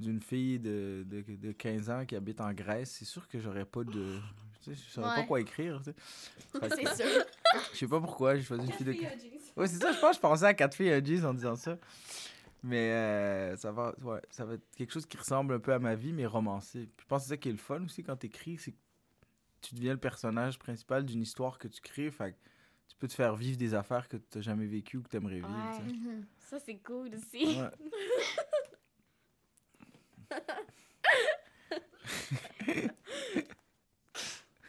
d'une 0.00 0.20
fille 0.20 0.58
de, 0.58 1.04
de, 1.06 1.22
de 1.22 1.52
15 1.52 1.90
ans 1.90 2.04
qui 2.06 2.16
habite 2.16 2.40
en 2.40 2.52
Grèce, 2.52 2.90
c'est 2.98 3.04
sûr 3.04 3.28
que 3.28 3.38
j'aurais 3.38 3.64
pas 3.64 3.84
de. 3.84 4.18
Tu 4.62 4.74
sais, 4.74 4.82
je 4.82 4.90
saurais 4.90 5.14
pas 5.14 5.20
Ouais. 5.20 5.26
quoi 5.26 5.40
écrire. 5.40 5.80
tu 5.82 5.90
sais. 5.90 5.94
Que- 6.60 6.68
C'est 6.76 7.02
sûr. 7.04 7.24
Je 7.72 7.78
sais 7.78 7.88
pas 7.88 8.00
pourquoi 8.00 8.36
j'ai 8.36 8.42
choisi 8.42 8.66
une 8.66 8.72
fille 8.72 8.86
de. 8.86 8.92
Ouais, 9.56 9.66
c'est 9.68 9.78
ça, 9.78 9.92
je 9.92 10.00
pense 10.00 10.10
que 10.10 10.16
je 10.16 10.20
pensais 10.20 10.44
à 10.46 10.54
quatre 10.54 10.74
filles 10.74 10.90
à 10.90 11.00
G's 11.00 11.24
en 11.24 11.34
disant 11.34 11.54
ça. 11.56 11.78
Mais 12.62 12.90
euh, 12.92 13.56
ça, 13.56 13.70
va, 13.72 13.94
ouais, 14.02 14.20
ça 14.30 14.44
va 14.46 14.54
être 14.54 14.64
quelque 14.74 14.90
chose 14.92 15.04
qui 15.04 15.16
ressemble 15.18 15.52
un 15.54 15.58
peu 15.60 15.72
à 15.74 15.78
ma 15.78 15.94
vie, 15.94 16.12
mais 16.14 16.24
romancé. 16.26 16.88
Puis 16.96 17.04
je 17.04 17.06
pense 17.06 17.22
que 17.22 17.28
c'est 17.28 17.34
ça 17.34 17.36
qui 17.36 17.50
est 17.50 17.52
le 17.52 17.58
fun 17.58 17.84
aussi 17.84 18.02
quand 18.02 18.16
tu 18.16 18.26
écris, 18.26 18.56
c'est 18.58 18.72
que 18.72 18.76
tu 19.60 19.74
deviens 19.74 19.92
le 19.92 20.00
personnage 20.00 20.58
principal 20.58 21.04
d'une 21.04 21.20
histoire 21.20 21.58
que 21.58 21.68
tu 21.68 21.80
crées. 21.82 22.10
Fait 22.10 22.32
que 22.32 22.36
tu 22.88 22.96
peux 22.98 23.06
te 23.06 23.12
faire 23.12 23.36
vivre 23.36 23.58
des 23.58 23.74
affaires 23.74 24.08
que 24.08 24.16
tu 24.16 24.38
n'as 24.38 24.40
jamais 24.42 24.64
vécues 24.66 24.96
ou 24.96 25.02
que 25.02 25.10
tu 25.10 25.16
aimerais 25.18 25.36
vivre. 25.36 25.48
Ouais. 25.48 26.20
Ça, 26.38 26.58
c'est 26.58 26.76
cool 26.78 27.10
aussi. 27.14 27.44
Ouais. 27.60 27.68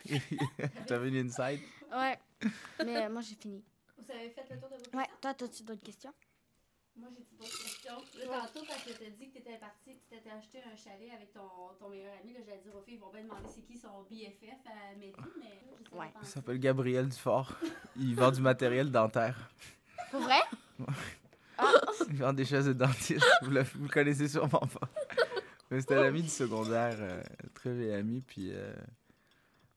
T'avais 0.88 1.10
une 1.10 1.28
insight? 1.28 1.62
Ouais. 1.91 2.17
Mais 2.86 3.06
euh, 3.06 3.10
moi, 3.10 3.21
j'ai 3.21 3.36
fini. 3.36 3.63
Vous 3.97 4.12
avez 4.12 4.30
fait 4.30 4.45
le 4.51 4.60
tour 4.60 4.69
de 4.69 4.75
vos 4.75 4.97
Ouais, 4.97 5.04
questions? 5.06 5.17
toi, 5.21 5.34
t'as-tu 5.34 5.63
d'autres 5.63 5.84
questions? 5.84 6.13
Moi, 6.97 7.10
j'ai 7.17 7.23
dit 7.23 7.36
d'autres 7.38 7.63
questions. 7.63 7.97
Là, 8.32 8.41
tantôt, 8.54 8.65
quand 8.67 8.75
tu 8.86 8.93
t'as 8.93 9.10
dit 9.10 9.30
que 9.30 9.34
t'étais 9.38 9.58
parti, 9.58 9.91
tu 9.97 10.06
t'étais 10.15 10.30
acheté 10.30 10.60
un 10.71 10.75
chalet 10.75 11.12
avec 11.13 11.34
ton, 11.34 11.41
ton 11.80 11.89
meilleur 11.89 12.13
ami, 12.21 12.34
là, 12.34 12.39
j'allais 12.45 12.62
dire 12.62 12.75
aux 12.75 12.82
filles, 12.82 12.95
ils 12.95 12.99
vont 12.99 13.12
bien 13.12 13.23
demander 13.23 13.47
c'est 13.54 13.62
qui 13.63 13.78
son 13.78 14.04
BFF 14.10 14.65
à 14.67 14.95
Mehdi, 14.95 15.13
mais 15.39 15.45
là, 15.45 15.99
Ouais. 15.99 16.12
Il 16.21 16.28
s'appelle 16.28 16.60
Gabriel 16.60 17.08
Dufort. 17.10 17.54
Il 17.95 18.15
vend 18.15 18.32
du 18.32 18.41
matériel 18.41 18.91
dentaire. 18.91 19.49
Pour 20.12 20.21
vrai? 20.21 20.39
Il 22.10 22.17
vend 22.17 22.34
des 22.34 22.43
chaises 22.45 22.65
de 22.65 22.73
dentiste. 22.73 23.25
Vous 23.41 23.49
le, 23.51 23.63
vous 23.63 23.84
le 23.84 23.89
connaissez 23.89 24.28
sûrement 24.28 24.60
pas. 24.60 24.89
C'était 25.71 25.95
l'ami 25.95 26.21
du 26.21 26.30
secondaire, 26.30 26.95
euh, 26.99 27.21
très 27.54 27.73
vieil 27.75 27.93
ami. 27.93 28.21
Puis 28.21 28.51
euh, 28.54 28.73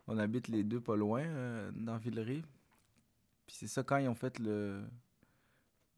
on 0.06 0.18
habite 0.18 0.48
les 0.48 0.62
deux 0.64 0.80
pas 0.80 0.96
loin, 0.96 1.22
euh, 1.22 1.70
dans 1.74 1.96
Villeray. 1.96 2.42
Puis 3.46 3.56
c'est 3.56 3.66
ça, 3.68 3.82
quand 3.82 3.96
ils 3.96 4.08
ont 4.08 4.14
fait 4.14 4.38
le. 4.38 4.82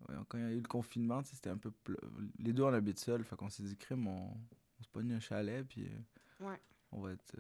ouais, 0.09 0.15
quand 0.29 0.39
il 0.39 0.45
y 0.45 0.47
a 0.47 0.51
eu 0.53 0.61
le 0.61 0.69
confinement, 0.69 1.23
c'était 1.25 1.51
un 1.51 1.59
peu. 1.59 1.73
Les 2.39 2.53
deux, 2.53 2.63
on 2.63 2.73
habite 2.73 2.99
seuls. 2.99 3.25
Fait 3.25 3.37
qu'on 3.37 3.51
s'est 3.51 3.65
dit, 3.65 3.77
crime, 3.77 4.07
on, 4.07 4.31
on 4.79 4.83
se 4.83 4.89
pogne 4.89 5.13
un 5.13 5.21
chalet. 5.21 5.67
Puis 5.67 5.89
Ouais. 6.41 6.61
on 6.93 7.01
va 7.01 7.13
être. 7.13 7.35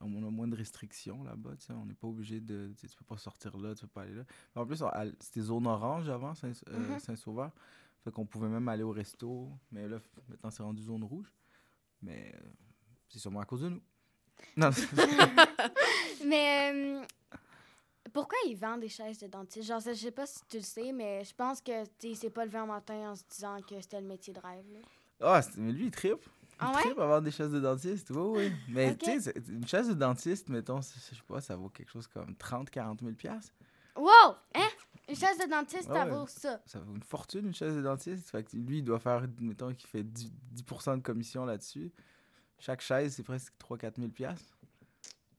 on 0.00 0.26
a 0.26 0.30
moins 0.30 0.48
de 0.48 0.56
restrictions 0.56 1.22
là-bas, 1.22 1.56
tu 1.56 1.66
sais. 1.66 1.72
On 1.72 1.86
n'est 1.86 1.94
pas 1.94 2.08
obligé 2.08 2.40
de. 2.40 2.72
Tu 2.76 2.88
peux 2.96 3.04
pas 3.04 3.16
sortir 3.16 3.56
là, 3.56 3.74
tu 3.76 3.82
peux 3.82 3.86
pas 3.88 4.02
aller 4.02 4.14
là. 4.14 4.24
En 4.56 4.66
plus, 4.66 4.82
on- 4.82 4.90
c'était 5.20 5.42
zone 5.42 5.66
orange 5.68 6.08
avant, 6.08 6.34
Saint- 6.34 6.50
euh, 6.68 6.78
Mhm. 6.94 6.98
Saint-Sauveur. 6.98 7.52
Fait 8.02 8.10
qu'on 8.10 8.24
pouvait 8.26 8.48
même 8.48 8.66
aller 8.68 8.82
au 8.82 8.90
resto. 8.92 9.48
Mais 9.70 9.86
là, 9.86 10.00
maintenant, 10.28 10.50
c'est 10.50 10.62
rendu 10.62 10.82
zone 10.82 11.04
rouge. 11.04 11.30
Mais 12.02 12.32
euh, 12.34 12.48
c'est 13.08 13.18
sûrement 13.18 13.40
à 13.40 13.44
cause 13.44 13.62
de 13.62 13.68
nous. 13.70 13.82
Non, 14.56 14.70
Mais 16.24 16.72
euh, 16.72 17.04
pourquoi 18.12 18.38
ils 18.46 18.56
vendent 18.56 18.80
des 18.80 18.88
chaises 18.88 19.18
de 19.18 19.26
dentiste? 19.26 19.66
Genre, 19.68 19.80
je 19.80 19.92
sais 19.94 20.10
pas 20.10 20.26
si 20.26 20.40
tu 20.48 20.56
le 20.58 20.62
sais, 20.62 20.92
mais 20.92 21.24
je 21.24 21.34
pense 21.34 21.60
que 21.60 21.84
tu 21.98 22.14
s'est 22.14 22.30
pas 22.30 22.44
levé 22.44 22.58
un 22.58 22.66
matin 22.66 23.10
en 23.12 23.16
se 23.16 23.22
disant 23.30 23.58
que 23.62 23.80
c'était 23.80 24.00
le 24.00 24.06
métier 24.06 24.32
de 24.32 24.40
rêve. 24.40 24.64
là. 24.72 24.78
ah, 25.20 25.42
c'est- 25.42 25.56
mais 25.58 25.72
lui, 25.72 25.86
il 25.86 25.90
tripe. 25.90 26.22
Il 26.52 26.56
Ah 26.66 26.74
ouais? 26.74 26.82
tripe 26.82 26.98
à 26.98 27.04
avoir 27.04 27.22
des 27.22 27.30
chaises 27.30 27.50
de 27.52 27.60
dentiste. 27.60 28.10
Oui, 28.10 28.38
oui. 28.48 28.52
Mais 28.68 28.94
tu 28.96 29.18
sais, 29.20 29.32
une 29.48 29.66
chaise 29.66 29.88
de 29.88 29.94
dentiste, 29.94 30.48
mettons, 30.50 30.80
je 30.82 30.88
sais 30.98 31.16
pas, 31.26 31.40
ça 31.40 31.56
vaut 31.56 31.70
quelque 31.70 31.90
chose 31.90 32.06
comme 32.06 32.36
30, 32.36 32.68
40 32.70 33.00
000 33.00 33.12
piastres. 33.14 33.54
Wow! 33.96 34.34
Hein? 34.54 34.68
Une 35.10 35.16
chaise 35.16 35.38
de 35.38 35.50
dentiste, 35.50 35.84
ça 35.88 36.04
Ouais. 36.04 36.10
vaut 36.10 36.26
ça. 36.26 36.60
Ça 36.66 36.78
vaut 36.78 36.94
une 36.94 37.02
fortune, 37.02 37.46
une 37.46 37.54
chaise 37.54 37.74
de 37.74 37.82
dentiste. 37.82 38.30
Fait 38.30 38.44
que 38.44 38.56
lui, 38.56 38.78
il 38.78 38.84
doit 38.84 38.98
faire, 39.00 39.26
mettons, 39.40 39.74
qu'il 39.74 39.88
fait 39.88 40.02
10, 40.04 40.32
10% 40.54 40.96
de 40.96 41.02
commission 41.02 41.44
là-dessus. 41.44 41.92
Chaque 42.58 42.80
chaise, 42.80 43.14
c'est 43.14 43.22
presque 43.22 43.52
3-4 43.58 43.96
000 43.98 44.08
piastres. 44.10 44.56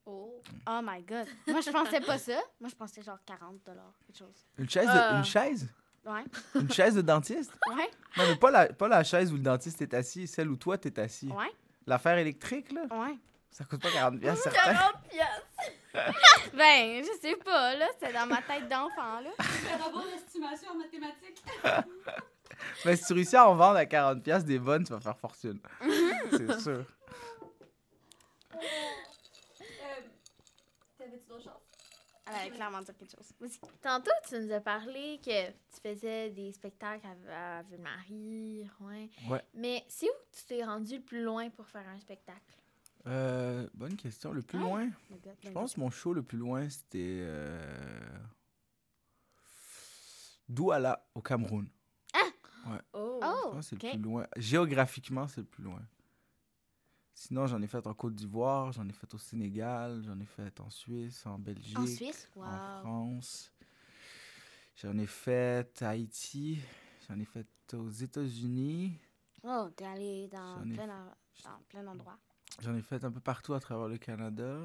Oh. 0.05 0.41
Oh 0.67 0.79
my 0.83 1.01
god. 1.03 1.27
Moi, 1.47 1.61
je 1.61 1.71
pensais 1.71 2.01
pas 2.01 2.17
ça. 2.17 2.39
Moi, 2.59 2.69
je 2.69 2.75
pensais 2.75 3.01
genre 3.01 3.19
40 3.25 3.63
quelque 3.63 4.17
chose. 4.17 4.45
Une 4.57 4.69
chaise, 4.69 4.87
de- 4.87 4.91
Ah. 4.93 5.17
une 5.19 5.23
chaise? 5.25 5.69
Ouais. 6.05 6.23
Une 6.55 6.71
chaise 6.71 6.95
de 6.95 7.01
dentiste? 7.01 7.51
Ouais. 7.69 7.89
Non, 8.17 8.23
mais 8.27 8.35
pas 8.35 8.49
la, 8.51 8.73
pas 8.73 8.87
la 8.87 9.03
chaise 9.03 9.31
où 9.31 9.35
le 9.35 9.43
dentiste 9.43 9.81
est 9.83 9.93
assis, 9.93 10.27
celle 10.27 10.49
où 10.49 10.55
toi, 10.57 10.77
t'es 10.77 10.99
assis. 10.99 11.27
Ouais. 11.29 11.51
L'affaire 11.85 12.17
électrique, 12.17 12.71
là, 12.71 12.81
Ouais. 12.91 13.15
ça 13.51 13.63
coûte 13.65 13.81
pas 13.81 13.91
40 13.91 14.19
piastres, 14.19 14.43
certain. 14.51 14.73
40 14.73 14.95
piastres. 15.09 15.45
Ben, 16.61 17.03
je 17.03 17.19
sais 17.19 17.35
pas, 17.37 17.73
là. 17.75 17.87
C'est 17.99 18.13
dans 18.13 18.27
ma 18.27 18.39
tête 18.43 18.67
d'enfant, 18.69 19.19
là. 19.19 19.31
C'est 19.39 19.71
un 19.73 19.77
robot 19.83 20.07
d'estimation 20.07 20.69
en 20.69 20.75
mathématiques. 20.75 21.43
Mais 22.85 22.95
si 22.95 23.05
tu 23.05 23.13
réussis 23.13 23.35
à 23.35 23.49
en 23.49 23.55
vendre 23.55 23.77
à 23.77 23.85
40 23.87 24.21
piastres 24.21 24.47
des 24.47 24.59
bonnes, 24.59 24.83
tu 24.83 24.93
vas 24.93 24.99
faire 24.99 25.17
fortune. 25.17 25.59
c'est 26.29 26.59
sûr. 26.59 26.85
Euh, 28.53 28.57
T'avais-tu 30.99 31.25
d'autres 31.27 31.43
choses? 31.45 31.53
Elle 32.27 32.35
allait 32.35 32.51
clairement 32.51 32.81
dire 32.81 32.95
quelque 32.95 33.11
chose. 33.15 33.31
Vas-y. 33.39 33.59
Tantôt, 33.81 34.11
tu 34.29 34.39
nous 34.39 34.51
as 34.53 34.61
parlé 34.61 35.19
que 35.25 35.47
tu 35.49 35.81
faisais 35.83 36.29
des 36.29 36.51
spectacles 36.51 37.07
à, 37.27 37.57
à 37.57 37.63
Ville-Marie, 37.63 38.69
ouais. 38.81 39.09
Ouais. 39.27 39.41
Mais 39.55 39.83
c'est 39.87 40.05
où 40.05 40.13
que 40.13 40.37
tu 40.37 40.45
t'es 40.45 40.63
rendu 40.63 40.97
le 40.97 41.01
plus 41.01 41.23
loin 41.23 41.49
pour 41.49 41.67
faire 41.67 41.87
un 41.87 41.99
spectacle? 41.99 42.60
Euh, 43.07 43.67
bonne 43.73 43.95
question. 43.95 44.31
Le 44.31 44.41
plus 44.41 44.59
Ah. 44.59 44.61
loin, 44.61 44.89
je 45.43 45.49
pense 45.49 45.73
que 45.75 45.79
mon 45.79 45.89
show 45.89 46.13
le 46.13 46.21
plus 46.23 46.37
loin, 46.37 46.69
c'était 46.69 47.19
euh... 47.23 48.19
Douala, 50.47 51.07
au 51.15 51.21
Cameroun. 51.21 51.67
Gars. 52.13 52.19
Je 52.65 52.69
Oh, 52.93 53.59
c'est 53.61 53.81
le 53.83 53.89
plus 53.89 53.97
loin. 54.01 54.27
Géographiquement, 54.37 55.27
c'est 55.27 55.41
le 55.41 55.47
plus 55.47 55.63
loin. 55.63 55.81
Sinon, 57.13 57.45
j'en 57.47 57.61
ai 57.61 57.67
fait 57.67 57.85
en 57.85 57.93
Côte 57.93 58.15
d'Ivoire, 58.15 58.71
j'en 58.71 58.87
ai 58.87 58.93
fait 58.93 59.11
au 59.13 59.17
Sénégal, 59.17 60.03
j'en 60.05 60.19
ai 60.19 60.25
fait 60.25 60.59
en 60.59 60.69
Suisse, 60.69 61.25
en 61.25 61.37
Belgique, 61.37 61.77
En 61.77 61.85
Suisse? 61.85 62.27
en 62.35 62.39
Wow. 62.41 62.79
France. 62.81 63.51
J'en 64.75 64.97
ai 64.97 65.05
fait 65.05 65.81
à 65.83 65.89
Haïti, 65.89 66.59
j'en 67.07 67.19
ai 67.19 67.25
fait 67.25 67.47
aux 67.73 67.89
États-Unis, 67.89 68.97
Oh, 69.43 69.69
t'es 69.75 69.85
allé 69.85 70.27
dans 70.27 70.61
plein, 70.73 70.89
en- 70.89 71.15
dans 71.43 71.59
plein 71.69 71.83
d'endroits. 71.83 72.19
J'en 72.59 72.75
ai 72.75 72.81
fait 72.81 73.03
un 73.03 73.11
peu 73.11 73.19
partout 73.19 73.53
à 73.53 73.59
travers 73.59 73.87
le 73.87 73.97
Canada. 73.97 74.57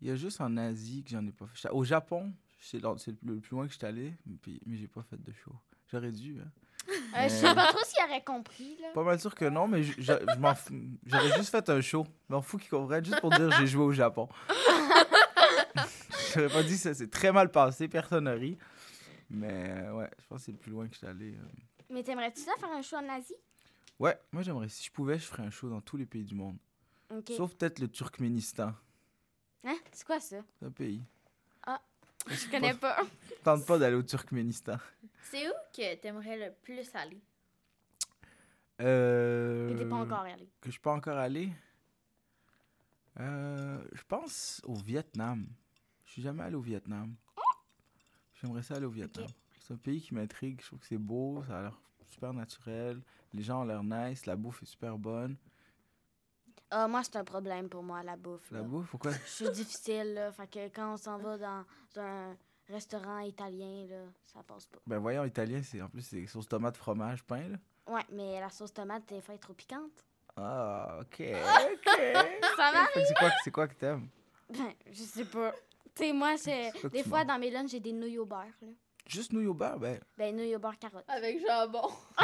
Il 0.00 0.08
y 0.08 0.10
a 0.10 0.16
juste 0.16 0.40
en 0.40 0.56
Asie 0.56 1.02
que 1.04 1.10
j'en 1.10 1.26
ai 1.26 1.32
pas 1.32 1.46
fait. 1.46 1.68
Au 1.70 1.84
Japon, 1.84 2.32
c'est 2.58 2.80
le 2.82 3.38
plus 3.40 3.50
loin 3.54 3.66
que 3.66 3.72
je 3.72 3.78
suis 3.78 3.86
allé, 3.86 4.14
mais 4.66 4.76
j'ai 4.76 4.88
pas 4.88 5.02
fait 5.02 5.20
de 5.22 5.32
show. 5.32 5.52
J'aurais 5.90 6.12
dû, 6.12 6.38
hein. 6.40 6.50
Euh, 7.14 7.24
je 7.24 7.28
sais 7.28 7.54
pas 7.54 7.66
trop 7.66 7.84
s'il 7.84 8.02
aurait 8.04 8.24
compris, 8.24 8.78
là. 8.80 8.88
Pas 8.94 9.02
mal 9.04 9.20
sûr 9.20 9.34
que 9.34 9.44
non, 9.44 9.68
mais. 9.68 9.82
J'aurais 9.82 11.32
juste 11.36 11.50
fait 11.50 11.68
un 11.68 11.80
show. 11.80 12.06
Je 12.28 12.34
m'en 12.34 12.40
fous 12.40 12.56
qu'ils 12.56 12.70
comprennent 12.70 13.04
juste 13.04 13.20
pour 13.20 13.30
dire 13.30 13.50
j'ai 13.58 13.66
joué 13.66 13.84
au 13.84 13.92
Japon. 13.92 14.28
J'aurais 16.34 16.48
pas 16.48 16.62
dit 16.62 16.78
ça, 16.78 16.94
c'est 16.94 17.10
très 17.10 17.32
mal 17.32 17.50
passé, 17.50 17.88
personne 17.88 18.24
n'a 18.24 18.32
ri. 18.32 18.56
Mais 19.28 19.88
ouais, 19.90 20.10
je 20.20 20.26
pense 20.26 20.38
que 20.38 20.44
c'est 20.46 20.52
le 20.52 20.58
plus 20.58 20.70
loin 20.72 20.86
que 20.86 20.94
je 20.94 20.98
suis 20.98 21.06
allé. 21.06 21.34
euh. 21.34 21.42
Mais 21.90 22.02
t'aimerais-tu 22.02 22.40
ça 22.40 22.52
faire 22.58 22.70
un 22.70 22.82
show 22.82 22.96
en 22.96 23.08
Asie? 23.08 23.34
Ouais, 24.00 24.18
moi 24.32 24.42
j'aimerais, 24.42 24.70
si 24.70 24.84
je 24.84 24.90
pouvais, 24.90 25.18
je 25.18 25.26
ferais 25.26 25.42
un 25.42 25.50
show 25.50 25.68
dans 25.68 25.82
tous 25.82 25.98
les 25.98 26.06
pays 26.06 26.24
du 26.24 26.34
monde. 26.34 26.56
Sauf 27.36 27.54
peut-être 27.54 27.80
le 27.80 27.88
Turkménistan. 27.88 28.72
Hein? 29.62 29.76
C'est 29.92 30.06
quoi 30.06 30.18
ça? 30.18 30.42
C'est 30.58 30.64
un 30.66 30.70
pays. 30.70 31.04
Je 32.26 32.50
connais 32.50 32.74
pas. 32.74 33.02
Tente 33.44 33.66
pas 33.66 33.78
d'aller 33.78 33.96
au 33.96 34.02
Turkménistan. 34.02 34.78
C'est 35.22 35.48
où 35.48 35.52
que 35.74 35.94
t'aimerais 35.96 36.38
le 36.38 36.54
plus 36.62 36.94
aller? 36.94 37.20
Euh, 38.80 39.70
Mais 39.70 39.76
t'es 39.76 39.88
pas 39.88 39.96
encore 39.96 40.20
allé. 40.20 40.48
Que 40.60 40.66
je 40.66 40.72
suis 40.72 40.80
pas 40.80 40.92
encore 40.92 41.18
allé? 41.18 41.50
Euh, 43.18 43.82
je 43.92 44.02
pense 44.04 44.62
au 44.64 44.74
Vietnam. 44.74 45.46
Je 46.06 46.12
suis 46.12 46.22
jamais 46.22 46.42
allé 46.42 46.56
au 46.56 46.60
Vietnam. 46.60 47.14
J'aimerais 48.34 48.62
ça 48.62 48.76
aller 48.76 48.86
au 48.86 48.90
Vietnam. 48.90 49.26
C'est 49.60 49.74
un 49.74 49.78
pays 49.78 50.00
qui 50.00 50.14
m'intrigue. 50.14 50.60
Je 50.62 50.66
trouve 50.66 50.78
que 50.78 50.86
c'est 50.86 50.98
beau, 50.98 51.42
ça 51.46 51.58
a 51.58 51.62
l'air 51.62 51.80
super 52.10 52.32
naturel. 52.32 53.00
Les 53.32 53.42
gens 53.42 53.62
ont 53.62 53.64
l'air 53.64 53.82
nice, 53.82 54.26
la 54.26 54.36
bouffe 54.36 54.62
est 54.62 54.66
super 54.66 54.98
bonne. 54.98 55.36
Ah, 56.70 56.86
moi, 56.86 57.02
c'est 57.02 57.16
un 57.16 57.24
problème 57.24 57.68
pour 57.68 57.82
moi, 57.82 58.02
la 58.02 58.16
bouffe. 58.16 58.50
La 58.50 58.58
là. 58.58 58.64
bouffe, 58.64 58.90
pourquoi? 58.90 59.12
Je 59.12 59.30
suis 59.30 59.50
difficile, 59.50 60.14
là. 60.14 60.32
Fait 60.32 60.46
que 60.46 60.68
quand 60.68 60.94
on 60.94 60.96
s'en 60.96 61.18
va 61.18 61.36
dans 61.36 61.64
un 61.96 62.36
restaurant 62.68 63.18
italien, 63.20 63.86
là, 63.88 64.04
ça 64.24 64.42
passe 64.42 64.66
pas. 64.66 64.78
Ben 64.86 64.98
voyons, 64.98 65.24
italien, 65.24 65.60
c'est 65.64 65.82
en 65.82 65.88
plus 65.88 66.02
c'est 66.02 66.26
sauce 66.26 66.48
tomate, 66.48 66.76
fromage, 66.76 67.24
pain 67.24 67.48
là. 67.48 67.56
Ouais, 67.92 68.06
mais 68.12 68.38
la 68.38 68.50
sauce 68.50 68.72
tomate, 68.72 69.04
des 69.08 69.20
fois, 69.20 69.34
est 69.34 69.38
trop 69.38 69.54
piquante. 69.54 70.04
Ah, 70.36 70.98
ok, 71.00 71.20
ok. 71.72 72.00
Ça 72.56 72.70
va? 72.72 72.86
C'est 72.94 73.14
quoi, 73.18 73.30
c'est 73.42 73.50
quoi 73.50 73.68
que 73.68 73.74
t'aimes? 73.74 74.08
Ben, 74.48 74.72
je 74.90 75.02
sais 75.02 75.24
pas. 75.24 75.52
Tu 75.94 76.04
sais, 76.04 76.12
moi, 76.12 76.36
c'est. 76.36 76.70
Des 76.92 77.02
fois, 77.02 77.24
dans 77.24 77.38
mes 77.38 77.50
lunchs, 77.50 77.70
j'ai 77.70 77.80
des 77.80 77.92
nouilles 77.92 78.18
au 78.18 78.26
beurre, 78.26 78.46
là. 78.62 78.68
Juste 79.10 79.32
nouilles 79.32 79.48
au 79.48 79.54
beurre, 79.54 79.78
ben 79.80 79.98
Ben, 80.16 80.36
nouilles 80.36 80.54
au 80.54 80.60
beurre 80.60 80.78
carotte. 80.78 81.04
Avec 81.08 81.40
jambon. 81.46 81.88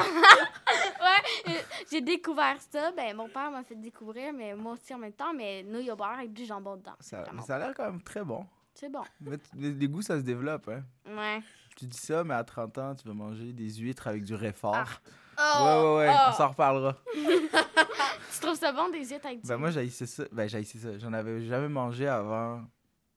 Ouais, 0.99 1.53
euh, 1.53 1.61
j'ai 1.91 2.01
découvert 2.01 2.57
ça. 2.71 2.93
Ben, 2.93 3.15
mon 3.17 3.29
père 3.29 3.51
m'a 3.51 3.63
fait 3.65 3.75
découvrir, 3.75 4.33
mais 4.33 4.55
moi 4.55 4.73
aussi 4.73 4.95
en 4.95 4.99
même 4.99 5.13
temps, 5.13 5.33
mais 5.35 5.63
nouilles 5.63 5.91
au 5.91 5.97
beurre 5.97 6.19
avec 6.19 6.33
du 6.33 6.45
jambon 6.45 6.77
dedans. 6.77 6.95
Ça, 7.01 7.23
vraiment 7.23 7.43
ça 7.43 7.57
a 7.57 7.59
l'air 7.59 7.75
quand 7.75 7.85
même 7.85 8.03
très 8.03 8.25
bon. 8.25 8.47
C'est 8.75 8.89
bon. 8.89 9.03
Mais 9.21 9.37
les, 9.57 9.73
les 9.73 9.89
goûts, 9.89 10.03
ça 10.03 10.17
se 10.17 10.23
développe, 10.23 10.69
hein. 10.69 10.83
Ouais. 11.07 11.43
Tu 11.77 11.87
dis 11.87 11.99
ça, 11.99 12.25
mais 12.25 12.35
à 12.35 12.45
30 12.45 12.79
ans, 12.79 12.95
tu 12.95 13.07
vas 13.07 13.15
manger 13.15 13.53
des 13.53 13.75
huîtres 13.75 14.07
avec 14.07 14.23
du 14.25 14.35
réfort. 14.35 15.01
Ah. 15.37 15.65
ouais, 15.65 15.89
ouais, 15.89 15.97
ouais, 15.97 16.15
oh. 16.15 16.31
on 16.31 16.33
s'en 16.33 16.49
reparlera. 16.49 16.97
Tu 18.33 18.43
trouves 18.43 18.59
ça 18.59 18.71
bon, 18.73 18.91
des 18.91 19.05
huîtres 19.05 19.27
avec 19.27 19.41
du 19.41 19.49
Ben 19.49 19.57
moi, 19.57 19.71
j'haïssais 19.71 20.07
ça. 20.07 20.25
Ben, 20.31 20.49
j'haïssais 20.49 20.79
ça. 20.79 20.99
J'en 20.99 21.13
avais 21.15 21.43
jamais 21.47 21.69
mangé 21.69 22.07
avant, 22.07 22.63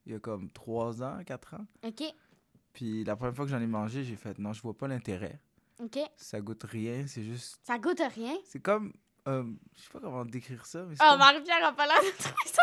il 0.06 0.12
y 0.12 0.14
a 0.14 0.18
comme 0.18 0.50
3 0.50 1.02
ans, 1.02 1.18
4 1.24 1.54
ans. 1.54 1.66
OK. 1.86 2.02
Puis 2.80 3.04
la 3.04 3.14
première 3.14 3.34
fois 3.36 3.44
que 3.44 3.50
j'en 3.50 3.60
ai 3.60 3.66
mangé, 3.66 4.04
j'ai 4.04 4.16
fait, 4.16 4.38
non, 4.38 4.54
je 4.54 4.62
vois 4.62 4.72
pas 4.72 4.88
l'intérêt. 4.88 5.38
OK. 5.82 5.98
Ça 6.16 6.40
goûte 6.40 6.62
rien, 6.62 7.06
c'est 7.06 7.22
juste... 7.22 7.58
Ça 7.62 7.76
goûte 7.78 8.00
rien? 8.14 8.34
C'est 8.46 8.60
comme... 8.60 8.94
euh, 9.28 9.44
je 9.76 9.82
sais 9.82 9.90
pas 9.92 10.00
comment 10.00 10.24
décrire 10.24 10.64
ça, 10.64 10.84
mais 10.88 10.96
c'est 10.96 11.02
Oh, 11.04 11.10
comme- 11.10 11.18
Marie-Pierre 11.18 11.62
a 11.66 11.72
pas 11.74 11.86
l'air 11.86 12.00
de 12.00 12.16
trouver 12.22 12.46
ça. 12.46 12.62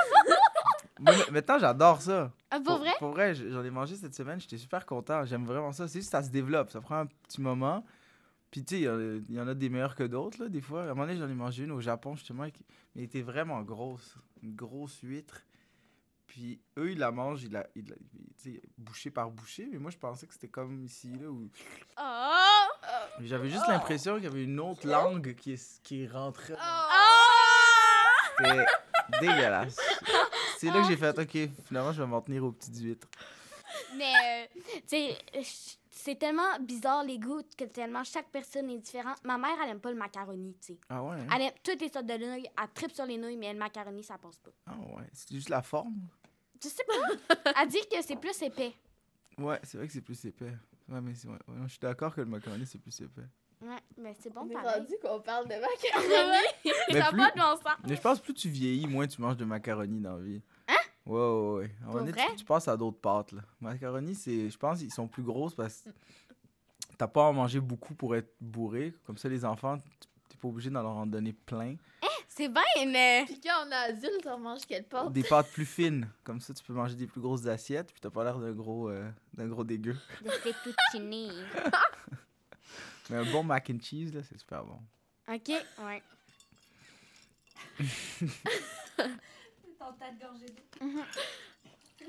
Moi, 0.99 1.13
maintenant, 1.32 1.60
j'adore 1.60 2.01
ça. 2.01 2.32
Ah, 2.49 2.60
pour 2.60 2.80
vrai? 2.80 2.93
Pour 2.97 3.12
vrai, 3.12 3.36
j'en 3.36 3.63
ai 3.63 3.69
mangé 3.69 3.95
cette 3.95 4.15
semaine, 4.15 4.39
j'étais 4.41 4.58
super 4.58 4.88
content. 4.88 5.23
J'aime 5.23 5.45
vraiment 5.45 5.71
ça. 5.71 5.88
C'est 5.88 5.99
juste 5.99 6.10
ça 6.12 6.23
se 6.23 6.32
développe, 6.32 6.71
ça 6.71 6.82
prend 6.82 6.95
un 7.01 7.06
petit 7.06 7.39
moment. 7.41 7.86
Puis, 8.49 8.65
tu 8.65 8.77
sais, 8.77 8.82
il 9.30 9.36
y 9.36 9.39
en 9.39 9.47
a- 9.47 9.53
des 9.53 9.69
meilleurs 9.69 9.93
que 9.95 10.03
d'autres, 10.03 10.41
là, 10.41 10.49
des 10.49 10.62
fois. 10.62 10.82
À 10.82 10.86
un 10.86 10.88
moment 10.95 11.06
donné, 11.06 11.19
j'en 11.19 11.30
ai 11.30 11.36
mangé 11.36 11.65
une 11.65 11.71
au 11.73 11.80
Japon, 11.82 12.15
justement, 12.15 12.49
qui... 12.49 12.65
mais 12.95 13.01
elle 13.03 13.06
était 13.06 13.21
vraiment 13.21 13.62
grosse. 13.62 14.15
Une 14.41 14.56
grosse 14.56 14.97
huître. 15.03 15.41
Puis, 16.38 16.62
eux, 16.78 16.91
ils 16.91 17.00
la 17.00 17.10
mangent, 17.10 17.41
ils 17.45 17.52
la, 17.52 17.65
ils 17.76 17.89
la- 17.89 18.52
bouchée 18.78 19.10
par 19.10 19.32
bouchée. 19.32 19.67
Mais 19.71 19.80
moi, 19.80 19.89
je 19.89 19.97
pensais 19.97 20.28
que 20.28 20.34
c'était 20.34 20.47
comme 20.50 20.84
ici, 20.84 21.12
là, 21.19 21.30
où... 21.32 21.50
Oh! 22.00 23.21
J'avais 23.21 23.50
juste 23.50 23.67
l'impression 23.67 24.13
qu'il 24.17 24.26
y 24.26 24.28
avait 24.28 24.43
une 24.43 24.60
autre 24.60 24.86
langue 24.88 25.34
qui, 25.34 25.54
est, 25.54 25.82
qui 25.82 26.06
rentrait. 26.08 26.54
C'était 28.38 28.65
dégueulasse. 29.19 29.78
C'est 30.60 30.67
là 30.67 30.82
que 30.84 30.88
j'ai 30.88 30.97
fait, 30.97 31.17
OK, 31.17 31.50
finalement, 31.65 31.91
je 31.91 32.04
vais 32.04 32.08
m'en 32.08 32.21
tenir 32.21 32.43
aux 32.43 32.52
petites 32.52 32.78
huîtres. 32.82 33.08
Mais, 33.95 34.13
euh, 34.56 34.60
tu 34.82 34.82
sais, 34.86 35.17
ch- 35.34 35.78
c'est 35.89 36.15
tellement 36.19 36.58
bizarre 36.62 37.04
les 37.04 37.17
goûts 37.19 37.41
que 37.58 37.63
tellement 37.65 38.04
chaque 38.04 38.30
personne 38.30 38.69
est 38.69 38.78
différente. 38.78 39.17
Ma 39.23 39.38
mère, 39.38 39.58
elle 39.63 39.71
aime 39.71 39.80
pas 39.80 39.89
le 39.91 39.97
macaroni, 39.97 40.56
tu 40.62 40.73
sais. 40.73 40.80
Ah 40.89 41.04
ouais? 41.04 41.15
hein? 41.19 41.28
Elle 41.36 41.41
aime 41.43 41.54
toutes 41.63 41.82
les 41.82 41.89
sortes 41.89 42.06
de 42.06 42.13
nouilles. 42.13 42.47
Elle 42.62 42.69
tripe 42.73 42.91
sur 42.91 43.06
les 43.06 43.17
nouilles, 43.17 43.36
mais 43.38 43.52
le 43.52 43.60
macaroni, 43.60 44.04
ça 44.04 44.17
passe 44.17 44.38
pas. 44.38 44.52
Ah 44.67 44.76
ouais, 44.95 45.04
c'est 45.12 45.32
juste 45.34 45.50
la 45.50 45.62
forme? 45.62 45.95
Je 46.63 46.67
sais 46.69 46.83
pas. 46.85 47.53
elle 47.61 47.67
dit 47.67 47.79
que 47.91 48.01
c'est 48.01 48.15
plus 48.15 48.41
épais. 48.41 48.73
Ouais, 49.37 49.59
c'est 49.63 49.77
vrai 49.77 49.87
que 49.87 49.93
c'est 49.93 50.01
plus 50.01 50.23
épais. 50.25 50.53
Ouais, 50.89 51.01
mais 51.01 51.13
c'est- 51.13 51.27
ouais, 51.27 51.33
ouais, 51.47 51.55
je 51.65 51.69
suis 51.69 51.79
d'accord 51.79 52.13
que 52.15 52.21
le 52.21 52.27
macaroni, 52.27 52.65
c'est 52.65 52.79
plus 52.79 52.99
épais. 53.01 53.21
Ouais, 53.61 53.77
mais 53.97 54.15
c'est 54.19 54.31
bon 54.31 54.41
On 54.41 54.47
pareil. 54.49 54.79
rendu 54.81 54.93
qu'on 55.01 55.19
parle 55.19 55.45
de 55.47 55.53
macaroni. 55.59 56.73
Mais 56.91 57.01
Ça 57.01 57.09
plus- 57.09 57.17
va 57.17 57.31
de. 57.31 57.87
Mais 57.89 57.95
je 57.95 58.01
pense 58.01 58.19
que 58.19 58.25
plus 58.25 58.33
tu 58.33 58.49
vieillis, 58.49 58.87
moins 58.87 59.07
tu 59.07 59.21
manges 59.21 59.37
de 59.37 59.45
macaroni 59.45 59.99
dans 59.99 60.15
la 60.17 60.23
vie. 60.23 60.41
Hein? 60.67 60.73
Ouais, 61.05 61.19
ouais, 61.19 61.53
ouais. 61.59 61.71
À 61.87 61.91
donné, 61.93 62.11
vrai? 62.11 62.25
tu, 62.31 62.35
tu 62.37 62.45
passes 62.45 62.67
à 62.67 62.77
d'autres 62.77 62.99
pâtes, 62.99 63.31
là. 63.31 63.41
Macaroni, 63.61 64.13
c'est... 64.15 64.49
Je 64.49 64.57
pense 64.57 64.79
qu'ils 64.79 64.93
sont 64.93 65.07
plus 65.07 65.23
grosses 65.23 65.55
parce 65.55 65.81
que 65.81 65.89
t'as 66.97 67.07
pas 67.07 67.21
à 67.25 67.29
en 67.29 67.33
manger 67.33 67.59
beaucoup 67.59 67.93
pour 67.95 68.15
être 68.15 68.33
bourré. 68.41 68.93
Comme 69.05 69.17
ça, 69.17 69.27
les 69.29 69.43
enfants, 69.45 69.77
t'es 70.29 70.37
pas 70.37 70.47
obligé 70.47 70.69
d'en 70.69 70.81
leur 70.83 70.91
en 70.91 71.05
donner 71.07 71.33
plein. 71.33 71.75
C'est 72.38 72.50
bien, 72.50 72.86
mais. 72.86 73.23
Puis 73.26 73.41
quand 73.41 73.65
on 73.65 73.71
est 73.71 73.76
adulte, 73.76 74.28
on 74.28 74.38
mange 74.38 74.62
quelle 74.67 74.84
pâte? 74.84 75.12
Des 75.12 75.23
pâtes 75.23 75.50
plus 75.52 75.65
fines. 75.65 76.08
Comme 76.23 76.39
ça, 76.39 76.54
tu 76.54 76.63
peux 76.63 76.73
manger 76.73 76.93
des 76.93 77.08
plus 77.08 77.19
grosses 77.19 77.47
assiettes, 77.47 77.91
puis 77.91 78.00
t'as 78.00 78.12
pas 78.12 78.23
l'air 78.23 78.38
d'un 78.38 78.52
gros, 78.52 78.89
euh, 78.89 79.10
d'un 79.34 79.47
gros 79.47 79.63
dégueu. 79.63 79.95
De 80.23 80.30
fettuccine. 80.30 81.34
Mais 83.10 83.17
un 83.17 83.26
bon 83.32 83.43
mac 83.43 83.67
and 83.71 83.80
cheese, 83.82 84.12
là, 84.13 84.21
c'est 84.21 84.38
super 84.38 84.63
bon. 84.63 84.80
OK, 85.28 85.50
ouais. 85.80 86.04
Ton 89.80 89.93
tas 89.93 90.12
de 90.12 90.19
gorgée 90.21 90.45
d'eau. 90.45 91.02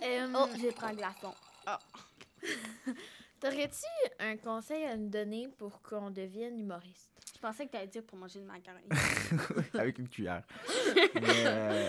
Euh, 0.02 0.28
Oh, 0.34 0.48
j'ai 0.60 0.72
pris 0.72 0.86
un 0.86 0.94
glaçon. 0.94 1.34
T'aurais-tu 3.40 3.86
un 4.18 4.36
conseil 4.36 4.84
à 4.84 4.96
nous 4.96 5.08
donner 5.08 5.48
pour 5.56 5.80
qu'on 5.80 6.10
devienne 6.10 6.58
humoriste? 6.58 7.17
Je 7.38 7.42
pensais 7.46 7.66
que 7.66 7.70
t'allais 7.72 7.86
dire 7.86 8.02
pour 8.02 8.18
manger 8.18 8.40
le 8.40 8.46
macaroni. 8.46 8.88
avec 9.74 9.98
une 10.00 10.08
cuillère. 10.08 10.42
Mais, 11.14 11.46
euh, 11.46 11.88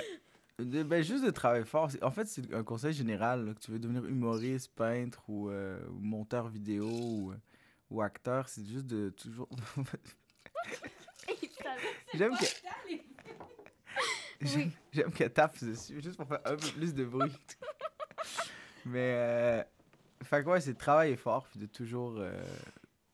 de- 0.59 0.83
ben, 0.83 1.03
juste 1.03 1.25
de 1.25 1.31
travailler 1.31 1.65
fort. 1.65 1.89
En 2.03 2.11
fait, 2.11 2.25
c'est 2.27 2.53
un 2.53 2.63
conseil 2.63 2.93
général. 2.93 3.47
là, 3.47 3.53
que 3.55 3.59
tu 3.59 3.71
veux 3.71 3.79
devenir 3.79 4.05
humoriste, 4.05 4.71
peintre 4.75 5.27
ou, 5.27 5.49
euh, 5.49 5.79
ou 5.89 5.99
monteur 6.01 6.49
vidéo 6.49 6.87
ou, 6.87 7.31
euh, 7.31 7.35
ou 7.89 7.99
acteur. 8.03 8.47
C'est 8.47 8.63
juste 8.63 8.85
de 8.85 9.09
toujours. 9.09 9.49
J'aime 12.13 12.33
que. 12.37 12.45
J'aime 14.93 15.11
qu'elle 15.11 15.33
tape 15.33 15.63
dessus, 15.63 15.99
juste 15.99 16.15
pour 16.17 16.27
faire 16.27 16.41
un 16.45 16.55
peu 16.57 16.67
plus 16.77 16.93
de 16.93 17.05
bruit. 17.05 17.31
Mais. 18.85 19.13
Euh, 19.15 19.63
fait 20.23 20.43
que 20.43 20.49
ouais, 20.49 20.61
c'est 20.61 20.73
de 20.73 20.77
travailler 20.77 21.15
fort, 21.17 21.47
puis 21.47 21.59
de 21.59 21.65
toujours. 21.65 22.17
euh, 22.19 22.39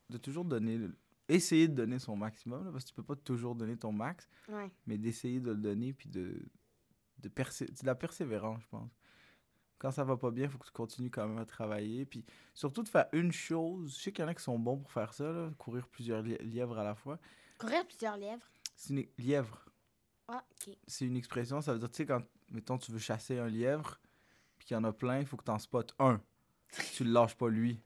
de 0.09 0.17
toujours 0.17 0.43
donner. 0.43 0.75
le- 0.77 0.93
Essayer 1.27 1.67
de 1.67 1.73
donner 1.73 1.97
son 1.99 2.15
maximum, 2.15 2.65
là, 2.65 2.71
parce 2.71 2.83
que 2.83 2.89
tu 2.89 2.95
peux 2.95 3.03
pas 3.03 3.15
toujours 3.15 3.55
donner 3.55 3.77
ton 3.77 3.91
max 3.91 4.29
Ouais. 4.49 4.71
mais 4.85 4.97
d'essayer 4.97 5.39
de 5.39 5.49
le 5.51 5.57
donner 5.57 5.93
puis 5.93 6.09
de 6.09 6.45
de, 7.19 7.29
persé- 7.29 7.65
de 7.65 7.85
la 7.85 7.95
persévérance 7.95 8.61
je 8.61 8.67
pense 8.67 8.91
Quand 9.79 9.89
ça 9.91 10.03
va 10.03 10.15
pas 10.17 10.29
bien, 10.31 10.43
il 10.45 10.49
faut 10.49 10.57
que 10.59 10.65
tu 10.67 10.71
continues 10.71 11.09
quand 11.09 11.27
même 11.27 11.37
à 11.39 11.45
travailler. 11.45 12.05
Puis 12.05 12.23
surtout 12.53 12.83
de 12.83 12.87
faire 12.89 13.07
une 13.13 13.31
chose. 13.31 13.95
Je 13.97 14.03
sais 14.03 14.11
qu'il 14.11 14.21
y 14.23 14.25
en 14.25 14.29
a 14.29 14.35
qui 14.35 14.43
sont 14.43 14.59
bons 14.59 14.77
pour 14.77 14.91
faire 14.91 15.13
ça, 15.13 15.31
là, 15.31 15.49
courir 15.57 15.87
plusieurs 15.87 16.21
li- 16.21 16.37
lièvres 16.39 16.77
à 16.77 16.83
la 16.83 16.93
fois. 16.95 17.17
Courir 17.57 17.85
plusieurs 17.87 18.17
lièvres? 18.17 18.45
C'est 18.75 18.93
une 18.93 19.05
lièvre. 19.17 19.65
Ah. 20.27 20.43
C'est 20.87 21.05
une 21.05 21.17
expression, 21.17 21.61
ça 21.61 21.73
veut 21.73 21.79
dire, 21.79 21.89
tu 21.89 21.97
sais, 21.97 22.05
quand, 22.05 22.21
mettons, 22.51 22.77
tu 22.77 22.91
veux 22.91 22.99
chasser 22.99 23.37
un 23.39 23.47
lièvre, 23.47 23.99
puis 24.57 24.67
qu'il 24.67 24.75
y 24.75 24.77
en 24.77 24.83
a 24.83 24.91
plein, 24.93 25.19
il 25.19 25.25
faut 25.25 25.37
que 25.37 25.43
tu 25.45 25.51
en 25.51 25.59
spottes 25.59 25.93
un. 25.99 26.21
tu 26.95 27.03
le 27.03 27.11
lâches 27.11 27.35
pas 27.35 27.49
lui. 27.49 27.81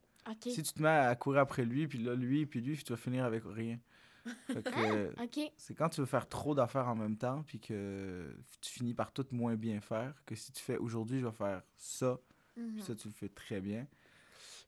Si 0.52 0.64
tu 0.64 0.74
te 0.74 0.82
mets 0.82 0.90
à 0.90 1.16
courir 1.16 1.42
après 1.42 1.66
lui, 1.66 1.88
puis 1.88 2.00
là, 2.00 2.16
lui, 2.16 2.46
puis 2.46 2.62
lui, 2.62 2.78
tu 2.78 2.92
vas 2.94 2.98
finir 2.98 3.26
avec 3.26 3.44
rien. 3.46 3.80
Ok. 5.24 5.40
c'est 5.58 5.74
quand 5.74 5.90
tu 5.90 6.02
veux 6.02 6.06
faire 6.06 6.28
trop 6.28 6.54
d'affaires 6.54 6.88
en 6.88 6.96
même 6.96 7.18
temps, 7.18 7.44
puis 7.44 7.60
que 7.60 8.36
tu 8.62 8.72
finis 8.72 8.94
par 8.94 9.12
tout 9.12 9.26
moins 9.32 9.56
bien 9.56 9.80
faire, 9.82 10.14
que 10.26 10.36
si 10.36 10.52
tu 10.52 10.62
fais 10.62 10.78
aujourd'hui, 10.78 11.20
je 11.20 11.26
vais 11.26 11.32
faire 11.32 11.64
ça, 11.78 12.20
Mhm. 12.58 12.74
puis 12.74 12.82
ça, 12.84 12.96
tu 12.96 13.08
le 13.08 13.14
fais 13.14 13.30
très 13.30 13.62
bien. 13.62 13.88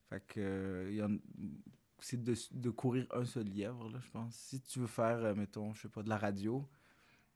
Fait 0.09 0.23
que, 0.25 0.87
c'est 1.99 2.21
de, 2.23 2.33
de 2.51 2.69
courir 2.69 3.05
un 3.11 3.25
seul 3.25 3.45
lièvre, 3.45 3.89
là, 3.89 3.99
je 4.03 4.09
pense. 4.09 4.33
Si 4.33 4.61
tu 4.61 4.79
veux 4.79 4.87
faire, 4.87 5.17
euh, 5.19 5.35
mettons, 5.35 5.73
je 5.73 5.83
sais 5.83 5.89
pas, 5.89 6.01
de 6.01 6.09
la 6.09 6.17
radio, 6.17 6.67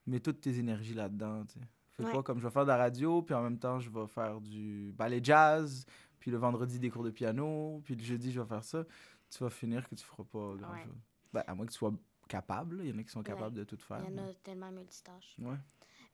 mets 0.06 0.20
toutes 0.20 0.40
tes 0.40 0.58
énergies 0.58 0.94
là-dedans, 0.94 1.44
tu 1.46 1.58
sais. 1.60 1.66
Fais 1.92 2.04
Ouais. 2.04 2.12
pas 2.12 2.22
comme 2.22 2.38
je 2.40 2.44
vais 2.46 2.50
faire 2.52 2.64
de 2.64 2.68
la 2.68 2.76
radio, 2.76 3.22
puis 3.22 3.34
en 3.34 3.42
même 3.42 3.58
temps, 3.58 3.78
je 3.80 3.88
vais 3.90 4.06
faire 4.06 4.40
du 4.40 4.92
ballet 4.94 5.20
jazz, 5.22 5.86
puis 6.18 6.30
le 6.30 6.36
vendredi, 6.38 6.78
des 6.78 6.90
cours 6.90 7.04
de 7.04 7.10
piano, 7.10 7.80
puis 7.84 7.94
le 7.94 8.02
jeudi, 8.02 8.32
je 8.32 8.40
vais 8.40 8.46
faire 8.46 8.64
ça. 8.64 8.84
Tu 9.30 9.38
vas 9.42 9.50
finir 9.50 9.88
que 9.88 9.94
tu 9.94 10.04
feras 10.04 10.24
pas 10.24 10.54
grand-chose. 10.56 10.94
Ben, 11.32 11.42
à 11.46 11.54
moins 11.54 11.66
que 11.66 11.72
tu 11.72 11.78
sois 11.78 11.92
capable, 12.28 12.80
il 12.84 12.90
y 12.90 12.92
en 12.92 12.98
a 12.98 13.02
qui 13.02 13.10
sont 13.10 13.22
capables 13.22 13.54
de 13.56 13.64
tout 13.64 13.76
faire. 13.76 14.00
Il 14.08 14.14
y 14.16 14.20
en 14.20 14.22
mais- 14.24 14.30
a 14.30 14.34
tellement 14.42 14.70
multitâches. 14.70 15.36
Ouais. 15.40 15.56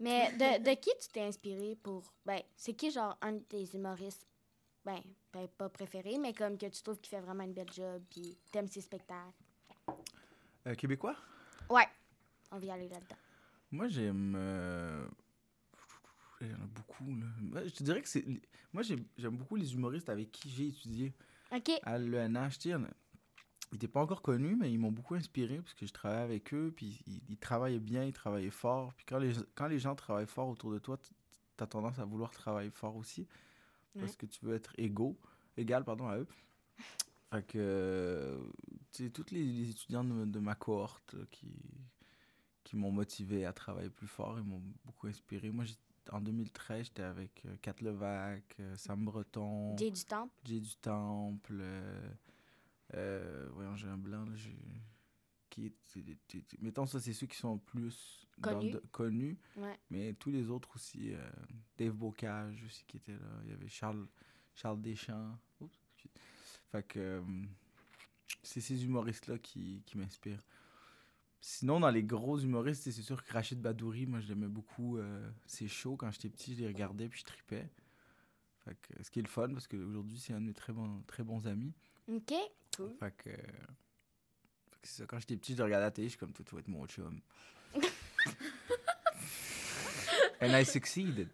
Mais 0.01 0.33
de, 0.33 0.65
de 0.65 0.75
qui 0.75 0.91
tu 1.01 1.09
t'es 1.13 1.21
inspiré 1.23 1.77
pour. 1.83 2.13
Ben, 2.27 2.41
c'est 2.57 2.73
qui, 2.75 2.91
genre, 2.91 3.17
un 3.23 3.35
des 3.51 3.75
humoristes, 3.77 4.27
ben, 4.85 5.01
ben, 5.33 5.47
pas 5.57 5.69
préféré, 5.69 6.19
mais 6.19 6.33
comme 6.33 6.59
que 6.59 6.67
tu 6.67 6.83
trouves 6.83 6.99
qu'il 7.01 7.11
fait 7.11 7.21
vraiment 7.21 7.45
une 7.45 7.53
belle 7.53 7.73
job, 7.73 8.03
puis 8.11 8.37
t'aimes 8.51 8.67
ses 8.69 8.81
spectacles? 8.81 9.31
Euh, 10.67 10.75
Québécois? 10.75 11.17
Ouais. 11.71 11.87
On 12.51 12.59
va 12.59 12.65
y 12.67 12.71
aller 12.71 12.89
là-dedans. 12.89 13.17
Moi, 13.71 13.89
j'aime. 13.89 14.35
euh, 14.37 15.07
Il 16.47 16.51
y 16.51 16.55
en 16.55 16.63
a 16.65 16.67
beaucoup, 16.67 17.15
là. 17.17 17.65
Je 17.67 17.71
te 17.73 17.83
dirais 17.85 18.03
que 18.03 18.09
c'est. 18.09 18.25
Moi, 18.73 18.83
j'ai- 18.83 19.03
j'aime 19.17 19.37
beaucoup 19.37 19.57
les 19.57 19.73
humoristes 19.75 20.09
avec 20.09 20.31
qui 20.33 20.51
j'ai 20.51 20.69
étudié 20.69 21.13
Ok. 21.55 21.71
à 21.83 21.99
l'ENH. 21.99 22.59
Tu 22.59 22.71
sais, 22.71 22.77
Ils 23.71 23.77
n'étaient 23.77 23.89
pas 23.89 24.03
encore 24.03 24.21
connus, 24.21 24.55
mais 24.57 24.71
ils 24.71 24.79
m'ont 24.79 24.93
beaucoup 24.93 25.15
inspiré 25.15 25.57
parce 25.59 25.73
que 25.73 25.87
je 25.87 25.93
travaillais 25.95 26.23
avec 26.25 26.53
eux, 26.53 26.73
puis 26.77 27.01
ils, 27.07 27.23
ils 27.31 27.39
travaillaient 27.39 27.79
bien, 27.79 28.05
ils 28.05 28.13
travaillaient 28.13 28.51
fort. 28.51 28.93
Puis 28.95 29.07
quand 29.07 29.19
les, 29.19 29.33
quand 29.55 29.67
les 29.67 29.79
gens 29.79 29.95
travaillent 29.95 30.27
fort 30.27 30.49
autour 30.49 30.73
de 30.73 30.79
toi, 30.79 30.99
tu 30.99 31.65
as 31.65 31.67
tendance 31.67 31.99
à 31.99 32.05
vouloir 32.05 32.31
travailler 32.33 32.71
fort 32.71 32.97
aussi 32.97 33.27
parce 33.99 34.11
Ouais. 34.13 34.17
que 34.19 34.27
tu 34.27 34.45
veux 34.45 34.55
être 34.55 34.75
égaux, 34.79 35.19
égal 35.57 35.85
pardon, 35.85 36.07
à 36.09 36.19
eux. 36.19 36.27
Fait 37.31 37.47
que, 37.47 37.59
euh, 37.59 38.39
tu 38.93 39.05
sais, 39.05 39.11
tous 39.11 39.31
les, 39.31 39.43
les 39.43 39.71
étudiants 39.71 40.05
de, 40.05 40.27
de 40.27 40.39
ma 40.39 40.55
cohorte 40.55 41.15
là, 41.15 41.25
qui, 41.31 41.49
qui 42.65 42.77
m'ont 42.77 42.91
motivé 42.93 43.47
à 43.47 43.55
travailler 43.55 43.89
plus 43.89 44.07
fort, 44.07 44.39
ils 44.39 44.45
m'ont 44.45 44.63
beaucoup 44.85 45.07
inspiré. 45.07 45.51
Moi, 45.51 45.65
en 46.11 46.21
2013, 46.21 46.87
j'étais 46.87 47.03
avec 47.03 47.43
euh, 47.47 47.57
Kat 47.63 47.75
Levac, 47.81 48.57
euh, 48.61 48.77
Sam 48.77 49.05
Breton, 49.05 49.77
Jay 49.77 49.91
du 49.91 50.05
Temple. 50.05 50.33
Jay 50.45 50.61
du 50.61 50.77
Temple. 50.77 51.63
euh, 52.95 53.49
voyons, 53.53 53.77
j'ai 53.77 53.89
un 53.89 53.97
blanc. 53.99 54.25
Là, 54.25 54.35
qui 55.51 55.73
mettons, 56.61 56.87
ça, 56.87 56.99
c'est 57.01 57.13
ceux 57.13 57.27
qui 57.27 57.37
sont 57.37 57.59
plus 57.59 58.27
dans 58.39 58.55
Connus. 58.59 58.71
de- 58.73 58.83
connus. 58.91 59.39
Ouais. 59.57 59.79
Mais 59.91 60.15
tous 60.15 60.31
les 60.31 60.49
autres 60.51 60.75
aussi. 60.77 61.13
Dave 61.77 61.93
Bocage 61.93 62.63
aussi 62.65 62.85
qui 62.87 62.97
était 62.97 63.13
là. 63.13 63.41
Il 63.45 63.51
y 63.51 63.53
avait 63.53 63.69
Charles, 63.69 64.07
Charles 64.55 64.81
Deschamps. 64.81 65.39
Oups. 65.61 65.79
Fait 66.71 66.83
que 66.83 67.23
c'est 68.43 68.63
ces 68.63 68.83
humoristes-là 68.85 69.39
qui, 69.39 69.83
qui 69.85 69.99
m'inspirent. 69.99 70.43
Sinon, 71.45 71.81
dans 71.81 71.91
les 71.91 72.05
gros 72.05 72.39
humoristes, 72.39 72.85
c'est 72.85 72.93
sûr 73.03 73.23
que 73.25 73.33
Rachid 73.33 73.61
Badouri, 73.61 74.07
moi, 74.07 74.21
je 74.21 74.29
l'aimais 74.29 74.47
beaucoup. 74.47 74.97
euh, 74.99 75.29
ses 75.45 75.67
shows, 75.67 75.97
quand 75.97 76.09
j'étais 76.13 76.29
petit, 76.29 76.55
je 76.55 76.61
les 76.61 76.69
regardais 76.69 77.09
puis 77.09 77.19
je 77.19 77.25
tripais. 77.25 77.69
Fait 78.65 78.77
que, 78.81 79.03
ce 79.03 79.11
qui 79.11 79.19
est 79.19 79.23
le 79.23 79.29
fun, 79.29 79.49
parce 79.53 79.67
qu'aujourd'hui, 79.67 80.21
c'est 80.21 80.33
un 80.33 80.41
de 80.41 80.47
mes 80.47 80.53
très 80.55 80.73
bons, 80.73 81.03
très 81.09 81.25
bons 81.25 81.45
amis. 81.49 81.73
Ok. 82.09 82.33
Cool. 82.77 82.95
Fait 83.01 83.11
que, 83.17 83.31
fait 83.31 83.37
que 84.81 84.89
c'est 84.89 85.03
ça. 85.03 85.07
Quand 85.07 85.19
j'étais 85.19 85.37
petit, 85.37 85.53
je 85.55 85.59
le 85.59 85.65
regardais 85.65 85.83
à 85.83 85.89
la 85.89 85.91
télé, 85.91 86.07
je 86.07 86.11
suis 86.13 86.19
comme, 86.19 86.33
toi, 86.33 86.45
tu 86.49 86.55
vas 86.55 86.61
être 86.61 86.69
mon 86.69 86.87
chum. 86.87 87.21
And 90.41 90.57
I 90.57 90.65
succeeded. 90.65 91.29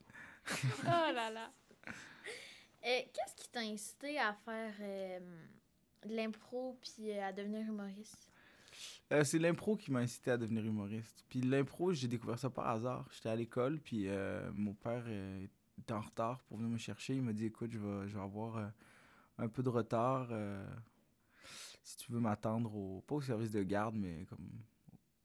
Oh 0.84 1.12
là 1.12 1.30
là. 1.30 1.52
Euh, 1.86 3.00
Qu'est-ce 3.12 3.34
qui 3.36 3.48
t'a 3.50 3.60
incité 3.60 4.18
à 4.18 4.32
faire 4.32 4.72
euh, 4.80 5.20
de 6.06 6.14
l'impro 6.14 6.78
puis 6.80 7.12
à 7.12 7.30
devenir 7.32 7.66
humoriste? 7.66 8.30
Euh, 9.12 9.24
c'est 9.24 9.38
l'impro 9.38 9.76
qui 9.76 9.90
m'a 9.90 10.00
incité 10.00 10.30
à 10.30 10.36
devenir 10.36 10.64
humoriste. 10.64 11.24
Puis 11.28 11.40
l'impro, 11.40 11.92
j'ai 11.92 12.08
découvert 12.08 12.38
ça 12.38 12.50
par 12.50 12.68
hasard. 12.68 13.08
J'étais 13.12 13.30
à 13.30 13.36
l'école, 13.36 13.78
puis 13.80 14.06
euh, 14.08 14.50
mon 14.54 14.74
père 14.74 15.02
euh, 15.06 15.46
était 15.78 15.92
en 15.94 16.00
retard 16.00 16.40
pour 16.44 16.58
venir 16.58 16.70
me 16.70 16.76
chercher. 16.78 17.14
Il 17.16 17.22
m'a 17.22 17.32
dit 17.32 17.46
Écoute, 17.46 17.70
je 17.72 17.78
vais, 17.78 18.08
je 18.08 18.14
vais 18.16 18.22
avoir 18.22 18.70
un 19.38 19.48
peu 19.48 19.62
de 19.62 19.68
retard. 19.70 20.28
si 21.82 21.96
tu 21.98 22.12
veux 22.12 22.20
m'attendre, 22.20 22.74
au, 22.74 23.00
pas 23.06 23.14
au 23.14 23.20
service 23.22 23.50
de 23.50 23.62
garde, 23.62 23.94
mais 23.94 24.26
comme 24.26 24.46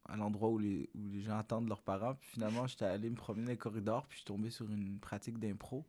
à 0.06 0.18
l'endroit 0.18 0.50
où 0.50 0.60
les, 0.60 0.90
où 0.96 1.10
les 1.10 1.22
gens 1.22 1.38
attendent 1.38 1.68
leurs 1.68 1.82
parents. 1.82 2.16
Puis 2.16 2.30
finalement, 2.32 2.68
j'étais 2.68 2.86
allé 2.86 3.10
me 3.10 3.16
promener 3.16 3.46
dans 3.46 3.52
les 3.52 3.58
corridors, 3.58 4.06
puis 4.08 4.16
je 4.18 4.22
suis 4.22 4.26
tombé 4.28 4.50
sur 4.50 4.70
une 4.70 5.00
pratique 5.00 5.40
d'impro. 5.40 5.86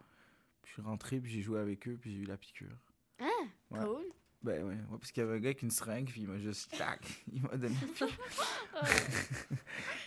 Puis 0.63 0.71
je 0.71 0.73
suis 0.75 0.83
rentré, 0.83 1.21
puis 1.21 1.31
j'ai 1.31 1.43
joué 1.43 1.61
avec 1.61 1.87
eux, 1.89 1.97
puis 2.01 2.13
j'ai 2.13 2.19
eu 2.23 2.27
la 2.27 2.37
piqûre. 2.37 2.77
Ah, 3.21 3.25
Ouais. 3.71 3.85
cool. 3.85 4.05
Ben 4.45 4.63
ouais, 4.63 4.75
ouais, 4.75 4.99
parce 5.01 5.11
qu'il 5.11 5.23
y 5.23 5.27
avait 5.27 5.37
un 5.37 5.41
gars 5.41 5.49
avec 5.49 5.63
une 5.63 5.71
seringue, 5.71 6.07
puis 6.11 6.21
il 6.21 6.29
m'a 6.29 6.39
juste 6.39 6.77
tac, 6.77 7.01
il 7.33 7.41
m'a 7.43 7.57
donné 7.57 7.75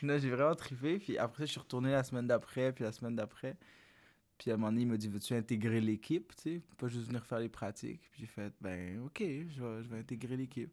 non, 0.04 0.18
j'ai 0.20 0.30
vraiment 0.30 0.56
trippé, 0.56 1.00
puis 1.00 1.18
après 1.18 1.46
je 1.46 1.52
suis 1.52 1.60
retourné 1.60 1.92
la 1.92 2.04
semaine 2.04 2.28
d'après, 2.28 2.72
puis 2.72 2.84
la 2.84 2.92
semaine 2.92 3.16
d'après. 3.16 3.58
Puis 4.38 4.52
à 4.52 4.54
un 4.54 4.58
moment 4.58 4.72
donné, 4.72 4.84
il 4.84 4.88
m'a 4.88 4.98
dit 4.98 5.08
Veux-tu 5.08 5.34
intégrer 5.34 5.82
l'équipe, 5.82 6.36
tu 6.36 6.44
sais, 6.58 6.62
pas 6.78 6.88
juste 6.88 7.08
venir 7.08 7.26
faire 7.26 7.40
les 7.40 7.50
pratiques? 7.50 8.08
Puis 8.12 8.22
j'ai 8.22 8.28
fait 8.28 8.54
Ben, 8.62 9.00
ok, 9.02 9.18
je 9.20 9.64
vais, 9.64 9.84
je 9.84 9.88
vais 9.90 9.98
intégrer 10.00 10.38
l'équipe. 10.38 10.72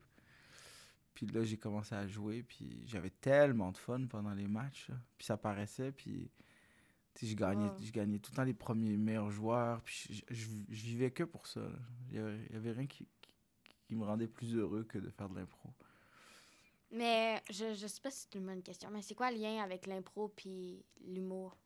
Puis 1.14 1.26
là, 1.28 1.42
j'ai 1.44 1.56
commencé 1.56 1.94
à 1.94 2.06
jouer, 2.06 2.42
puis 2.42 2.82
j'avais 2.86 3.08
tellement 3.10 3.72
de 3.72 3.78
fun 3.78 4.04
pendant 4.06 4.34
les 4.34 4.48
matchs, 4.48 4.88
là. 4.90 4.96
puis 5.16 5.24
ça 5.26 5.36
paraissait, 5.36 5.92
puis. 5.92 6.30
Tu 7.14 7.26
sais, 7.26 7.32
je 7.32 7.36
gagnais, 7.36 7.68
Wow. 7.68 7.76
je 7.80 7.92
gagnais 7.92 8.18
tout 8.18 8.32
le 8.32 8.36
temps 8.36 8.42
les 8.42 8.52
premiers 8.52 8.96
meilleurs 8.96 9.30
joueurs, 9.30 9.80
puis 9.82 10.24
je, 10.28 10.34
je, 10.34 10.46
je 10.68 10.82
vivais 10.84 11.12
que 11.12 11.22
pour 11.22 11.46
ça. 11.46 11.60
là. 11.60 11.78
Il 12.10 12.16
y 12.16 12.18
avait, 12.18 12.38
il 12.50 12.54
y 12.54 12.56
avait 12.56 12.72
rien 12.72 12.86
qui, 12.88 13.06
qui, 13.87 13.95
me 13.95 14.05
rendait 14.05 14.28
plus 14.28 14.57
heureux 14.57 14.85
que 14.85 14.99
de 14.99 15.11
faire 15.11 15.28
de 15.28 15.37
l'impro. 15.37 15.70
Mais 16.91 17.43
je, 17.51 17.74
je 17.74 17.87
sais 17.87 18.01
pas 18.01 18.11
si 18.11 18.26
c'est 18.30 18.39
une 18.39 18.47
bonne 18.47 18.62
question, 18.62 18.91
mais 18.91 19.03
c'est 19.03 19.14
quoi 19.14 19.30
le 19.30 19.39
lien 19.39 19.62
avec 19.62 19.87
l'impro 19.87 20.28
puis 20.28 20.85
l'humour? 21.07 21.57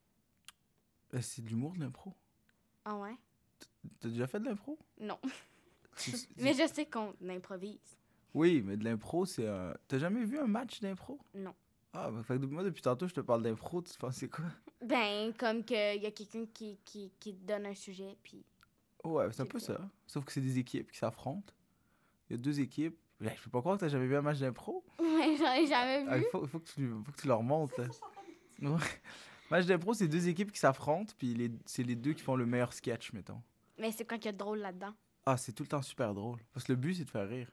Euh, 1.14 1.20
c'est 1.20 1.42
de 1.42 1.48
l'humour 1.48 1.74
de 1.74 1.80
l'impro? 1.80 2.14
Ah 2.84 2.96
ouais? 2.96 3.14
T'as 4.00 4.08
déjà 4.08 4.26
fait 4.26 4.40
de 4.40 4.46
l'impro? 4.46 4.78
Non. 4.98 5.18
Tu- 5.96 6.12
tu- 6.12 6.26
Mais 6.38 6.54
je 6.54 6.66
sais 6.66 6.86
qu'on 6.86 7.14
improvise. 7.28 7.98
Oui, 8.34 8.62
mais 8.64 8.76
de 8.76 8.84
l'impro, 8.84 9.26
c'est 9.26 9.46
un. 9.46 9.74
T'as 9.86 9.98
jamais 9.98 10.24
vu 10.24 10.38
un 10.38 10.46
match 10.46 10.80
d'impro? 10.80 11.18
Non. 11.34 11.54
Ah, 11.92 12.10
bah, 12.10 12.22
fait 12.22 12.38
que 12.38 12.44
moi, 12.46 12.62
depuis 12.62 12.82
tantôt, 12.82 13.08
je 13.08 13.14
te 13.14 13.20
parle 13.20 13.42
d'impro, 13.42 13.82
tu 13.82 13.96
penses 13.98 14.16
c'est 14.16 14.28
quoi? 14.28 14.44
Ben, 14.82 15.32
comme 15.34 15.64
qu'il 15.64 16.02
y 16.02 16.06
a 16.06 16.10
quelqu'un 16.10 16.46
qui, 16.46 16.78
qui, 16.84 17.10
qui 17.18 17.34
te 17.34 17.44
donne 17.44 17.66
un 17.66 17.74
sujet, 17.74 18.16
puis... 18.22 18.44
Ouais, 19.02 19.32
c'est 19.32 19.42
un 19.42 19.46
peu 19.46 19.58
ça. 19.58 19.90
Sauf 20.06 20.24
que 20.24 20.32
c'est 20.32 20.40
des 20.40 20.58
équipes 20.58 20.90
qui 20.92 20.98
s'affrontent. 20.98 21.52
Il 22.30 22.36
y 22.36 22.38
a 22.38 22.42
deux 22.42 22.60
équipes. 22.60 22.96
Je 23.20 23.28
peux 23.44 23.50
pas 23.50 23.60
croire 23.60 23.76
que 23.76 23.80
t'as 23.80 23.88
jamais 23.88 24.06
vu 24.06 24.16
un 24.16 24.22
match 24.22 24.38
d'impro. 24.38 24.84
Ouais, 25.00 25.34
j'en 25.38 25.52
ai 25.52 25.66
jamais 25.66 26.04
Ah, 26.08 26.18
vu. 26.18 26.24
il 26.24 26.30
faut, 26.30 26.40
que 26.46 26.58
tu, 26.58 26.88
faut 27.04 27.12
que 27.12 27.20
tu 27.20 27.26
leur 27.26 27.42
montres. 27.42 27.74
là. 27.80 27.86
Ouais. 28.70 28.78
Match 29.50 29.66
d'impro, 29.66 29.94
c'est 29.94 30.08
deux 30.08 30.28
équipes 30.28 30.52
qui 30.52 30.58
s'affrontent, 30.60 31.12
puis 31.18 31.50
c'est 31.64 31.82
les 31.82 31.96
deux 31.96 32.12
qui 32.12 32.22
font 32.22 32.36
le 32.36 32.46
meilleur 32.46 32.72
sketch, 32.72 33.12
mettons. 33.12 33.40
Mais 33.78 33.90
c'est 33.92 34.06
quoi 34.06 34.18
qu'il 34.18 34.26
y 34.26 34.28
a 34.28 34.32
de 34.32 34.36
drôle 34.38 34.58
là-dedans? 34.58 34.94
Ah, 35.26 35.36
c'est 35.36 35.52
tout 35.52 35.62
le 35.62 35.68
temps 35.68 35.82
super 35.82 36.14
drôle. 36.14 36.38
Parce 36.52 36.64
que 36.66 36.72
le 36.72 36.76
but, 36.76 36.94
c'est 36.94 37.04
de 37.04 37.10
faire 37.10 37.28
rire. 37.28 37.50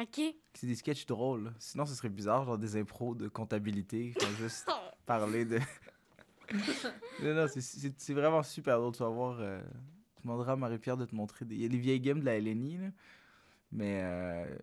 OK. 0.00 0.20
C'est 0.54 0.66
des 0.66 0.74
sketchs 0.76 1.06
drôles. 1.06 1.52
Sinon, 1.58 1.84
ce 1.86 1.94
serait 1.94 2.08
bizarre, 2.08 2.44
genre 2.44 2.58
des 2.58 2.76
impros 2.76 3.14
de 3.14 3.28
comptabilité. 3.28 4.12
qui 4.18 4.24
vont 4.24 4.32
juste 4.36 4.68
parler 5.06 5.44
de. 5.44 5.58
non, 7.22 7.34
non, 7.34 7.46
c'est- 7.48 8.12
vraiment 8.14 8.42
super 8.42 8.78
drôle. 8.78 8.92
Tu 8.92 9.02
vas 9.02 9.08
voir. 9.08 9.38
euh, 9.40 9.60
Tu 10.16 10.22
demanderas 10.22 10.52
à 10.52 10.56
Marie-Pierre 10.56 10.96
de 10.96 11.04
te 11.04 11.14
montrer. 11.14 11.44
Des... 11.44 11.54
Il 11.56 11.62
y 11.62 11.64
a 11.64 11.68
les 11.68 11.78
vieilles 11.78 12.00
games 12.00 12.20
de 12.20 12.24
la 12.24 12.38
LNI, 12.38 12.78
là. 12.78 12.86
Mais. 13.72 14.00
euh, 14.02 14.58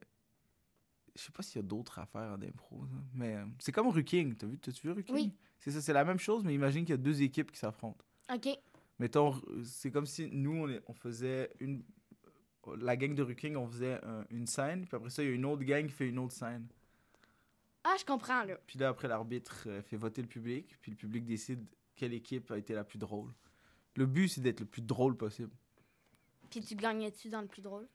Je 1.16 1.22
sais 1.24 1.32
pas 1.32 1.44
s'il 1.44 1.58
y 1.62 1.66
a 1.66 1.68
d'autres 1.68 2.00
affaires 2.00 2.32
en 2.38 2.42
impro. 2.42 2.86
ça. 2.88 2.96
Mais 3.14 3.36
euh, 3.36 3.46
c'est 3.60 3.72
comme 3.72 3.88
Ruking. 3.88 4.36
T'as 4.36 4.48
vu, 4.48 4.60
vu 4.84 4.92
Ruking? 4.92 5.16
Oui. 5.16 5.34
C'est 5.60 5.72
ça, 5.72 5.82
c'est 5.82 5.94
la 5.94 6.04
même 6.04 6.20
chose, 6.20 6.44
mais 6.44 6.54
imagine 6.54 6.84
qu'il 6.86 6.92
y 6.94 7.00
a 7.00 7.02
deux 7.02 7.22
équipes 7.22 7.52
qui 7.52 7.58
s'affrontent. 7.60 8.04
OK. 8.34 8.50
Mettons, 9.00 9.42
c'est 9.64 9.92
comme 9.92 10.06
si 10.06 10.30
nous, 10.32 10.52
on, 10.64 10.70
est- 10.70 10.82
on 10.88 10.94
faisait 10.94 11.52
une. 11.60 11.84
La 12.78 12.98
gang 12.98 13.14
de 13.14 13.22
Ruking, 13.22 13.56
on 13.56 13.68
faisait 13.68 14.04
un- 14.04 14.26
une 14.32 14.48
scène, 14.48 14.86
puis 14.88 14.96
après 14.96 15.10
ça, 15.12 15.22
il 15.24 15.30
y 15.30 15.32
a 15.32 15.36
une 15.36 15.46
autre 15.46 15.64
gang 15.64 15.86
qui 15.86 15.92
fait 15.92 16.10
une 16.10 16.18
autre 16.20 16.34
scène. 16.34 16.68
Ah, 17.84 17.94
je 18.00 18.04
comprends, 18.06 18.44
là. 18.44 18.58
Puis 18.66 18.80
là, 18.80 18.90
après, 18.90 19.08
l'arbitre 19.08 19.66
euh, 19.68 19.82
fait 19.84 19.98
voter 19.98 20.22
le 20.24 20.28
public, 20.28 20.76
puis 20.82 20.92
le 20.92 20.98
public 20.98 21.26
décide 21.26 21.64
quelle 21.96 22.14
équipe 22.14 22.50
a 22.52 22.58
été 22.58 22.74
la 22.74 22.84
plus 22.84 22.98
drôle. 22.98 23.32
Le 23.96 24.06
but, 24.08 24.28
c'est 24.30 24.42
d'être 24.42 24.62
le 24.62 24.66
plus 24.66 24.82
drôle 24.82 25.16
possible. 25.16 25.52
Puis 26.50 26.62
tu 26.62 26.76
gagnais-tu 26.76 27.30
dans 27.30 27.42
le 27.42 27.48
plus 27.48 27.62
drôle? 27.62 27.88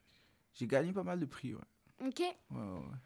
J'ai 0.53 0.67
gagné 0.67 0.91
pas 0.93 1.03
mal 1.03 1.19
de 1.19 1.25
prix, 1.25 1.53
ouais. 1.53 1.61
OK. 2.07 2.19
Ouais, 2.19 2.33
ouais, 2.51 2.61
ouais. 2.61 2.97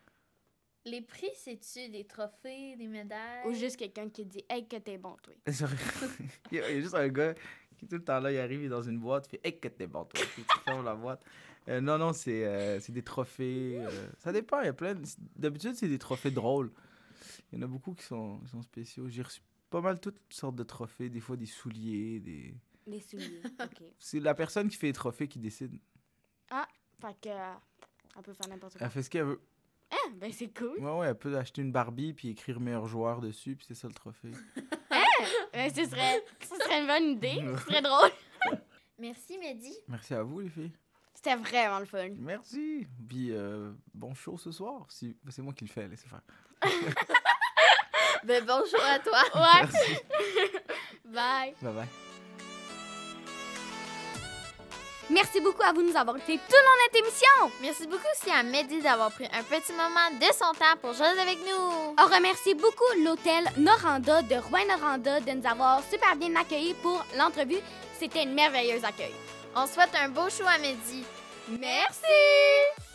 Les 0.86 1.02
prix, 1.02 1.30
c'est-tu 1.36 1.90
des 1.90 2.06
trophées, 2.06 2.76
des 2.76 2.88
médailles? 2.88 3.48
Ou 3.48 3.54
juste 3.54 3.78
quelqu'un 3.78 4.08
qui 4.10 4.26
dit 4.26 4.44
Hey, 4.50 4.68
que 4.68 4.76
t'es 4.78 4.98
bon, 4.98 5.16
toi. 5.24 5.34
Il 6.52 6.58
y 6.58 6.62
a 6.62 6.80
juste 6.80 6.94
un 6.96 7.08
gars 7.08 7.34
qui 7.78 7.88
tout 7.88 7.96
le 7.96 8.04
temps 8.04 8.20
là, 8.20 8.32
il 8.32 8.38
arrive, 8.38 8.62
il 8.62 8.66
est 8.66 8.70
dans 8.70 8.84
une 8.84 9.00
boîte, 9.00 9.26
il 9.28 9.32
fait 9.32 9.42
Hey, 9.48 9.60
que 9.60 9.68
t'es 9.68 9.88
bon, 9.88 10.06
toi. 10.06 10.24
Puis 10.34 10.44
tu 10.44 10.60
fermes 10.60 10.86
la 10.86 10.96
boîte. 10.96 11.24
Euh, 11.68 11.82
non, 11.82 11.98
non, 11.98 12.14
c'est 12.14 12.46
euh, 12.46 12.80
c'est 12.80 12.92
des 12.92 13.02
trophées. 13.04 13.78
euh, 13.80 14.08
ça 14.20 14.32
dépend, 14.32 14.62
il 14.62 14.66
y 14.66 14.70
a 14.70 14.74
plein. 14.74 14.94
de- 14.94 15.04
D'habitude, 15.36 15.74
c'est 15.76 15.88
des 15.90 15.98
trophées 15.98 16.30
drôles. 16.32 16.72
Il 17.52 17.58
y 17.58 17.62
en 17.62 17.66
a 17.66 17.68
beaucoup 17.68 17.94
qui 17.96 18.04
sont, 18.04 18.40
qui 18.42 18.50
sont 18.52 18.62
spéciaux. 18.62 19.10
J'ai 19.10 19.24
reçu 19.24 19.42
pas 19.72 19.82
mal 19.82 20.00
toutes 20.00 20.20
sortes 20.30 20.56
de 20.56 20.64
trophées, 20.64 21.10
des 21.10 21.20
fois 21.20 21.36
des 21.36 21.48
souliers, 21.48 22.20
des. 22.20 22.54
Les 22.86 23.00
souliers. 23.02 23.42
OK. 23.60 23.82
C'est 24.00 24.20
la 24.20 24.36
personne 24.36 24.70
qui 24.70 24.78
fait 24.78 24.88
les 24.88 24.94
trophées 24.94 25.28
qui 25.28 25.40
décide. 25.40 25.80
Fait 27.02 27.16
que. 27.22 27.30
euh, 27.30 27.54
elle 28.18 28.22
peut 28.24 28.34
faire 28.34 28.48
n'importe 28.48 28.78
quoi. 28.78 28.86
Elle 28.86 28.92
fait 28.92 29.04
ce 29.04 29.10
qu'elle 29.10 29.26
veut. 29.26 29.42
Ah, 29.92 30.10
ben 30.16 30.32
c'est 30.32 30.48
cool. 30.58 30.80
Ouais, 30.80 30.92
ouais, 31.00 31.08
elle 31.08 31.16
peut 31.18 31.38
acheter 31.38 31.62
une 31.62 31.72
Barbie 31.72 32.14
puis 32.14 32.30
écrire 32.30 32.60
meilleur 32.60 32.88
joueur 32.88 33.22
dessus, 33.22 33.56
puis 33.56 33.66
c'est 33.68 33.76
ça 33.76 33.88
le 33.88 33.94
trophée. 33.94 34.32
Ben, 35.54 35.70
ce, 35.74 35.86
serait, 35.86 36.22
ce 36.42 36.56
serait 36.58 36.82
une 36.82 36.88
bonne 36.88 37.04
idée. 37.12 37.42
Ce 37.58 37.64
serait 37.64 37.82
drôle. 37.82 38.12
Merci, 39.00 39.38
Mehdi. 39.38 39.74
Merci 39.88 40.14
à 40.14 40.22
vous, 40.22 40.42
les 40.42 40.50
filles. 40.50 40.72
C'était 41.14 41.36
vraiment 41.38 41.80
le 41.80 41.86
fun. 41.86 42.10
Merci. 42.18 42.86
Puis 43.08 43.32
euh, 43.32 43.72
bon 43.94 44.14
show 44.14 44.38
ce 44.38 44.52
soir. 44.52 44.86
Si... 44.90 45.16
C'est 45.30 45.42
moi 45.42 45.54
qui 45.54 45.64
le 45.64 45.70
fais, 45.72 45.88
laissez 45.88 46.08
faire. 46.10 46.22
Ben, 48.26 48.44
bonjour 48.44 48.82
à 48.84 49.00
toi. 49.00 49.22
Ouais. 49.36 49.62
Merci. 49.62 50.02
Bye. 51.06 51.56
bye 51.62 51.74
bye. 51.74 52.05
Merci 55.10 55.40
beaucoup 55.40 55.62
à 55.62 55.72
vous 55.72 55.84
de 55.84 55.90
nous 55.92 55.98
avoir 55.98 56.18
écoutés 56.18 56.38
tout 56.38 56.56
le 56.56 56.64
long 56.64 56.74
de 56.74 56.84
notre 56.86 57.08
émission. 57.08 57.60
Merci 57.62 57.86
beaucoup 57.86 58.08
aussi 58.12 58.32
à 58.32 58.42
Mehdi 58.42 58.82
d'avoir 58.82 59.12
pris 59.12 59.26
un 59.26 59.44
petit 59.44 59.72
moment 59.72 60.10
de 60.20 60.26
son 60.34 60.52
temps 60.58 60.76
pour 60.82 60.94
jouer 60.94 61.06
avec 61.22 61.38
nous. 61.40 61.96
On 62.00 62.16
remercie 62.16 62.56
beaucoup 62.56 63.04
l'hôtel 63.04 63.46
Noranda 63.58 64.24
de 64.24 64.36
Rouen-Noranda 64.36 65.20
de 65.20 65.32
nous 65.32 65.48
avoir 65.48 65.84
super 65.92 66.16
bien 66.16 66.36
accueillis 66.36 66.74
pour 66.82 67.06
l'entrevue. 67.18 67.60
C'était 68.00 68.24
une 68.24 68.34
merveilleuse 68.34 68.84
accueil. 68.84 69.14
On 69.56 69.68
souhaite 69.68 69.96
un 70.02 70.10
beau 70.10 70.28
show 70.30 70.46
à 70.48 70.58
Mehdi. 70.58 71.04
Merci! 71.50 72.95